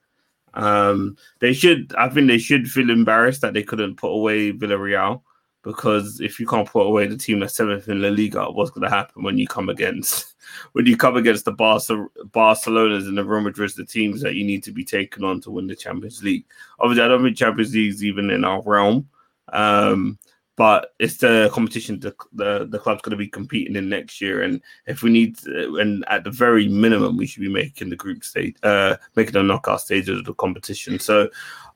Um, 0.54 1.18
they 1.40 1.54
should, 1.54 1.94
I 1.98 2.10
think 2.10 2.28
they 2.28 2.38
should 2.38 2.70
feel 2.70 2.90
embarrassed 2.90 3.42
that 3.42 3.54
they 3.54 3.64
couldn't 3.64 3.98
put 3.98 4.10
away 4.10 4.52
Villarreal 4.52 5.22
because 5.64 6.22
if 6.22 6.40
you 6.40 6.48
can't 6.48 6.68
put 6.68 6.88
away 6.88 7.06
the 7.06 7.18
team 7.18 7.40
that's 7.40 7.56
seventh 7.56 7.90
in 7.90 8.02
La 8.02 8.10
Liga, 8.10 8.50
what's 8.52 8.72
going 8.72 8.90
to 8.90 8.96
happen 8.96 9.24
when 9.24 9.38
you 9.38 9.48
come 9.48 9.70
against 9.70 10.36
when 10.72 10.86
you 10.86 10.96
come 10.98 11.18
against 11.18 11.46
the 11.46 11.52
Barca, 11.52 12.06
Barcelona's 12.32 13.08
and 13.08 13.18
the 13.18 13.26
Real 13.26 13.42
Madrid's, 13.42 13.76
the 13.76 13.86
teams 13.86 14.22
that 14.22 14.36
you 14.36 14.46
need 14.46 14.64
to 14.64 14.72
be 14.72 14.86
taken 14.86 15.24
on 15.24 15.42
to 15.42 15.52
win 15.52 15.68
the 15.68 15.76
Champions 15.76 16.24
League? 16.24 16.46
Obviously, 16.80 17.04
I 17.04 17.08
don't 17.08 17.24
think 17.24 17.38
Champions 17.38 17.74
League 17.74 17.94
is 17.94 18.04
even 18.04 18.30
in 18.30 18.44
our 18.44 18.62
realm. 18.62 19.08
Um, 19.52 20.18
but 20.60 20.94
it's 21.00 21.16
the 21.16 21.50
competition 21.54 22.02
the 22.02 22.14
the, 22.34 22.68
the 22.70 22.78
club's 22.78 23.02
going 23.02 23.12
to 23.12 23.16
be 23.16 23.30
competing 23.30 23.78
in 23.78 23.88
next 23.88 24.20
year, 24.20 24.42
and 24.42 24.62
if 24.88 25.04
we 25.04 25.10
need, 25.10 25.38
to, 25.38 25.78
and 25.78 26.04
at 26.10 26.26
the 26.26 26.32
very 26.32 26.68
minimum, 26.68 27.16
we 27.16 27.26
should 27.26 27.44
be 27.44 27.48
making 27.48 27.90
the 27.90 27.96
group 27.96 28.26
stage, 28.26 28.58
uh, 28.64 28.98
making 29.16 29.32
the 29.32 29.42
knockout 29.42 29.80
stage 29.80 30.10
of 30.10 30.26
the 30.26 30.34
competition. 30.34 31.00
So, 31.00 31.30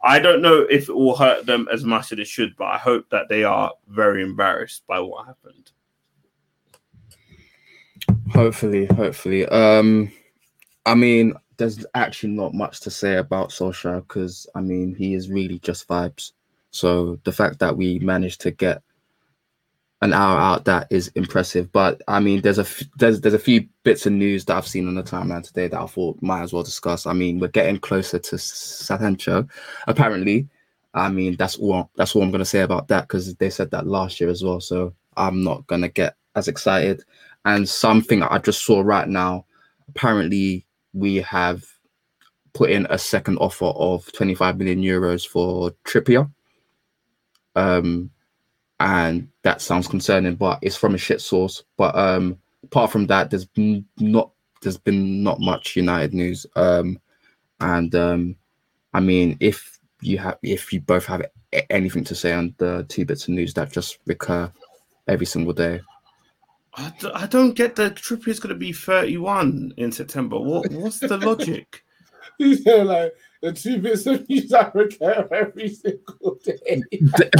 I 0.03 0.19
don't 0.19 0.41
know 0.41 0.67
if 0.69 0.89
it 0.89 0.93
will 0.93 1.15
hurt 1.15 1.45
them 1.45 1.65
as 1.71 1.85
much 1.85 2.11
as 2.11 2.19
it 2.19 2.27
should, 2.27 2.57
but 2.57 2.65
I 2.65 2.77
hope 2.77 3.09
that 3.09 3.29
they 3.29 3.45
are 3.45 3.71
very 3.87 4.21
embarrassed 4.21 4.83
by 4.85 4.99
what 4.99 5.27
happened. 5.27 5.71
Hopefully, 8.33 8.87
hopefully. 8.87 9.45
Um, 9.45 10.11
I 10.85 10.95
mean, 10.95 11.35
there's 11.55 11.85
actually 11.95 12.33
not 12.33 12.53
much 12.53 12.81
to 12.81 12.91
say 12.91 13.15
about 13.15 13.51
Solskjaer 13.51 14.05
because 14.05 14.45
I 14.55 14.59
mean 14.59 14.93
he 14.93 15.13
is 15.13 15.29
really 15.29 15.59
just 15.59 15.87
vibes. 15.87 16.33
So 16.73 17.19
the 17.23 17.31
fact 17.31 17.59
that 17.59 17.77
we 17.77 17.99
managed 17.99 18.41
to 18.41 18.51
get 18.51 18.81
an 20.01 20.11
hour 20.11 20.37
out 20.37 20.65
that 20.65 20.87
is 20.89 21.07
impressive. 21.15 21.71
But 21.71 22.01
I 22.09 22.19
mean, 22.19 22.41
there's 22.41 22.57
a 22.57 22.63
f- 22.63 22.83
there's 22.97 23.21
there's 23.21 23.33
a 23.35 23.39
few 23.39 23.67
bits 23.83 24.05
of 24.05 24.11
news 24.13 24.43
that 24.45 24.57
I've 24.57 24.67
seen 24.67 24.87
on 24.87 24.95
the 24.95 25.03
timeline 25.03 25.43
today 25.43 25.69
that 25.69 25.79
I 25.79 25.85
thought 25.85 26.21
might 26.21 26.41
as 26.41 26.51
well 26.51 26.63
discuss. 26.63 27.05
I 27.05 27.13
mean, 27.13 27.39
we're 27.39 27.47
getting 27.47 27.79
closer 27.79 28.19
to 28.19 28.37
Sancho. 28.37 29.47
Apparently, 29.87 30.49
I 30.93 31.09
mean 31.09 31.37
that's 31.37 31.57
all 31.57 31.89
that's 31.95 32.15
all 32.15 32.23
I'm 32.23 32.31
gonna 32.31 32.43
say 32.43 32.61
about 32.61 32.89
that 32.89 33.03
because 33.07 33.33
they 33.35 33.49
said 33.49 33.71
that 33.71 33.87
last 33.87 34.19
year 34.19 34.29
as 34.29 34.43
well. 34.43 34.59
So 34.59 34.93
I'm 35.15 35.43
not 35.43 35.65
gonna 35.67 35.89
get 35.89 36.15
as 36.35 36.47
excited. 36.49 37.03
And 37.45 37.69
something 37.69 38.23
I 38.23 38.39
just 38.39 38.65
saw 38.65 38.81
right 38.81 39.07
now, 39.07 39.45
apparently 39.87 40.65
we 40.93 41.17
have 41.17 41.63
put 42.53 42.71
in 42.71 42.87
a 42.89 42.97
second 42.97 43.37
offer 43.37 43.65
of 43.65 44.11
25 44.13 44.57
million 44.57 44.81
euros 44.81 45.27
for 45.27 45.71
Trippier. 45.85 46.29
Um, 47.55 48.11
and 48.79 49.29
that 49.43 49.61
sounds 49.61 49.87
concerning, 49.87 50.35
but 50.35 50.59
it's 50.61 50.75
from 50.75 50.95
a 50.95 50.97
shit 50.97 51.21
source. 51.21 51.63
But 51.77 51.95
um, 51.95 52.37
apart 52.63 52.91
from 52.91 53.07
that, 53.07 53.29
there's 53.29 53.47
not 53.55 54.31
there's 54.61 54.77
been 54.77 55.23
not 55.23 55.39
much 55.39 55.75
United 55.75 56.13
news. 56.13 56.45
Um, 56.55 56.99
and 57.59 57.93
um, 57.95 58.35
I 58.93 58.99
mean, 58.99 59.37
if 59.39 59.79
you 60.01 60.17
have 60.17 60.37
if 60.43 60.73
you 60.73 60.81
both 60.81 61.05
have 61.05 61.25
anything 61.69 62.03
to 62.05 62.15
say 62.15 62.33
on 62.33 62.53
the 62.57 62.85
two 62.89 63.05
bits 63.05 63.23
of 63.23 63.29
news 63.29 63.53
that 63.53 63.71
just 63.71 63.99
recur 64.05 64.51
every 65.07 65.25
single 65.25 65.53
day. 65.53 65.81
I 66.75 66.91
d- 66.99 67.11
I 67.13 67.27
don't 67.27 67.53
get 67.53 67.75
the 67.75 67.91
Trippier 67.91 68.29
is 68.29 68.39
going 68.39 68.53
to 68.53 68.59
be 68.59 68.73
31 68.73 69.73
in 69.77 69.91
September. 69.91 70.39
What 70.39 70.71
what's 70.71 70.99
the 70.99 71.17
logic? 71.17 71.83
He's 72.37 72.65
like 72.65 73.13
the 73.43 73.51
two 73.51 73.77
bits 73.77 74.05
of 74.05 74.27
news 74.29 74.53
I 74.53 74.71
recur 74.73 75.27
every 75.29 75.67
single 75.67 76.39
day. 76.41 76.81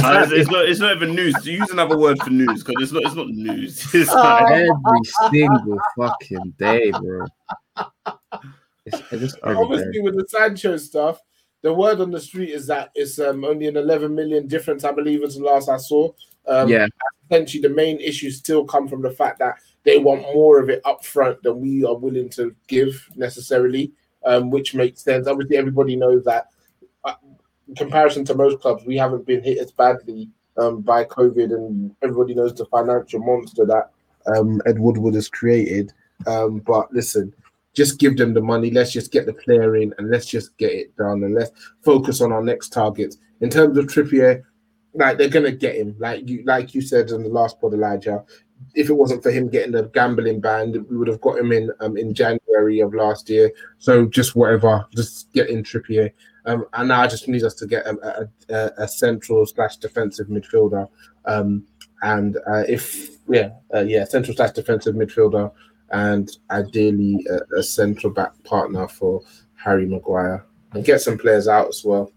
Uh, 0.02 0.20
it's, 0.22 0.32
it's 0.32 0.50
not 0.50 0.68
it's 0.68 0.80
not 0.80 0.96
even 0.96 1.14
news. 1.14 1.46
Use 1.46 1.70
another 1.70 1.98
word 1.98 2.18
for 2.18 2.28
news 2.28 2.62
because 2.62 2.82
it's 2.82 2.92
not 2.92 3.02
it's 3.04 3.14
not 3.14 3.28
news. 3.28 3.82
It's 3.94 4.12
like, 4.12 4.50
every 4.50 5.30
single 5.32 5.78
fucking 5.96 6.54
day, 6.58 6.90
bro. 6.90 7.26
It's, 8.84 9.02
it's 9.10 9.34
Obviously, 9.42 9.92
day. 9.92 10.00
with 10.00 10.16
the 10.16 10.26
Sancho 10.28 10.76
stuff, 10.76 11.22
the 11.62 11.72
word 11.72 12.02
on 12.02 12.10
the 12.10 12.20
street 12.20 12.50
is 12.50 12.66
that 12.66 12.90
it's 12.94 13.18
um, 13.18 13.42
only 13.42 13.66
an 13.66 13.78
11 13.78 14.14
million 14.14 14.46
difference, 14.46 14.84
I 14.84 14.92
believe, 14.92 15.22
is 15.22 15.36
the 15.36 15.44
last 15.44 15.70
I 15.70 15.78
saw. 15.78 16.12
Um, 16.46 16.68
Yeah. 16.68 16.86
Essentially, 17.30 17.62
the 17.62 17.70
main 17.70 17.98
issues 18.00 18.36
still 18.36 18.66
come 18.66 18.86
from 18.86 19.00
the 19.00 19.10
fact 19.10 19.38
that 19.38 19.54
they 19.84 19.96
want 19.96 20.20
more 20.20 20.60
of 20.60 20.68
it 20.68 20.82
up 20.84 21.02
front 21.02 21.42
than 21.42 21.58
we 21.58 21.82
are 21.82 21.96
willing 21.96 22.28
to 22.30 22.54
give 22.68 23.08
necessarily, 23.16 23.94
um, 24.24 24.50
which 24.50 24.74
makes 24.74 25.02
sense. 25.02 25.26
Obviously, 25.26 25.56
everybody 25.56 25.96
knows 25.96 26.24
that 26.24 26.48
uh, 27.04 27.14
in 27.68 27.74
comparison 27.74 28.24
to 28.26 28.34
most 28.34 28.60
clubs, 28.60 28.84
we 28.84 28.96
haven't 28.96 29.26
been 29.26 29.42
hit 29.42 29.58
as 29.58 29.72
badly 29.72 30.28
um, 30.56 30.80
by 30.80 31.04
COVID, 31.04 31.54
and 31.54 31.94
everybody 32.02 32.34
knows 32.34 32.54
the 32.54 32.66
financial 32.66 33.20
monster 33.20 33.64
that 33.66 33.90
um, 34.34 34.60
Ed 34.66 34.78
Woodward 34.78 35.14
has 35.14 35.28
created. 35.28 35.92
Um, 36.26 36.58
but 36.60 36.92
listen, 36.92 37.34
just 37.74 37.98
give 37.98 38.16
them 38.16 38.34
the 38.34 38.40
money. 38.40 38.70
Let's 38.70 38.92
just 38.92 39.12
get 39.12 39.26
the 39.26 39.34
player 39.34 39.76
in, 39.76 39.92
and 39.98 40.10
let's 40.10 40.26
just 40.26 40.56
get 40.58 40.72
it 40.72 40.96
done, 40.96 41.24
and 41.24 41.34
let's 41.34 41.50
focus 41.84 42.20
on 42.20 42.32
our 42.32 42.42
next 42.42 42.70
targets. 42.70 43.18
In 43.40 43.50
terms 43.50 43.76
of 43.76 43.86
Trippier, 43.86 44.42
like 44.94 45.18
they're 45.18 45.28
gonna 45.28 45.52
get 45.52 45.76
him. 45.76 45.96
Like 45.98 46.28
you, 46.28 46.44
like 46.44 46.74
you 46.74 46.80
said 46.80 47.10
in 47.10 47.22
the 47.22 47.28
last 47.28 47.60
pod, 47.60 47.74
Elijah. 47.74 48.24
If 48.74 48.90
it 48.90 48.94
wasn't 48.94 49.22
for 49.22 49.30
him 49.30 49.48
getting 49.48 49.72
the 49.72 49.84
gambling 49.94 50.40
ban, 50.40 50.72
we 50.90 50.96
would 50.96 51.08
have 51.08 51.20
got 51.20 51.38
him 51.38 51.52
in 51.52 51.70
um, 51.80 51.96
in 51.96 52.14
January 52.14 52.80
of 52.80 52.94
last 52.94 53.28
year. 53.28 53.50
So 53.78 54.06
just 54.06 54.34
whatever, 54.36 54.86
just 54.94 55.32
get 55.32 55.48
in 55.48 55.62
Trippier. 55.62 56.12
Um, 56.46 56.66
and 56.74 56.88
now 56.88 57.00
I 57.00 57.06
just 57.06 57.26
need 57.28 57.42
us 57.42 57.54
to 57.54 57.66
get 57.66 57.86
a, 57.86 58.28
a, 58.50 58.70
a 58.78 58.88
central 58.88 59.46
slash 59.46 59.76
defensive 59.78 60.26
midfielder. 60.26 60.88
Um, 61.24 61.66
and 62.02 62.36
uh, 62.46 62.64
if 62.68 63.16
yeah, 63.28 63.50
uh, 63.74 63.80
yeah, 63.80 64.04
central 64.04 64.36
slash 64.36 64.52
defensive 64.52 64.94
midfielder, 64.94 65.50
and 65.90 66.30
ideally 66.50 67.26
a, 67.30 67.58
a 67.58 67.62
central 67.62 68.12
back 68.12 68.32
partner 68.44 68.88
for 68.88 69.22
Harry 69.54 69.86
Maguire, 69.86 70.44
and 70.72 70.84
get 70.84 71.00
some 71.00 71.16
players 71.16 71.48
out 71.48 71.68
as 71.68 71.82
well. 71.84 72.12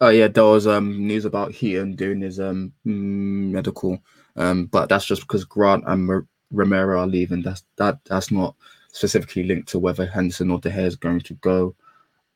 Oh 0.00 0.08
yeah, 0.08 0.28
there 0.28 0.44
was 0.44 0.66
um 0.66 1.06
news 1.06 1.24
about 1.24 1.52
Heaton 1.52 1.94
doing 1.94 2.20
his 2.20 2.40
um 2.40 2.72
medical, 2.84 3.98
um, 4.36 4.66
but 4.66 4.88
that's 4.88 5.06
just 5.06 5.22
because 5.22 5.44
Grant 5.44 5.84
and 5.86 6.08
R- 6.08 6.26
Romero 6.50 7.00
are 7.00 7.06
leaving. 7.06 7.42
That's 7.42 7.64
that 7.76 7.98
that's 8.04 8.30
not 8.30 8.54
specifically 8.92 9.44
linked 9.44 9.68
to 9.68 9.78
whether 9.78 10.06
Henderson 10.06 10.50
or 10.50 10.58
De 10.58 10.70
Gea 10.70 10.86
is 10.86 10.96
going 10.96 11.20
to 11.20 11.34
go. 11.34 11.74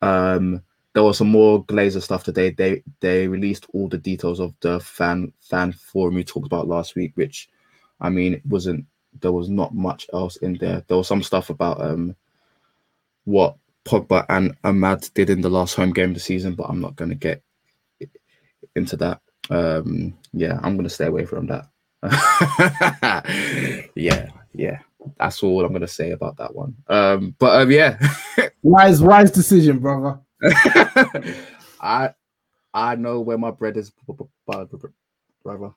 Um, 0.03 0.63
there 0.93 1.03
was 1.03 1.19
some 1.19 1.29
more 1.29 1.65
Glazer 1.65 2.03
stuff 2.03 2.25
today. 2.25 2.51
They 2.51 2.83
they 3.01 3.29
released 3.29 3.67
all 3.73 3.89
the 3.89 3.99
details 3.99 4.41
of 4.41 4.55
the 4.61 4.81
fan 4.81 5.33
fan 5.41 5.73
forum 5.73 6.17
we 6.17 6.25
talked 6.25 6.47
about 6.47 6.69
last 6.69 6.97
week, 6.97 7.13
which 7.15 7.49
I 8.01 8.09
mean 8.11 8.35
it 8.35 8.47
wasn't 8.47 8.87
there 9.21 9.33
was 9.33 9.49
not 9.49 9.75
much 9.75 10.07
else 10.13 10.37
in 10.37 10.55
there. 10.55 10.85
There 10.89 10.97
was 10.97 11.09
some 11.09 11.23
stuff 11.23 11.51
about 11.51 11.81
um 11.81 12.17
what 13.25 13.57
Pogba 13.85 14.27
and 14.29 14.57
Amad 14.63 15.13
did 15.15 15.31
in 15.31 15.41
the 15.41 15.51
last 15.51 15.75
home 15.75 15.93
game 15.93 16.11
of 16.11 16.15
the 16.15 16.21
season, 16.21 16.55
but 16.55 16.69
I'm 16.69 16.81
not 16.81 16.97
going 16.97 17.11
to 17.11 17.15
get 17.15 17.43
into 18.77 18.97
that. 18.99 19.21
Um, 19.49 20.15
yeah, 20.33 20.59
I'm 20.63 20.77
going 20.77 20.85
to 20.85 20.95
stay 20.95 21.07
away 21.07 21.25
from 21.25 21.47
that. 21.47 21.67
yeah, 23.95 24.31
yeah, 24.55 24.79
that's 25.19 25.43
all 25.43 25.65
I'm 25.65 25.73
to 25.81 25.89
say 25.89 26.13
about 26.13 26.37
that 26.39 26.55
one. 26.55 26.75
Um, 26.89 27.35
but 27.39 27.63
um, 27.63 27.71
yeah, 27.71 27.99
wise, 28.63 29.03
wise 29.03 29.31
decision, 29.31 29.79
brother. 29.79 30.21
I 31.81 32.11
I 32.73 32.95
know 32.97 33.21
where 33.21 33.39
my 33.39 33.51
bread 33.51 33.77
is, 33.77 33.93
brother. 35.45 35.73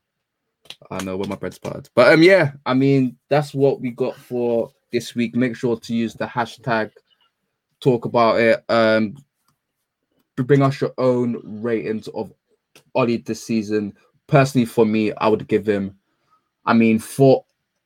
I 0.90 1.04
know 1.04 1.18
where 1.18 1.28
my 1.28 1.36
bread's 1.36 1.60
buttered. 1.60 1.90
But 1.96 2.14
um, 2.14 2.24
yeah, 2.24 2.54
I 2.66 2.74
mean 2.74 3.18
that's 3.30 3.54
what 3.54 3.82
we 3.82 3.92
got 3.92 4.16
for 4.16 4.72
this 4.92 5.16
week. 5.16 5.36
Make 5.36 5.56
sure 5.56 5.78
to 5.78 5.94
use 5.94 6.14
the 6.14 6.26
hashtag 6.26 6.92
talk 7.80 8.06
about 8.06 8.40
it. 8.40 8.64
Um, 8.70 9.16
bring 10.38 10.62
us 10.62 10.82
your 10.82 10.94
own 10.98 11.42
ratings 11.62 12.08
of 12.10 12.32
Ole 12.96 13.18
this 13.18 13.46
season. 13.46 13.94
Personally, 14.28 14.66
for 14.66 14.86
me, 14.86 15.12
I 15.14 15.28
would 15.28 15.48
give 15.48 15.68
him. 15.68 15.98
I 16.66 16.74
mean, 16.74 17.00
for 17.00 17.46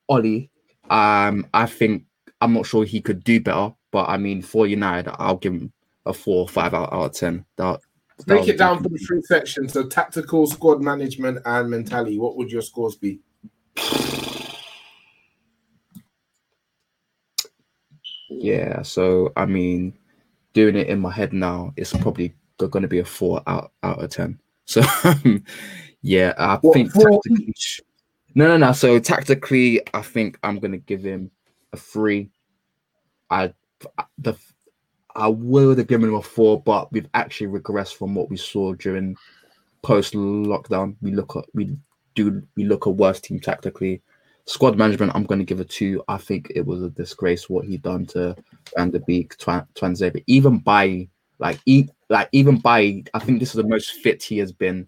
Ole, 0.10 0.50
um, 0.90 1.48
I 1.54 1.66
think 1.66 2.04
I'm 2.42 2.54
not 2.54 2.66
sure 2.66 2.84
he 2.84 3.02
could 3.02 3.24
do 3.24 3.40
better, 3.40 3.74
but 3.92 4.10
I 4.10 4.18
mean, 4.18 4.42
for 4.42 4.68
United, 4.68 5.14
I'll 5.20 5.38
give 5.38 5.54
him 5.54 5.72
a 6.06 6.14
four 6.14 6.42
or 6.44 6.48
five 6.48 6.74
out, 6.74 6.94
out 6.94 7.06
of 7.06 7.12
ten. 7.14 7.46
That, 7.58 7.82
that 8.18 8.28
Break 8.28 8.48
it 8.48 8.58
down 8.58 8.82
for 8.84 8.90
the 8.90 8.98
three 8.98 9.22
sections: 9.24 9.74
so 9.74 9.88
tactical, 9.88 10.48
squad 10.48 10.82
management, 10.82 11.40
and 11.46 11.70
mentality. 11.70 12.20
What 12.20 12.38
would 12.38 12.52
your 12.52 12.62
scores 12.62 12.96
be? 12.96 13.20
Yeah, 18.30 18.82
so 18.84 19.32
I 19.36 19.46
mean, 19.46 19.98
doing 20.54 20.76
it 20.76 20.88
in 20.88 21.00
my 21.00 21.12
head 21.12 21.34
now, 21.34 21.74
it's 21.76 21.94
probably 21.94 22.34
going 22.58 22.82
to 22.82 22.88
be 22.88 23.00
a 23.00 23.06
four 23.06 23.42
out 23.48 23.72
out 23.84 24.04
of 24.04 24.10
ten. 24.10 24.40
So 24.70 24.82
yeah, 26.02 26.34
I 26.38 26.58
What, 26.58 26.74
think 26.74 26.92
tactically, 26.94 27.54
no, 28.38 28.48
no, 28.48 28.58
no. 28.58 28.72
So 28.72 29.00
tactically, 29.00 29.82
I 29.96 30.04
think 30.04 30.38
I'm 30.44 30.60
to 30.60 30.78
give 30.78 31.02
him 31.02 31.32
a 31.74 31.78
three. 31.78 32.30
I 33.32 33.52
the 34.20 34.36
I 35.16 35.28
would 35.28 35.80
have 35.80 35.88
given 35.88 36.10
him 36.10 36.16
a 36.16 36.22
four, 36.22 36.62
but 36.62 36.92
we've 36.94 37.10
actually 37.16 37.48
regressed 37.48 37.96
from 37.96 38.14
what 38.14 38.30
we 38.30 38.38
saw 38.38 38.74
during 38.76 39.18
post 39.82 40.14
lockdown. 40.14 40.96
We 41.02 41.14
look 41.14 41.36
at 41.36 41.46
we 41.56 41.76
do 42.14 42.44
we 42.56 42.66
look 42.66 42.86
at 42.86 42.94
worse 42.94 43.20
team 43.20 43.40
tactically. 43.40 44.04
Squad 44.46 44.78
management, 44.78 45.14
I'm 45.16 45.26
going 45.26 45.40
to 45.40 45.46
give 45.46 45.60
a 45.60 45.66
two. 45.66 46.04
I 46.08 46.18
think 46.18 46.52
it 46.56 46.64
was 46.66 46.84
a 46.84 46.92
disgrace 46.92 47.50
what 47.50 47.66
he 47.66 47.78
done 47.78 48.06
to 48.08 48.36
Van 48.76 48.92
der 48.92 49.00
Beek, 49.00 49.36
Twan 49.40 49.68
Tuanzebe, 49.74 50.24
even 50.28 50.60
by 50.60 51.10
like 51.40 51.60
e- 51.66 51.90
like 52.10 52.30
even 52.34 52.60
by 52.60 53.04
I 53.16 53.20
think 53.20 53.40
this 53.40 53.50
is 53.50 53.56
the 53.56 53.68
most 53.68 53.94
fit 53.94 54.22
he 54.22 54.38
has 54.38 54.52
been 54.52 54.88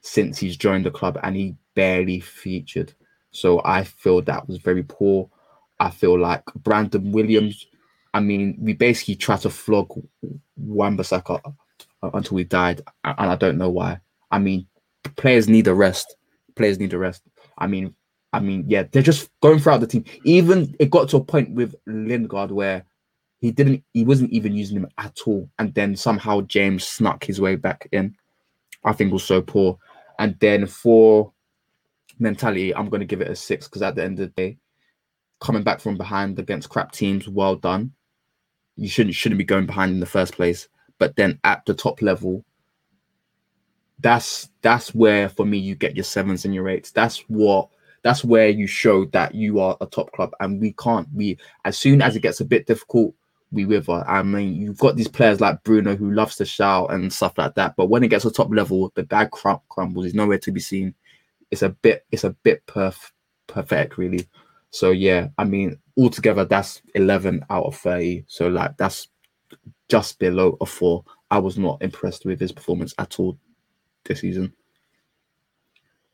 since 0.00 0.38
he's 0.38 0.56
joined 0.56 0.86
the 0.86 0.90
club, 0.90 1.18
and 1.22 1.36
he 1.36 1.54
barely 1.78 2.18
featured. 2.18 2.92
So 3.30 3.62
I 3.64 3.84
feel 3.84 4.20
that 4.22 4.48
was 4.48 4.58
very 4.58 4.82
poor. 4.82 5.30
I 5.78 5.90
feel 5.90 6.18
like 6.18 6.42
Brandon 6.56 7.12
Williams. 7.12 7.66
I 8.12 8.18
mean, 8.18 8.56
we 8.58 8.72
basically 8.72 9.14
tried 9.14 9.42
to 9.42 9.50
flog 9.50 9.88
Wan-Bissaka 10.56 11.40
until 12.02 12.34
we 12.34 12.42
died, 12.42 12.80
and 13.04 13.30
I 13.30 13.36
don't 13.36 13.58
know 13.58 13.70
why. 13.70 14.00
I 14.32 14.40
mean, 14.40 14.66
players 15.14 15.48
need 15.48 15.68
a 15.68 15.74
rest. 15.74 16.16
Players 16.56 16.80
need 16.80 16.94
a 16.94 16.98
rest. 16.98 17.22
I 17.58 17.68
mean, 17.68 17.94
I 18.32 18.40
mean, 18.40 18.64
yeah, 18.66 18.82
they're 18.90 19.00
just 19.00 19.30
going 19.40 19.60
throughout 19.60 19.80
the 19.80 19.86
team. 19.86 20.04
Even 20.24 20.74
it 20.80 20.90
got 20.90 21.08
to 21.10 21.18
a 21.18 21.24
point 21.24 21.50
with 21.52 21.76
Lingard 21.86 22.50
where 22.50 22.84
he 23.40 23.52
didn't, 23.52 23.84
he 23.94 24.02
wasn't 24.04 24.32
even 24.32 24.52
using 24.52 24.78
him 24.78 24.88
at 24.98 25.16
all, 25.26 25.48
and 25.60 25.72
then 25.74 25.94
somehow 25.94 26.40
James 26.40 26.88
snuck 26.88 27.22
his 27.22 27.40
way 27.40 27.54
back 27.54 27.86
in. 27.92 28.16
I 28.82 28.92
think 28.94 29.12
was 29.12 29.22
so 29.22 29.42
poor. 29.42 29.78
And 30.18 30.34
then 30.40 30.66
for 30.66 31.32
mentality, 32.18 32.74
I'm 32.74 32.88
going 32.88 33.00
to 33.00 33.06
give 33.06 33.20
it 33.20 33.30
a 33.30 33.36
six 33.36 33.66
because 33.66 33.82
at 33.82 33.94
the 33.94 34.04
end 34.04 34.20
of 34.20 34.34
the 34.34 34.42
day, 34.42 34.58
coming 35.40 35.62
back 35.62 35.80
from 35.80 35.96
behind 35.96 36.38
against 36.38 36.68
crap 36.68 36.92
teams, 36.92 37.28
well 37.28 37.56
done. 37.56 37.92
You 38.76 38.88
shouldn't 38.88 39.14
shouldn't 39.14 39.38
be 39.38 39.44
going 39.44 39.66
behind 39.66 39.92
in 39.92 40.00
the 40.00 40.06
first 40.06 40.34
place. 40.34 40.68
But 40.98 41.16
then 41.16 41.38
at 41.44 41.64
the 41.66 41.74
top 41.74 42.02
level, 42.02 42.44
that's 44.00 44.50
that's 44.62 44.94
where 44.94 45.28
for 45.28 45.44
me 45.44 45.58
you 45.58 45.74
get 45.74 45.96
your 45.96 46.04
sevens 46.04 46.44
and 46.44 46.54
your 46.54 46.68
eights. 46.68 46.90
That's 46.90 47.18
what 47.28 47.68
that's 48.02 48.24
where 48.24 48.48
you 48.48 48.66
show 48.66 49.04
that 49.06 49.34
you 49.34 49.60
are 49.60 49.76
a 49.80 49.86
top 49.86 50.12
club, 50.12 50.30
and 50.40 50.60
we 50.60 50.72
can't. 50.72 51.08
We 51.14 51.38
as 51.64 51.76
soon 51.76 52.02
as 52.02 52.16
it 52.16 52.20
gets 52.20 52.40
a 52.40 52.44
bit 52.44 52.66
difficult, 52.66 53.14
we 53.50 53.64
wither. 53.64 54.04
I 54.06 54.22
mean, 54.22 54.54
you've 54.54 54.78
got 54.78 54.96
these 54.96 55.08
players 55.08 55.40
like 55.40 55.62
Bruno 55.64 55.96
who 55.96 56.12
loves 56.12 56.36
to 56.36 56.44
shout 56.44 56.92
and 56.92 57.12
stuff 57.12 57.36
like 57.38 57.54
that, 57.54 57.74
but 57.76 57.86
when 57.86 58.04
it 58.04 58.08
gets 58.08 58.24
to 58.24 58.30
top 58.30 58.52
level, 58.52 58.92
the 58.94 59.04
crum- 59.32 59.60
crumbles. 59.68 60.04
He's 60.06 60.14
nowhere 60.14 60.38
to 60.38 60.52
be 60.52 60.60
seen. 60.60 60.94
It's 61.50 61.62
a 61.62 61.70
bit. 61.70 62.04
It's 62.10 62.24
a 62.24 62.30
bit 62.30 62.66
perf- 62.66 63.12
perfect, 63.46 63.98
really. 63.98 64.26
So 64.70 64.90
yeah, 64.90 65.28
I 65.38 65.44
mean, 65.44 65.78
altogether 65.96 66.44
that's 66.44 66.82
eleven 66.94 67.44
out 67.50 67.64
of 67.64 67.76
thirty. 67.76 68.24
So 68.28 68.48
like 68.48 68.76
that's 68.76 69.08
just 69.88 70.18
below 70.18 70.56
a 70.60 70.66
four. 70.66 71.04
I 71.30 71.38
was 71.38 71.58
not 71.58 71.82
impressed 71.82 72.24
with 72.24 72.40
his 72.40 72.52
performance 72.52 72.94
at 72.98 73.18
all 73.18 73.38
this 74.04 74.20
season. 74.20 74.52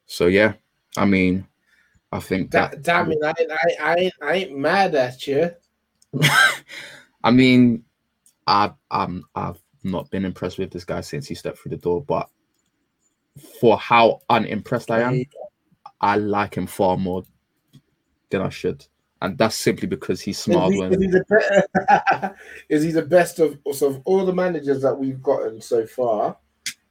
So 0.06 0.26
yeah, 0.26 0.54
I 0.96 1.04
mean, 1.04 1.46
I 2.12 2.20
think 2.20 2.50
that. 2.52 2.82
damn 2.82 3.10
it, 3.12 3.18
I, 3.22 3.34
I, 3.50 3.76
I, 3.80 4.10
I 4.22 4.34
ain't 4.34 4.56
mad 4.56 4.94
at 4.94 5.26
you. 5.26 5.50
I 7.24 7.30
mean, 7.30 7.84
I 8.46 8.72
um 8.90 9.24
I've 9.34 9.60
not 9.82 10.10
been 10.10 10.24
impressed 10.24 10.58
with 10.58 10.70
this 10.70 10.84
guy 10.84 11.00
since 11.00 11.26
he 11.26 11.34
stepped 11.34 11.58
through 11.58 11.70
the 11.70 11.76
door, 11.76 12.02
but 12.02 12.28
for 13.60 13.78
how 13.78 14.20
unimpressed 14.30 14.90
I 14.90 15.00
am, 15.00 15.24
I 16.00 16.16
like 16.16 16.56
him 16.56 16.66
far 16.66 16.96
more 16.96 17.24
than 18.30 18.42
I 18.42 18.48
should, 18.48 18.86
and 19.22 19.36
that's 19.38 19.56
simply 19.56 19.88
because 19.88 20.20
he's 20.20 20.38
Is 20.38 20.44
smart. 20.44 20.72
he, 20.72 20.78
is, 20.78 20.90
When, 20.90 21.02
he 21.02 21.08
the 21.08 22.34
is 22.68 22.82
he 22.82 22.92
the 22.92 23.02
best 23.02 23.38
of, 23.38 23.58
of 23.66 24.02
all 24.04 24.24
the 24.24 24.32
managers 24.32 24.82
that 24.82 24.94
we've 24.94 25.22
gotten 25.22 25.60
so 25.60 25.86
far? 25.86 26.36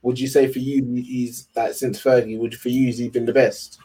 Would 0.02 0.20
you 0.20 0.28
say 0.28 0.52
for 0.52 0.60
you 0.60 0.84
he's 0.96 1.48
like 1.56 1.74
since 1.74 2.02
Fergie? 2.02 2.38
Would 2.38 2.56
for 2.56 2.70
you 2.70 2.88
he's 2.88 3.08
been 3.10 3.26
the 3.26 3.34
best? 3.34 3.80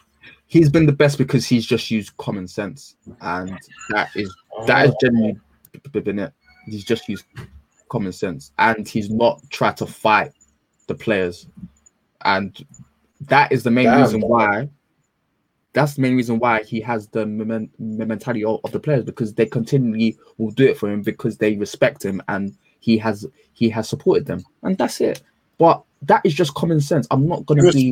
he's 0.49 0.69
been 0.69 0.85
the 0.85 0.91
best 0.91 1.17
because 1.17 1.45
he's 1.45 1.65
just 1.65 1.89
used 1.89 2.17
common 2.17 2.47
sense, 2.47 2.95
and 3.21 3.57
that 3.89 4.09
is 4.15 4.35
that 4.65 4.79
has 4.79 4.91
oh. 4.91 4.97
genuinely 5.01 5.39
been 5.91 6.19
it. 6.19 6.33
He's 6.65 6.83
just 6.83 7.07
used 7.07 7.23
common 7.87 8.11
sense, 8.11 8.51
and 8.59 8.85
he's 8.87 9.09
not 9.09 9.41
tried 9.49 9.77
to 9.77 9.85
fight 9.85 10.33
the 10.87 10.95
players, 10.95 11.47
and 12.25 12.65
that 13.21 13.51
is 13.51 13.63
the 13.63 13.71
main 13.71 13.85
Damn. 13.85 14.01
reason 14.01 14.21
why. 14.21 14.69
That's 15.73 15.93
the 15.93 16.01
main 16.01 16.15
reason 16.15 16.39
why 16.39 16.63
he 16.63 16.81
has 16.81 17.07
the 17.07 17.25
momen- 17.25 17.69
mentality 17.77 18.43
of, 18.43 18.59
the 18.71 18.79
players 18.79 19.03
because 19.03 19.33
they 19.35 19.45
continually 19.45 20.17
will 20.37 20.49
do 20.51 20.65
it 20.65 20.77
for 20.77 20.89
him 20.89 21.03
because 21.03 21.37
they 21.37 21.55
respect 21.57 22.03
him 22.03 22.21
and 22.27 22.55
he 22.79 22.97
has 22.97 23.25
he 23.53 23.69
has 23.69 23.87
supported 23.87 24.25
them, 24.25 24.43
and 24.63 24.77
that's 24.77 24.99
it. 25.01 25.21
But 25.57 25.83
that 26.03 26.21
is 26.23 26.33
just 26.33 26.53
common 26.55 26.79
sense. 26.81 27.07
I'm 27.11 27.27
not 27.27 27.45
gonna 27.45 27.65
you, 27.65 27.71
be 27.71 27.91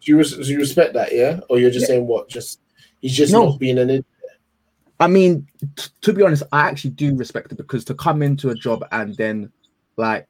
do 0.00 0.16
you, 0.16 0.24
do 0.24 0.42
you 0.44 0.58
respect 0.58 0.94
that? 0.94 1.12
Yeah, 1.12 1.40
or 1.50 1.58
you're 1.58 1.70
just 1.70 1.82
Yeah. 1.82 1.96
saying 1.96 2.06
what? 2.06 2.28
Just 2.28 2.60
he's 3.02 3.16
just 3.16 3.32
No. 3.32 3.50
not 3.50 3.58
being 3.58 3.78
an. 3.78 3.90
idiot. 3.90 4.06
I 4.98 5.08
mean, 5.08 5.46
t- 5.76 5.90
to 6.02 6.12
be 6.12 6.22
honest, 6.22 6.44
I 6.52 6.68
actually 6.68 6.90
do 6.90 7.14
respect 7.16 7.52
it 7.52 7.56
because 7.56 7.84
to 7.86 7.94
come 7.94 8.22
into 8.22 8.48
a 8.50 8.54
job 8.54 8.84
and 8.92 9.14
then, 9.16 9.52
like, 9.98 10.26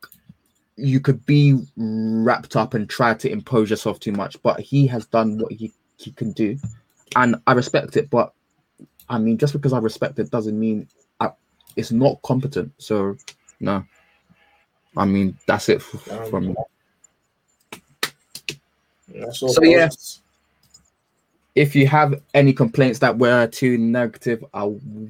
you 0.76 1.00
could 1.00 1.24
be 1.26 1.58
wrapped 1.76 2.56
up 2.56 2.74
and 2.74 2.88
try 2.88 3.14
to 3.14 3.30
impose 3.30 3.70
yourself 3.70 3.98
too 3.98 4.12
much, 4.12 4.40
but 4.42 4.60
he 4.60 4.86
has 4.86 5.06
done 5.06 5.38
what 5.38 5.52
he, 5.52 5.72
he 5.96 6.12
can 6.12 6.32
do, 6.32 6.58
and 7.16 7.36
I 7.46 7.52
respect 7.52 7.96
it. 7.96 8.10
But 8.10 8.32
I 9.08 9.18
mean, 9.18 9.38
just 9.38 9.52
because 9.52 9.72
I 9.72 9.78
respect 9.78 10.18
it 10.18 10.30
doesn't 10.30 10.58
mean 10.58 10.88
I, 11.20 11.30
it's 11.76 11.92
not 11.92 12.20
competent. 12.22 12.72
So, 12.78 13.16
no. 13.60 13.84
I 14.96 15.04
mean, 15.04 15.36
that's 15.46 15.68
it 15.68 15.76
f- 15.76 16.10
Um, 16.10 16.30
from 16.30 16.46
me. 16.48 16.54
All 19.22 19.32
So, 19.32 19.62
yeah. 19.62 19.88
if 21.54 21.76
you 21.76 21.86
have 21.86 22.20
any 22.34 22.52
complaints 22.52 22.98
that 22.98 23.16
were 23.16 23.46
too 23.46 23.78
negative, 23.78 24.44
I 24.52 24.64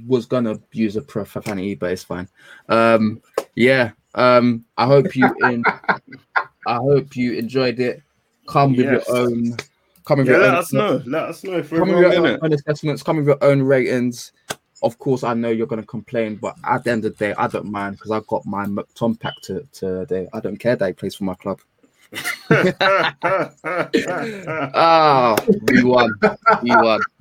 was 0.06 0.26
gonna 0.26 0.60
use 0.72 0.97
a 0.97 1.02
profanity, 1.02 1.74
but 1.74 1.93
it's 1.93 2.05
fine. 2.05 2.28
Um, 2.68 3.20
yeah. 3.55 3.93
Um, 4.16 4.64
I 4.76 4.86
hope 4.86 5.14
you 5.14 5.32
in. 5.40 5.64
I 6.66 6.76
hope 6.76 7.14
you 7.14 7.34
enjoyed 7.34 7.78
it. 7.78 8.02
Come 8.48 8.70
with 8.76 8.86
Yes. 8.86 9.06
your 9.09 9.16
own. 9.18 9.56
Come 10.05 10.18
with 10.18 10.28
Yeah, 10.28 10.34
your 10.34 10.43
let 10.43 10.51
own. 10.55 10.59
us 10.59 10.72
know. 10.72 11.02
Let 11.06 11.22
us 11.24 11.44
know 11.44 11.59
if 11.59 11.70
Come 11.70 11.88
with 11.90 11.98
your 12.01 12.14
own, 12.14 12.38
own 12.43 12.52
assessments. 12.52 13.02
Come 13.02 13.16
with 13.18 13.26
your 13.26 13.43
own 13.43 13.62
ratings. 13.62 14.32
Of 14.82 14.98
course, 14.98 15.24
I 15.24 15.34
know 15.34 15.48
you're 15.51 15.66
gonna 15.66 15.82
complain, 15.84 16.36
but 16.36 16.56
at 16.64 16.84
the 16.84 16.90
end 16.90 17.05
of 17.05 17.16
the 17.16 17.24
day, 17.26 17.34
I 17.38 17.47
don't 17.48 17.70
mind 17.70 17.97
because 17.97 18.10
I 18.10 18.20
got 18.28 18.44
my 18.44 18.66
McTom 18.66 19.18
pack 19.18 19.34
to 19.43 19.66
today. 19.72 20.28
I 20.32 20.40
don't 20.40 20.59
care 20.59 20.76
that 20.76 20.86
he 20.86 20.93
plays 20.93 21.14
for 21.14 21.24
my 21.24 21.34
club. 21.34 21.60
Ah, 24.78 25.36
we 25.62 25.82
won. 25.82 26.20
We 26.62 26.76
won. 26.76 27.01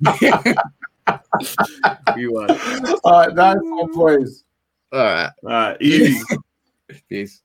we 2.14 2.28
won. 2.28 2.50
All 3.04 3.12
right, 3.12 3.34
nice 3.34 3.56
one, 3.60 3.92
boys. 3.94 4.44
All 4.92 5.00
right. 5.00 5.30
Alright, 5.42 5.82
easy. 5.82 6.22
Peace. 7.08 7.42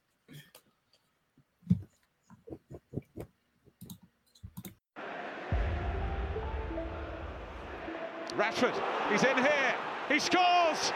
Rashford, 8.37 8.73
he's 9.11 9.23
in 9.23 9.37
here. 9.37 9.75
He 10.07 10.19
scores. 10.19 10.93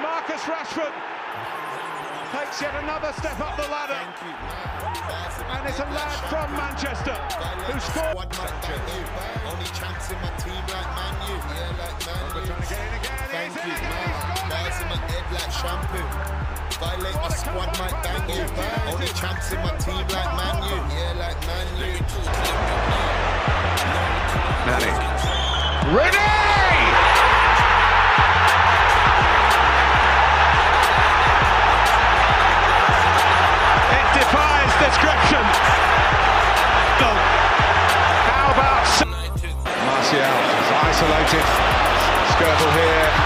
Marcus 0.00 0.42
Rashford 0.42 0.92
takes 2.32 2.60
yet 2.60 2.74
another 2.82 3.12
step 3.18 3.38
up 3.40 3.56
the 3.56 3.68
ladder. 3.68 3.98
And 5.48 5.68
it's 5.68 5.78
a 5.78 5.84
lad 5.84 6.18
from 6.30 6.52
Manchester 6.56 7.14
who 7.70 7.80
scored. 7.80 8.28
Only 9.46 9.66
chance 9.74 10.10
in 10.10 10.18
my 10.20 10.30
team 10.38 10.62
like 10.68 10.90
Man 10.96 11.14
U. 11.28 11.34
Yeah, 11.34 11.76
like 11.78 12.06
Man 12.06 12.36
U. 12.36 12.46
Trying 12.46 12.62
to 12.62 12.68
get 12.68 12.80
in 12.80 12.94
again. 13.00 13.18
Thank 13.30 13.52
He's 13.52 13.62
in 13.62 13.68
you. 13.68 13.76
again. 13.76 14.06
He's 14.06 14.18
scored 14.22 14.50
Bars 14.50 14.80
in 14.80 14.88
my 14.88 14.96
head 14.96 15.26
like 15.32 15.52
shampoo. 15.52 16.55
Violate 16.78 17.14
my 17.14 17.28
squad 17.28 17.78
might 17.78 18.02
bang 18.02 18.28
you. 18.28 18.44
Only 18.92 19.06
chance 19.08 19.50
in 19.50 19.58
my 19.60 19.70
team 19.78 19.96
like 19.96 20.30
Man 20.36 20.62
U. 20.68 20.76
Yeah, 20.92 21.12
like 21.16 21.40
Man 21.46 21.68
U. 21.80 21.92
Nani. 24.66 24.92
Rooney! 25.96 26.36
It 33.96 34.06
defies 34.12 34.72
description. 34.84 35.44
No. 37.00 37.10
How 38.28 38.52
about 38.52 38.84
Martial 39.86 40.20
is 40.20 40.70
isolated. 40.84 41.46
Skirtle 42.36 42.72
here. 42.74 43.25